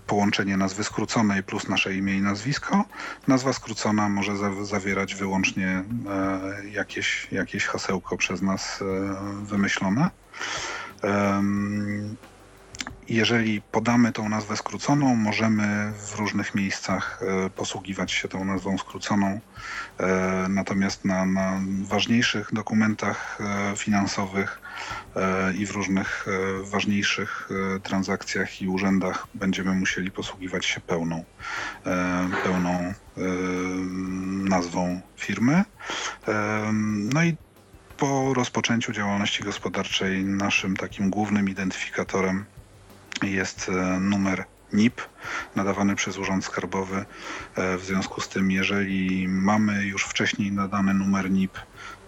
[0.08, 2.86] połączenie nazwy skróconej plus nasze imię i nazwisko.
[3.28, 4.34] Nazwa skrócona może
[4.66, 5.84] zawierać wyłącznie e,
[6.70, 10.10] jakieś, jakieś hasełko przez nas e, wymyślone.
[13.10, 19.40] Jeżeli podamy tą nazwę skróconą, możemy w różnych miejscach e, posługiwać się tą nazwą skróconą.
[20.00, 24.62] E, natomiast na, na ważniejszych dokumentach e, finansowych
[25.58, 26.26] i w różnych
[26.64, 27.50] ważniejszych
[27.84, 31.24] transakcjach i urzędach będziemy musieli posługiwać się pełną,
[32.44, 32.94] pełną
[34.50, 35.64] nazwą firmy.
[37.14, 37.36] No i
[37.98, 42.46] po rozpoczęciu działalności gospodarczej naszym takim głównym identyfikatorem
[43.30, 45.02] jest e, numer NIP
[45.56, 47.06] nadawany przez Urząd Skarbowy.
[47.56, 51.60] E, w związku z tym, jeżeli mamy już wcześniej nadany numer NIP,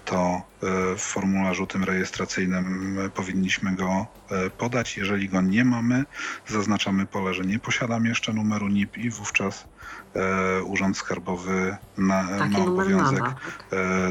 [0.05, 4.05] to e, w formularzu tym rejestracyjnym powinniśmy go
[4.57, 4.97] podać.
[4.97, 6.05] Jeżeli go nie mamy,
[6.47, 9.67] zaznaczamy pole, że nie posiadam jeszcze numeru NIP i wówczas
[10.65, 13.23] Urząd Skarbowy na, ma obowiązek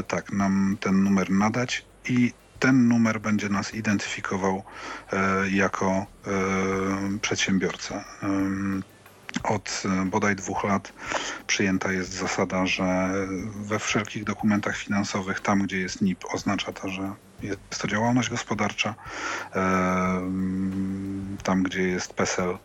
[0.07, 4.63] tak, nam ten numer nadać i ten numer będzie nas identyfikował
[5.13, 6.05] e, jako e,
[7.21, 8.03] przedsiębiorcę.
[9.43, 10.93] Od e, bodaj dwóch lat
[11.47, 13.13] przyjęta jest zasada, że
[13.55, 18.95] we wszelkich dokumentach finansowych, tam gdzie jest NIP, oznacza to, że jest to działalność gospodarcza.
[21.43, 22.57] Tam, gdzie jest PESEL,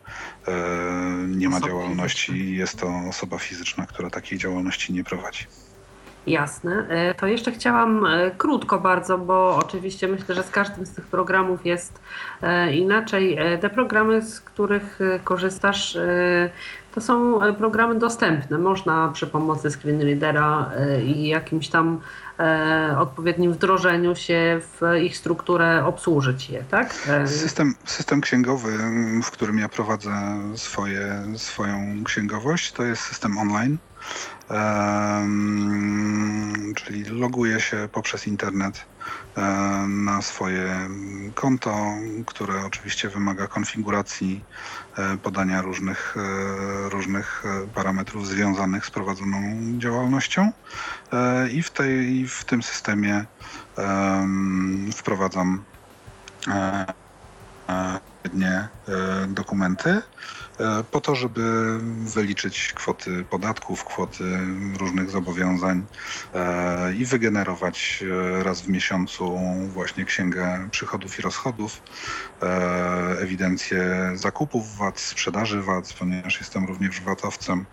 [1.28, 5.46] nie ma działalności, jest to osoba fizyczna, która takiej działalności nie prowadzi.
[6.28, 6.86] Jasne.
[6.88, 11.06] E, to jeszcze chciałam e, krótko bardzo, bo oczywiście myślę, że z każdym z tych
[11.06, 12.00] programów jest
[12.42, 13.38] e, inaczej.
[13.60, 15.98] Te programy, z których korzystasz,
[16.94, 18.58] to są programy dostępne.
[18.58, 20.70] Można przy pomocy screenreadera
[21.04, 22.00] i jakimś tam
[22.98, 26.94] odpowiednim wdrożeniu się w ich strukturę obsłużyć je, tak?
[27.26, 28.72] System, system księgowy,
[29.24, 30.12] w którym ja prowadzę
[30.54, 33.78] swoje, swoją księgowość, to jest system online
[36.74, 38.86] czyli loguje się poprzez internet
[39.88, 40.88] na swoje
[41.34, 41.94] konto,
[42.26, 44.44] które oczywiście wymaga konfiguracji,
[44.96, 49.38] e, podania różnych, e, różnych e, parametrów związanych z prowadzoną
[49.78, 50.52] działalnością.
[51.52, 53.24] I w, tej, w tym systemie
[54.96, 55.64] wprowadzam
[58.28, 58.68] odpowiednie
[59.28, 59.90] dokumenty.
[59.90, 60.02] E,
[60.90, 64.24] po to, żeby wyliczyć kwoty podatków, kwoty
[64.78, 65.86] różnych zobowiązań
[66.34, 68.04] e, i wygenerować
[68.38, 71.82] e, raz w miesiącu właśnie księgę przychodów i rozchodów,
[73.18, 77.66] ewidencję zakupów VAT, sprzedaży VAT, ponieważ jestem również VAT-owcem,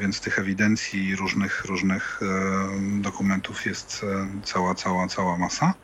[0.00, 2.20] więc tych ewidencji różnych, różnych
[3.00, 4.06] dokumentów jest
[4.44, 5.74] cała, cała, cała masa.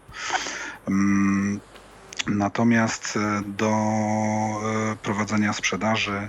[2.28, 6.28] Natomiast e, do e, prowadzenia sprzedaży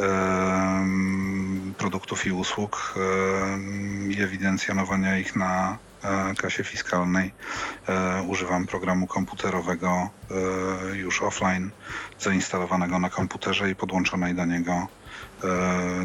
[0.00, 0.86] e,
[1.78, 2.94] produktów i usług
[4.08, 5.78] i ewidencjonowania ich na
[6.38, 7.32] kasie fiskalnej
[8.28, 10.08] używam programu komputerowego
[10.92, 11.70] już offline,
[12.18, 14.86] zainstalowanego na komputerze i podłączonej do niego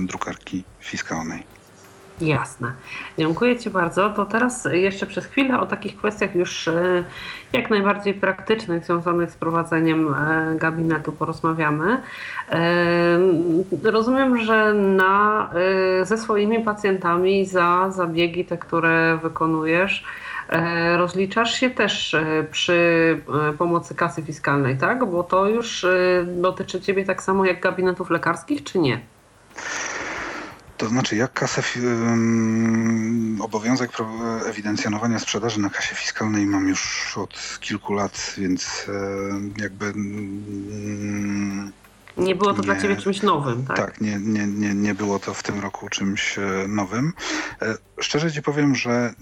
[0.01, 1.54] drukarki fiskalnej.
[2.21, 2.71] Jasne.
[3.17, 4.09] Dziękuję Ci bardzo.
[4.09, 7.03] To teraz jeszcze przez chwilę o takich kwestiach już e,
[7.53, 12.01] jak najbardziej praktycznych związanych z prowadzeniem e, gabinetu porozmawiamy.
[12.49, 12.59] E,
[13.83, 15.49] rozumiem, że na,
[16.03, 20.03] ze swoimi pacjentami za zabiegi te, które wykonujesz,
[20.97, 22.15] rozliczasz się też
[22.51, 23.21] przy
[23.57, 25.05] pomocy kasy fiskalnej, tak?
[25.05, 25.85] Bo to już
[26.25, 28.99] dotyczy Ciebie tak samo jak gabinetów lekarskich, czy nie?
[30.77, 33.91] To znaczy, jak kasę, um, obowiązek
[34.45, 39.85] ewidencjonowania sprzedaży na kasie fiskalnej mam już od kilku lat, więc e, jakby.
[39.85, 41.71] Um,
[42.17, 43.77] nie było to nie, dla Ciebie czymś nowym, tak?
[43.77, 47.13] Tak, nie, nie, nie, nie było to w tym roku czymś e, nowym.
[47.61, 49.13] E, szczerze Ci powiem, że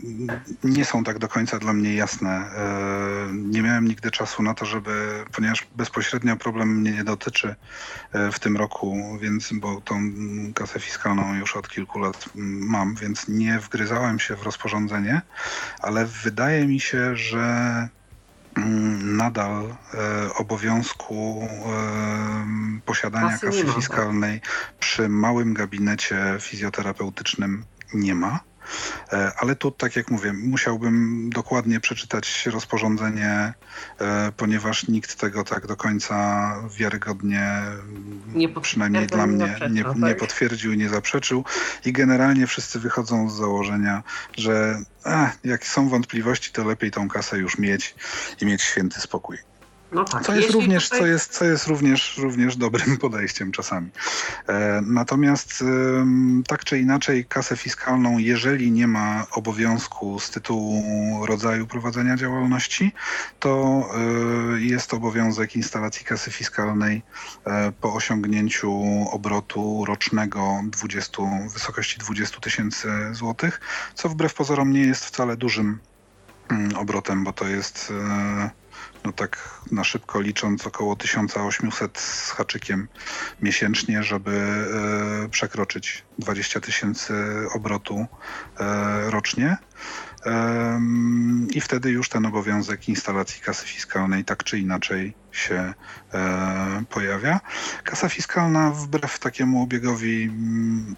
[0.64, 2.30] nie są tak do końca dla mnie jasne.
[2.30, 7.56] E, nie miałem nigdy czasu na to, żeby, ponieważ bezpośrednio problem mnie nie dotyczy
[8.32, 10.12] w tym roku, więc, bo tą
[10.56, 15.22] kasę fiskalną już od kilku lat mam, więc nie wgryzałem się w rozporządzenie,
[15.82, 17.90] ale wydaje mi się, że
[19.04, 24.42] nadal e, obowiązku e, posiadania kasy fiskalnej
[24.80, 28.40] przy małym gabinecie fizjoterapeutycznym nie ma.
[29.14, 33.54] E, ale tu, tak jak mówię, musiałbym dokładnie przeczytać rozporządzenie,
[34.00, 37.62] e, ponieważ nikt tego tak do końca wiarygodnie,
[38.36, 39.96] nie przynajmniej dla mnie, nie, tak?
[39.96, 41.44] nie potwierdził, nie zaprzeczył.
[41.86, 44.04] I generalnie wszyscy wychodzą z założenia,
[44.38, 47.96] że a, jak są wątpliwości, to lepiej tą kasę już mieć
[48.42, 49.38] i mieć święty spokój.
[49.94, 50.24] No tak.
[50.24, 51.00] Co jest, również, tutaj...
[51.00, 53.90] co jest, co jest również, również dobrym podejściem czasami.
[54.48, 55.64] E, natomiast
[56.48, 60.84] tak czy inaczej kasę fiskalną, jeżeli nie ma obowiązku z tytułu
[61.26, 62.92] rodzaju prowadzenia działalności,
[63.40, 63.84] to
[64.56, 67.02] e, jest obowiązek instalacji kasy fiskalnej
[67.46, 73.62] e, po osiągnięciu obrotu rocznego 20, wysokości 20 tysięcy złotych,
[73.94, 75.80] co wbrew pozorom nie jest wcale dużym
[76.50, 77.94] mm, obrotem, bo to jest
[79.06, 82.88] no tak na szybko licząc około 1800 z haczykiem
[83.42, 84.32] miesięcznie, żeby
[85.26, 87.14] e, przekroczyć 20 tysięcy
[87.54, 88.06] obrotu
[88.60, 89.58] e, rocznie.
[91.50, 95.74] I wtedy już ten obowiązek instalacji kasy fiskalnej tak czy inaczej się
[96.14, 97.40] e, pojawia.
[97.84, 100.96] Kasa fiskalna wbrew takiemu obiegowi mm,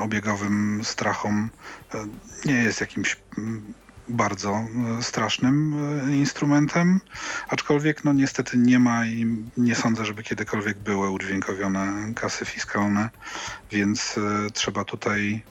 [0.00, 1.50] obiegowym strachom
[2.44, 3.74] nie jest jakimś mm,
[4.08, 4.64] bardzo
[4.98, 5.74] e, strasznym
[6.08, 7.00] e, instrumentem,
[7.48, 9.26] aczkolwiek no niestety nie ma i
[9.56, 13.10] nie sądzę, żeby kiedykolwiek były udźwiękowione kasy fiskalne,
[13.70, 15.42] więc e, trzeba tutaj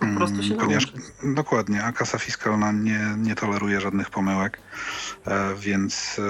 [0.00, 0.92] po prostu się Ponieważ,
[1.34, 4.60] Dokładnie, a kasa fiskalna nie, nie toleruje żadnych pomyłek,
[5.26, 6.20] e, więc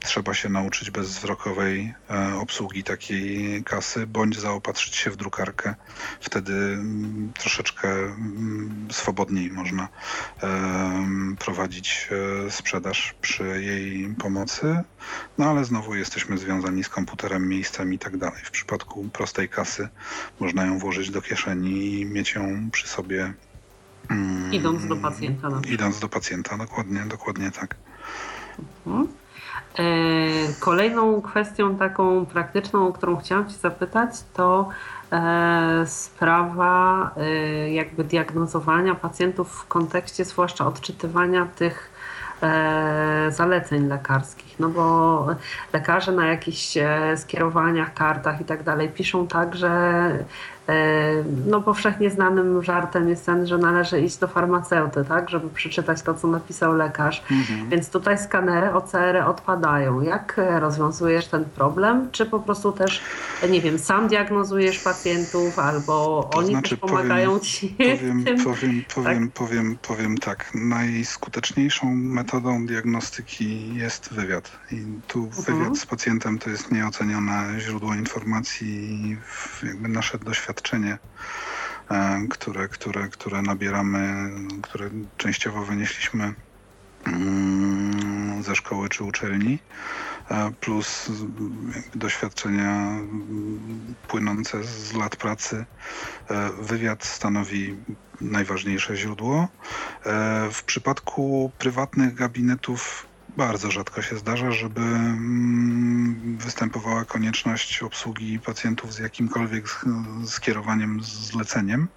[0.00, 5.74] trzeba się nauczyć bezzwrokowej e, obsługi takiej kasy, bądź zaopatrzyć się w drukarkę.
[6.20, 9.88] Wtedy mm, troszeczkę mm, swobodniej można
[11.38, 12.08] prowadzić
[12.46, 14.82] e, sprzedaż przy jej pomocy,
[15.38, 18.42] no ale znowu jesteśmy związani z komputerem, miejscem i tak dalej.
[18.44, 19.88] W przypadku prostej kasy
[20.40, 23.32] można ją włożyć do kieszeni i mieć ją przy sobie sobie.
[24.10, 25.48] Mm, idąc do pacjenta.
[25.68, 27.76] Idąc do pacjenta, dokładnie, dokładnie tak.
[28.86, 29.08] Mhm.
[29.78, 29.84] E,
[30.60, 34.68] kolejną kwestią taką praktyczną, o którą chciałam Cię zapytać, to
[35.12, 41.98] e, sprawa e, jakby diagnozowania pacjentów w kontekście zwłaszcza odczytywania tych
[43.28, 45.26] zaleceń lekarskich, no bo
[45.72, 46.78] lekarze na jakichś
[47.16, 49.72] skierowaniach, kartach i tak dalej piszą tak, że
[51.46, 56.14] no powszechnie znanym żartem jest ten, że należy iść do farmaceuty, tak, żeby przeczytać to,
[56.14, 57.22] co napisał lekarz.
[57.30, 57.70] Mhm.
[57.70, 60.00] Więc tutaj skanery, OCR-y odpadają.
[60.00, 62.08] Jak rozwiązujesz ten problem?
[62.12, 63.02] Czy po prostu też,
[63.50, 67.68] nie wiem, sam diagnozujesz pacjentów albo to oni znaczy, pomagają powiem, ci?
[67.68, 68.44] Powiem, tym?
[68.44, 69.32] powiem, powiem, tak?
[69.34, 70.50] powiem, powiem tak.
[70.54, 74.52] Najskuteczniejszą metodą diagnostyki jest wywiad.
[74.72, 75.44] I tu mhm.
[75.44, 79.16] wywiad z pacjentem to jest nieocenione źródło informacji,
[79.62, 80.98] jakby nasze doświadczenie doświadczenie,
[81.90, 84.30] e, które, które, które nabieramy,
[84.62, 86.34] które częściowo wynieśliśmy
[87.06, 89.58] mm, ze szkoły czy uczelni,
[90.30, 91.10] e, plus
[91.94, 92.98] doświadczenia
[94.08, 95.64] płynące z lat pracy.
[96.30, 97.76] E, wywiad stanowi
[98.20, 99.48] najważniejsze źródło.
[100.52, 103.06] W przypadku prywatnych gabinetów
[103.38, 109.64] bardzo rzadko się zdarza, żeby mm, występowała konieczność obsługi pacjentów z jakimkolwiek
[110.26, 111.88] skierowaniem, zleceniem.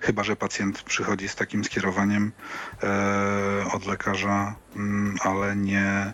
[0.00, 2.32] Chyba, że pacjent przychodzi z takim skierowaniem
[2.82, 6.12] e, od lekarza, mm, ale nie,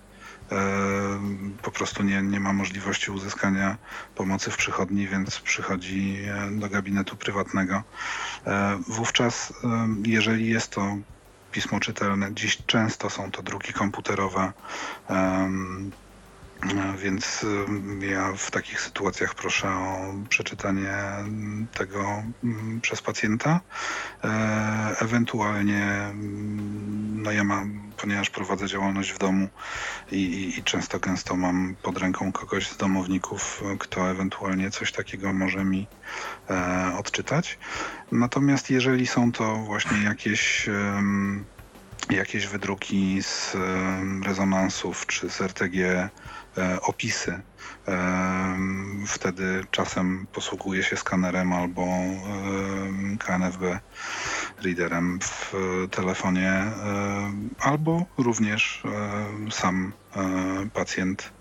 [1.62, 3.76] po prostu nie, nie ma możliwości uzyskania
[4.14, 6.18] pomocy w przychodni, więc przychodzi
[6.50, 7.82] do gabinetu prywatnego.
[8.88, 9.52] Wówczas,
[10.04, 10.96] jeżeli jest to
[11.56, 14.52] pismo czytelne, dziś często są to druki komputerowe,
[16.98, 17.46] więc
[18.00, 20.94] ja w takich sytuacjach proszę o przeczytanie
[21.74, 22.22] tego
[22.82, 23.60] przez pacjenta.
[24.24, 26.12] E, ewentualnie,
[27.16, 29.48] no ja mam, ponieważ prowadzę działalność w domu
[30.12, 35.32] i, i, i często gęsto mam pod ręką kogoś z domowników, kto ewentualnie coś takiego
[35.32, 35.86] może mi
[36.50, 37.58] e, odczytać.
[38.12, 40.68] Natomiast jeżeli są to właśnie jakieś
[42.10, 43.56] jakieś wydruki z
[44.24, 46.08] rezonansów czy z RTG
[46.82, 47.40] opisy.
[47.88, 48.56] E,
[49.06, 52.16] wtedy czasem posługuje się skanerem albo e,
[53.18, 53.62] KNFB
[54.62, 55.54] readerem w
[55.90, 56.64] telefonie,
[57.60, 58.82] albo również
[59.50, 59.92] sam
[60.74, 61.32] pacjent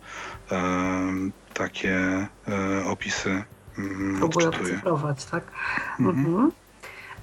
[1.54, 2.28] takie
[2.86, 3.44] opisy
[3.78, 4.82] mm, Próbuję odczytuje.
[5.32, 5.44] tak?
[6.00, 6.26] Mhm.
[6.26, 6.52] mhm.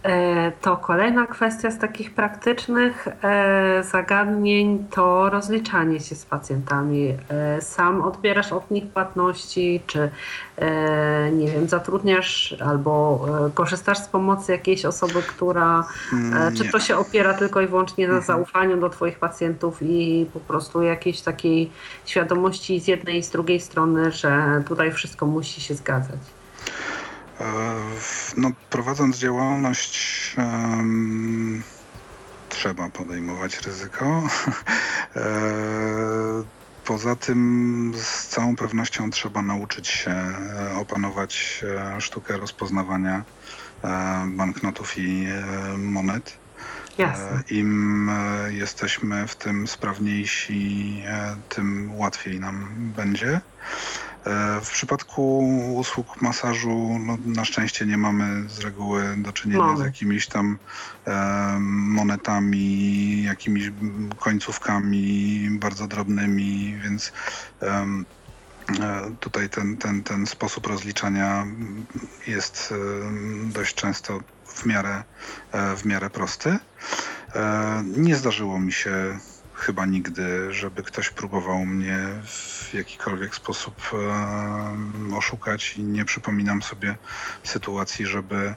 [0.03, 7.15] E, to kolejna kwestia z takich praktycznych e, zagadnień to rozliczanie się z pacjentami.
[7.29, 10.11] E, sam odbierasz od nich płatności, czy
[11.33, 17.35] nie wiem, zatrudniasz albo korzystasz z pomocy jakiejś osoby, która, mm, czy to się opiera
[17.35, 18.27] tylko i wyłącznie na mhm.
[18.27, 21.71] zaufaniu do Twoich pacjentów i po prostu jakiejś takiej
[22.05, 26.21] świadomości z jednej i z drugiej strony, że tutaj wszystko musi się zgadzać.
[27.43, 27.45] E,
[28.37, 31.63] no, prowadząc działalność um,
[32.49, 34.07] trzeba podejmować ryzyko.
[35.17, 35.23] E,
[36.85, 41.65] poza tym z całą pewnością trzeba nauczyć się e, opanować
[41.99, 43.25] sztukę rozpoznawania
[44.27, 45.27] banknotów i
[45.79, 46.39] monet.
[46.99, 47.43] Jasne.
[47.51, 48.11] Im
[48.49, 51.03] jesteśmy w tym sprawniejsi,
[51.49, 53.41] tym łatwiej nam będzie.
[54.25, 55.39] E, w przypadku
[55.75, 60.59] usług masażu no, na szczęście nie mamy z reguły do czynienia z jakimiś tam
[61.07, 63.71] e, monetami, jakimiś
[64.19, 67.13] końcówkami bardzo drobnymi, więc
[68.81, 71.47] e, tutaj ten, ten, ten sposób rozliczania
[72.27, 75.05] jest e, dość często w miarę,
[75.53, 76.59] e, w miarę prosty.
[77.85, 79.19] Nie zdarzyło mi się
[79.63, 86.97] chyba nigdy, żeby ktoś próbował mnie w jakikolwiek sposób e, oszukać i nie przypominam sobie
[87.45, 88.55] sytuacji, żeby e,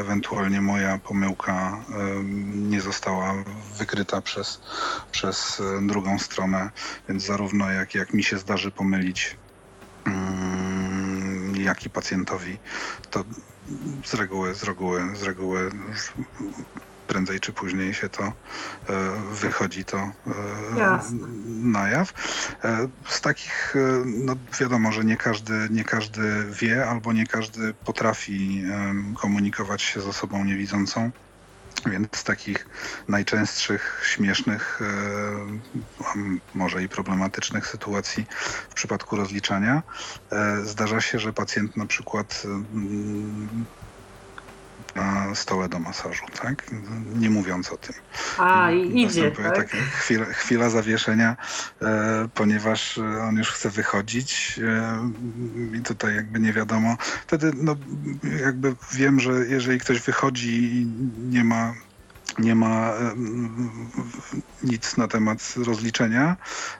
[0.00, 2.24] ewentualnie moja pomyłka e,
[2.54, 3.34] nie została
[3.78, 4.60] wykryta przez,
[5.10, 6.70] przez drugą stronę,
[7.08, 9.36] więc zarówno jak, jak mi się zdarzy pomylić,
[10.06, 12.58] mm, jak i pacjentowi,
[13.10, 13.24] to
[14.04, 15.70] z reguły, z reguły, z reguły
[17.06, 18.32] prędzej czy później się to e,
[19.32, 20.12] wychodzi to e,
[21.46, 22.12] na jaw.
[22.64, 23.74] E, z takich,
[24.04, 28.64] no wiadomo, że nie każdy, nie każdy wie albo nie każdy potrafi
[29.14, 31.10] komunikować się z osobą niewidzącą.
[31.86, 32.68] Więc z takich
[33.08, 34.80] najczęstszych, śmiesznych,
[36.54, 38.26] może i problematycznych sytuacji
[38.70, 39.82] w przypadku rozliczania
[40.64, 42.46] zdarza się, że pacjent na przykład
[44.96, 46.64] na stole do masażu, tak?
[47.14, 47.94] Nie mówiąc o tym.
[48.38, 49.56] A, i idzie, tak?
[49.56, 51.36] taka chwila, chwila zawieszenia,
[51.82, 56.96] e, ponieważ on już chce wychodzić e, i tutaj jakby nie wiadomo.
[57.26, 57.76] Wtedy no,
[58.44, 60.86] jakby wiem, że jeżeli ktoś wychodzi i
[61.30, 61.74] nie ma
[62.38, 63.14] nie ma e,
[64.62, 66.36] nic na temat rozliczenia,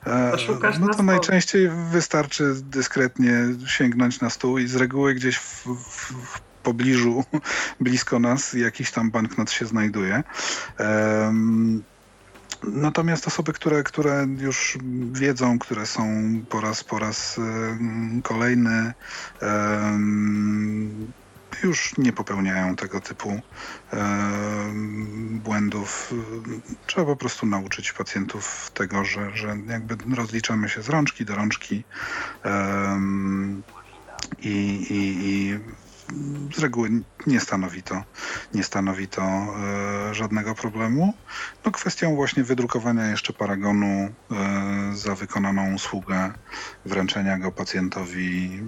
[0.07, 0.33] e,
[0.81, 3.33] no to najczęściej wystarczy dyskretnie
[3.67, 7.25] sięgnąć na stół i z reguły gdzieś w, w, pobliżu,
[7.87, 10.23] blisko nas jakiś tam banknot się znajduje.
[12.63, 14.79] Natomiast osoby, które, które już
[15.13, 16.05] wiedzą, które są
[16.49, 17.41] po raz, po raz
[18.23, 18.95] kolejny,
[21.63, 23.41] już nie popełniają tego typu
[25.45, 26.15] błędów.
[26.87, 31.85] Trzeba po prostu nauczyć pacjentów tego, że, że jakby rozliczamy się z rączki do rączki
[34.39, 35.59] i, i, i
[36.55, 36.91] z reguły
[37.27, 38.03] nie stanowi to,
[38.55, 41.15] nie stanowi to e, żadnego problemu.
[41.65, 44.11] No kwestią właśnie wydrukowania jeszcze paragonu e,
[44.95, 46.33] za wykonaną usługę,
[46.85, 48.61] wręczenia go pacjentowi,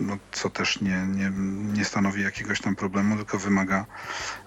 [0.00, 1.32] no, co też nie, nie,
[1.74, 3.86] nie stanowi jakiegoś tam problemu, tylko wymaga,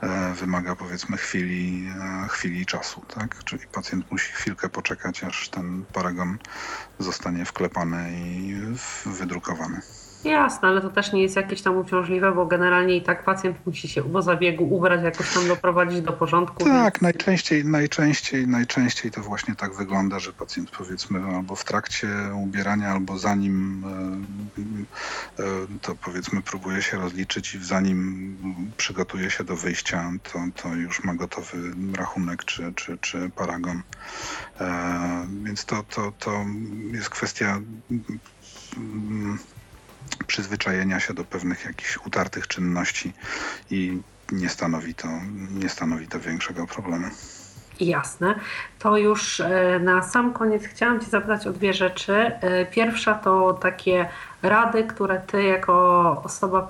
[0.01, 3.43] e, wymaga powiedzmy chwili, e, chwili czasu, tak?
[3.43, 6.37] Czyli pacjent musi chwilkę poczekać, aż ten paragon
[6.99, 8.55] zostanie wklepany i
[9.05, 9.81] wydrukowany.
[10.23, 13.87] Jasne, ale to też nie jest jakieś tam uciążliwe, bo generalnie i tak pacjent musi
[13.87, 16.63] się po zabiegu ubrać, jakoś tam doprowadzić do porządku.
[16.63, 17.01] Tak, więc...
[17.01, 23.17] najczęściej, najczęściej, najczęściej to właśnie tak wygląda, że pacjent powiedzmy albo w trakcie ubierania, albo
[23.17, 23.83] zanim
[25.37, 25.47] e, e,
[25.81, 28.37] to powiedzmy próbuje się rozliczyć i zanim
[28.77, 31.57] przygotuje się do wyjścia, to, to już ma gotowy
[31.97, 33.81] rachunek czy, czy, czy paragon.
[34.61, 36.45] E, więc to, to, to
[36.91, 37.59] jest kwestia
[38.77, 39.37] mm,
[40.27, 43.13] przyzwyczajenia się do pewnych jakichś utartych czynności
[43.71, 44.01] i
[44.31, 45.07] nie stanowi to,
[45.51, 47.07] nie stanowi to większego problemu.
[47.79, 48.35] Jasne.
[48.79, 52.13] To już e, na sam koniec chciałam Cię zapytać o dwie rzeczy.
[52.13, 54.09] E, pierwsza to takie
[54.43, 56.69] rady, które Ty jako osoba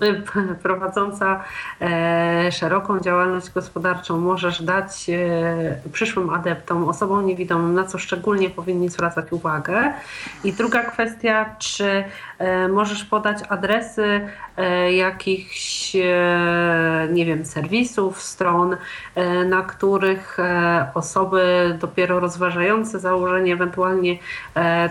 [0.62, 1.44] prowadząca
[1.80, 5.06] e, szeroką działalność gospodarczą możesz dać
[5.92, 9.92] przyszłym adeptom, osobom niewidomym, na co szczególnie powinni zwracać uwagę.
[10.44, 12.04] I druga kwestia, czy
[12.68, 14.20] możesz podać adresy
[14.90, 15.94] jakichś,
[17.10, 18.76] nie wiem, serwisów, stron,
[19.46, 20.38] na których
[20.94, 24.18] osoby dopiero rozważające założenie ewentualnie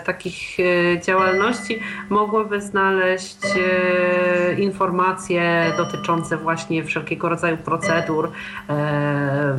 [0.06, 0.58] takich
[1.06, 8.32] działalności mogłyby znaleźć e, informacje dotyczące właśnie wszelkiego rodzaju procedur,
[8.70, 9.56] e,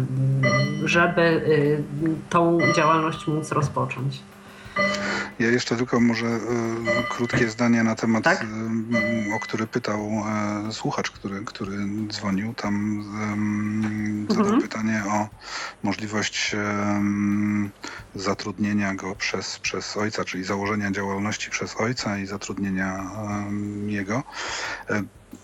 [0.84, 1.40] żeby e,
[2.30, 4.20] tą działalność móc rozpocząć.
[5.38, 6.40] Ja jeszcze tylko może y,
[7.08, 8.42] krótkie zdanie na temat, tak?
[8.42, 10.10] y, o który pytał
[10.68, 11.76] y, słuchacz, który, który
[12.08, 12.54] dzwonił.
[12.54, 13.04] Tam
[14.28, 14.62] zadał mhm.
[14.62, 15.28] pytanie o
[15.82, 16.56] możliwość
[18.14, 23.10] zatrudnienia go przez, przez ojca, czyli założenia działalności przez ojca i zatrudnienia
[23.86, 24.22] jego.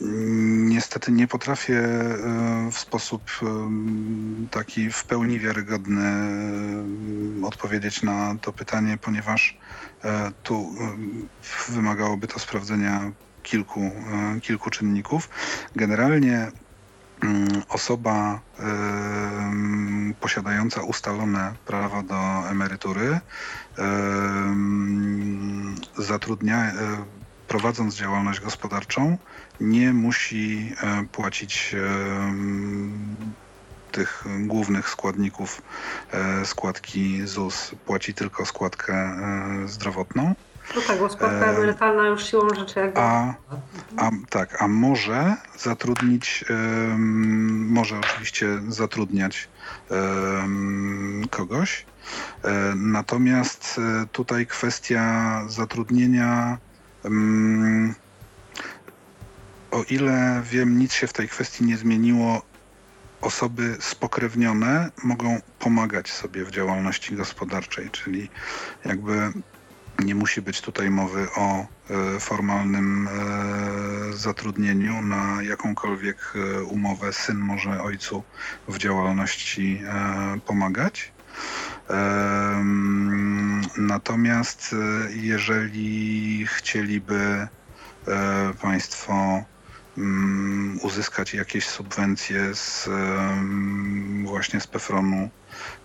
[0.00, 3.46] Niestety nie potrafię e, w sposób e,
[4.50, 6.06] taki w pełni wiarygodny
[7.42, 9.58] e, odpowiedzieć na to pytanie, ponieważ
[10.42, 10.74] tu
[11.68, 13.12] wymagałoby to sprawdzenia
[13.42, 13.90] kilku,
[14.42, 15.28] kilku czynników.
[15.76, 16.52] Generalnie
[17.22, 18.40] mm, osoba
[20.20, 23.20] posiadająca ustalone prawo do emerytury
[25.98, 26.72] zatrudnia,
[27.48, 29.18] prowadząc działalność gospodarczą,
[29.62, 32.32] nie musi e, płacić e,
[33.92, 35.62] tych głównych składników
[36.12, 39.16] e, składki ZUS, płaci tylko składkę
[39.66, 40.34] zdrowotną.
[40.76, 43.00] No tak, bo składka emerytalna już siłą rzeczy jakby...
[43.00, 43.34] A,
[43.96, 46.44] a, tak, a może zatrudnić,
[47.48, 49.48] może oczywiście zatrudniać
[51.30, 51.86] kogoś.
[52.76, 53.80] Natomiast
[54.12, 56.58] tutaj kwestia zatrudnienia
[59.72, 62.42] o ile wiem, nic się w tej kwestii nie zmieniło.
[63.20, 68.28] Osoby spokrewnione mogą pomagać sobie w działalności gospodarczej, czyli
[68.84, 69.32] jakby
[69.98, 77.12] nie musi być tutaj mowy o e, formalnym e, zatrudnieniu na jakąkolwiek e, umowę.
[77.12, 78.22] Syn może ojcu
[78.68, 79.82] w działalności
[80.46, 81.12] pomagać.
[83.76, 84.74] Natomiast
[85.10, 87.48] jeżeli chcieliby
[88.60, 89.44] Państwo
[89.98, 92.88] Mm, uzyskać jakieś subwencje z,
[94.24, 95.28] właśnie z PFRON-u,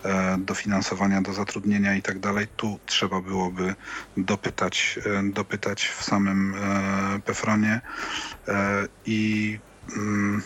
[0.04, 3.74] e, dofinansowania do zatrudnienia i tak dalej, tu trzeba byłoby
[4.16, 7.80] dopytać, e, dopytać w samym e, PFRONie
[9.06, 9.58] i
[9.96, 10.42] mm,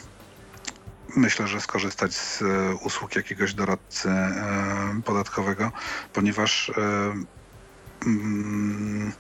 [1.17, 2.43] myślę, że skorzystać z
[2.83, 4.09] usług jakiegoś doradcy
[5.05, 5.73] podatkowego,
[6.13, 6.73] ponieważ
[8.07, 9.13] mm,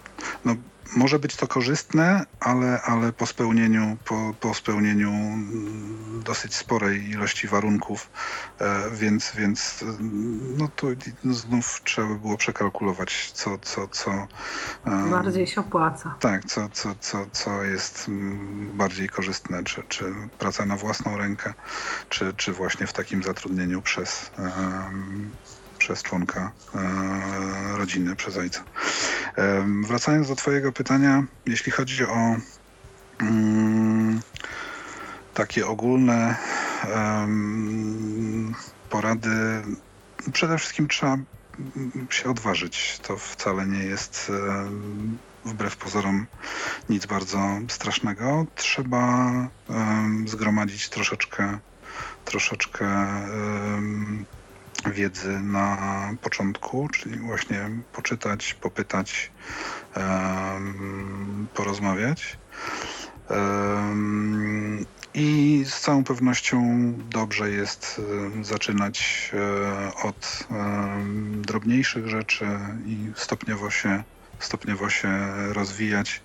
[0.44, 0.56] no,
[0.96, 7.48] może być to korzystne, ale, ale po, spełnieniu, po, po spełnieniu mm, dosyć sporej ilości
[7.48, 8.10] warunków,
[8.60, 9.84] e, więc, więc
[10.58, 10.86] no to
[11.24, 14.26] znów trzeba by było przekalkulować, co, co, co
[15.10, 16.14] bardziej się opłaca.
[16.20, 21.54] Tak, co, co, co, co jest mm, bardziej korzystne, czy, czy praca na własną rękę,
[22.08, 24.30] czy, czy właśnie w takim zatrudnieniu przez
[25.82, 28.62] przez członka e, rodziny, przez ojca.
[29.36, 32.36] E, wracając do Twojego pytania, jeśli chodzi o
[33.20, 34.20] mm,
[35.34, 36.36] takie ogólne
[38.90, 39.62] porady,
[40.32, 41.18] przede wszystkim trzeba
[42.10, 42.98] się odważyć.
[43.02, 44.32] To wcale nie jest
[45.44, 46.26] wbrew pozorom
[46.88, 48.46] nic bardzo strasznego.
[48.54, 49.32] Trzeba
[50.26, 51.58] zgromadzić troszeczkę,
[52.24, 52.88] troszeczkę
[54.90, 55.76] wiedzy na
[56.22, 59.32] początku, czyli właśnie poczytać, popytać,
[61.54, 62.36] porozmawiać.
[65.14, 68.00] I z całą pewnością dobrze jest
[68.42, 70.46] zaczynać e, od
[71.32, 72.46] drobniejszych rzeczy
[72.86, 74.02] i stopniowo się
[74.38, 75.08] stopniowo się
[75.52, 76.20] rozwijać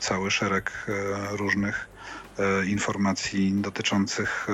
[0.00, 0.92] cały szereg e,
[1.36, 1.88] różnych
[2.38, 4.46] e, informacji dotyczących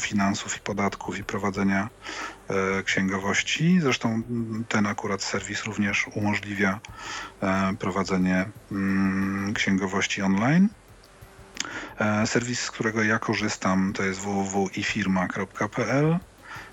[0.00, 1.88] finansów i podatków i prowadzenia
[2.84, 3.80] księgowości.
[3.80, 4.22] Zresztą
[4.68, 6.80] ten akurat serwis również umożliwia
[7.78, 8.44] prowadzenie
[9.54, 10.68] księgowości online.
[12.26, 16.18] Serwis, z którego ja korzystam, to jest www.ifirma.pl.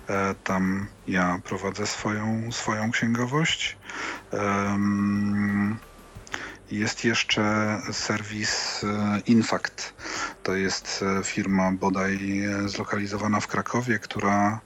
[0.10, 3.78] E, tam ja prowadzę swoją, swoją księgowość.
[6.72, 9.94] Jest jeszcze serwis e, Infact.
[10.44, 14.60] To jest e, firma bodaj zlokalizowana w Krakowie, która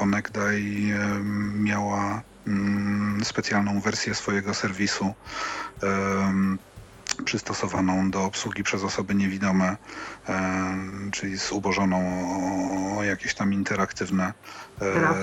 [0.00, 0.92] onegdaj
[1.54, 5.14] miała mm, specjalną wersję swojego serwisu
[7.14, 9.76] przystosowaną do obsługi przez osoby niewidome,
[10.28, 10.76] e,
[11.12, 11.98] czyli zubożoną
[12.98, 14.32] o jakieś tam interaktywne
[14.80, 15.14] e,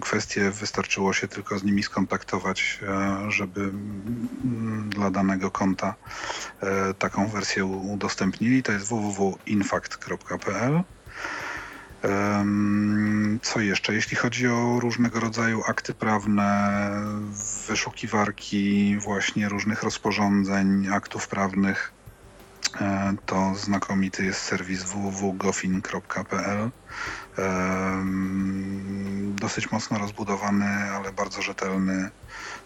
[0.00, 0.50] kwestie.
[0.50, 3.72] Wystarczyło się tylko z nimi skontaktować, e, żeby
[4.88, 5.94] dla danego konta
[6.98, 8.62] taką wersję udostępnili.
[8.62, 10.82] To jest www.infact.pl.
[13.42, 13.94] Co jeszcze?
[13.94, 16.90] Jeśli chodzi o różnego rodzaju akty prawne,
[17.68, 21.92] wyszukiwarki właśnie różnych rozporządzeń, aktów prawnych,
[22.80, 26.70] e, to znakomity jest serwis www.gofin.pl.
[29.34, 32.10] Dosyć mocno rozbudowany, ale bardzo rzetelny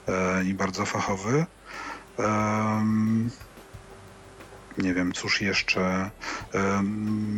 [0.08, 1.46] e, i bardzo fachowy
[4.78, 6.11] nie wiem, cóż jeszcze.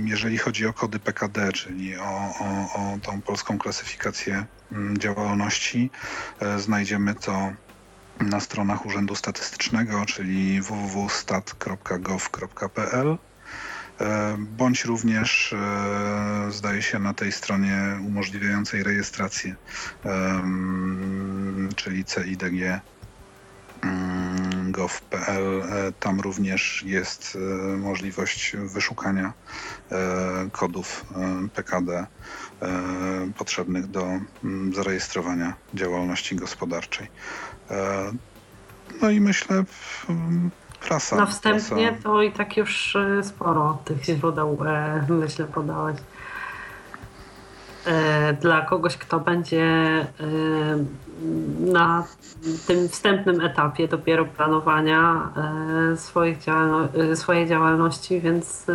[0.05, 5.90] Jeżeli chodzi o kody PKD, czyli o, o, o tą polską klasyfikację mm, działalności,
[6.40, 7.52] e, znajdziemy to
[8.20, 13.19] na stronach Urzędu Statystycznego, czyli www.stat.gov.pl
[14.01, 15.56] e, bądź również e,
[16.51, 19.55] zdaje się na tej stronie umożliwiającej rejestrację,
[21.77, 22.81] czyli CIDG
[24.78, 25.62] gov.pl.
[25.62, 29.32] E, tam również jest e, możliwość wyszukania
[29.92, 31.05] e, kodów
[31.55, 32.06] PKD
[33.38, 34.06] potrzebnych do
[34.44, 37.06] mm, zarejestrowania działalności gospodarczej.
[39.02, 39.64] No i myślę,
[40.80, 41.16] prasa.
[41.16, 42.02] Na wstępnie prasa...
[42.02, 44.59] to i tak już sporo tych źródeł,
[45.09, 45.96] myślę, podałeś.
[47.89, 50.06] E, dla kogoś, kto będzie e,
[51.60, 52.05] na
[52.66, 55.31] tym wstępnym etapie dopiero planowania
[55.93, 58.66] e, swoich działalno swojej działalności, więc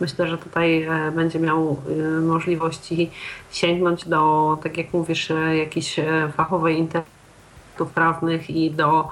[0.00, 1.76] myślę, że tutaj będzie miał
[2.22, 3.10] możliwości
[3.50, 6.00] sięgnąć do, tak jak mówisz, jakiejś
[6.36, 9.08] fachowej internetów prawnych i do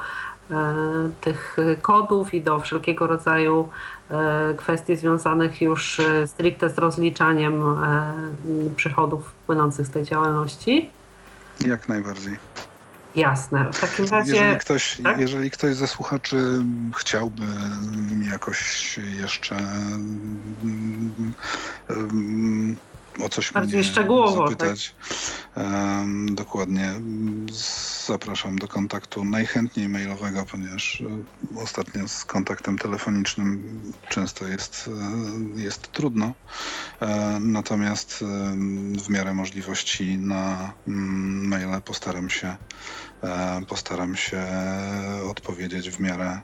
[1.20, 3.68] tych kodów i do wszelkiego rodzaju
[4.56, 8.12] kwestii związanych już e, stricte z rozliczaniem e,
[8.76, 10.90] przychodów płynących z tej działalności?
[11.66, 12.36] Jak najbardziej.
[13.16, 13.72] Jasne.
[13.72, 14.36] W takim razie.
[14.36, 15.18] Jeżeli ktoś, tak?
[15.18, 16.36] jeżeli ktoś ze słuchaczy
[16.96, 17.42] chciałby
[18.30, 19.56] jakoś jeszcze
[21.88, 22.76] um,
[23.24, 24.50] o coś Bardziej szczegółowo, tak?
[24.50, 24.94] zapytać,
[25.56, 26.94] um, dokładnie
[28.06, 33.62] zapraszam do kontaktu najchętniej mailowego, ponieważ e, ostatnio z kontaktem telefonicznym
[34.08, 34.90] często jest,
[35.56, 36.32] e, jest trudno.
[37.00, 38.24] E, Natomiast
[39.04, 42.56] w miarę możliwości na mm, maile postaram się
[43.68, 44.46] Postaram się
[45.30, 46.40] odpowiedzieć w miarę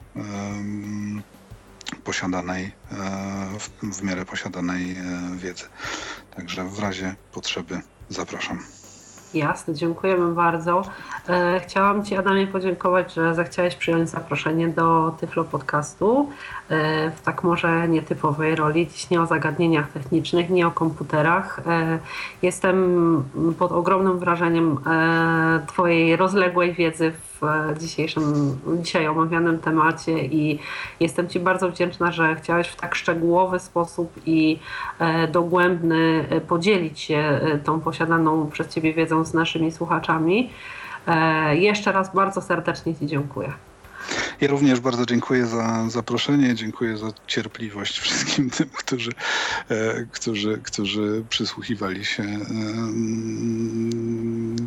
[2.03, 4.95] posiadanej, e, w, miarę posiadanej e,
[5.37, 5.63] wiedzy.
[6.35, 8.59] Także w razie potrzeby zapraszam.
[9.33, 10.81] Jasne, dziękujemy bardzo.
[11.29, 16.29] E, chciałam Ci, Adamie, podziękować, że zechciałeś przyjąć zaproszenie do Tyflo Podcastu
[17.15, 18.87] w tak może nietypowej roli.
[18.87, 21.61] Dziś nie o zagadnieniach technicznych, nie o komputerach.
[22.41, 23.23] Jestem
[23.59, 24.79] pod ogromnym wrażeniem
[25.67, 27.32] Twojej rozległej wiedzy w
[27.79, 30.59] dzisiejszym, dzisiaj omawianym temacie i
[30.99, 34.59] jestem Ci bardzo wdzięczna, że chciałeś w tak szczegółowy sposób i
[34.99, 40.49] e, dogłębny e, podzielić się e, tą posiadaną przez Ciebie wiedzą z naszymi słuchaczami.
[41.51, 43.53] Jeszcze raz bardzo serdecznie Ci dziękuję.
[44.41, 49.11] Ja również bardzo dziękuję za zaproszenie, dziękuję za cierpliwość wszystkim tym, którzy,
[49.69, 53.59] e, którzy, którzy przysłuchiwali się em,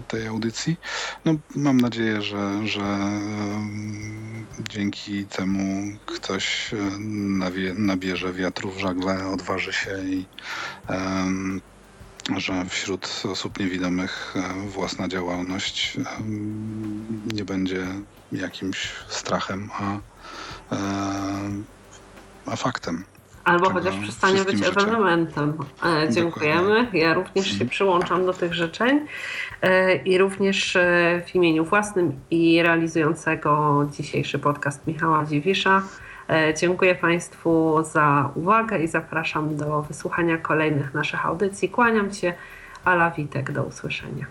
[0.08, 0.76] tej audycji.
[1.24, 6.76] No, mam nadzieję, że, że em, dzięki temu ktoś e,
[7.38, 10.26] nawie, nabierze wiatru w żagle, odważy się i
[12.36, 15.96] że wśród osób niewidomych e, własna działalność
[17.32, 17.86] nie będzie
[18.32, 19.94] jakimś strachem, a,
[20.74, 20.78] e,
[22.46, 23.04] a faktem.
[23.44, 25.58] Albo chociaż przestanie być ewenementem.
[25.84, 26.86] E, Dziękujemy.
[26.92, 27.70] Ja również się Mhm.
[27.70, 29.06] przyłączam do tych życzeń
[29.62, 30.76] E, i również
[31.26, 35.82] w imieniu własnym i realizującego dzisiejszy podcast Michała Dziwisza.
[36.60, 41.68] Dziękuję Państwu za uwagę i zapraszam do wysłuchania kolejnych naszych audycji.
[41.68, 42.34] Kłaniam się.
[42.84, 44.26] Ala Witek, do usłyszenia.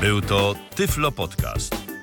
[0.00, 1.93] Był to Tyflo Podcast.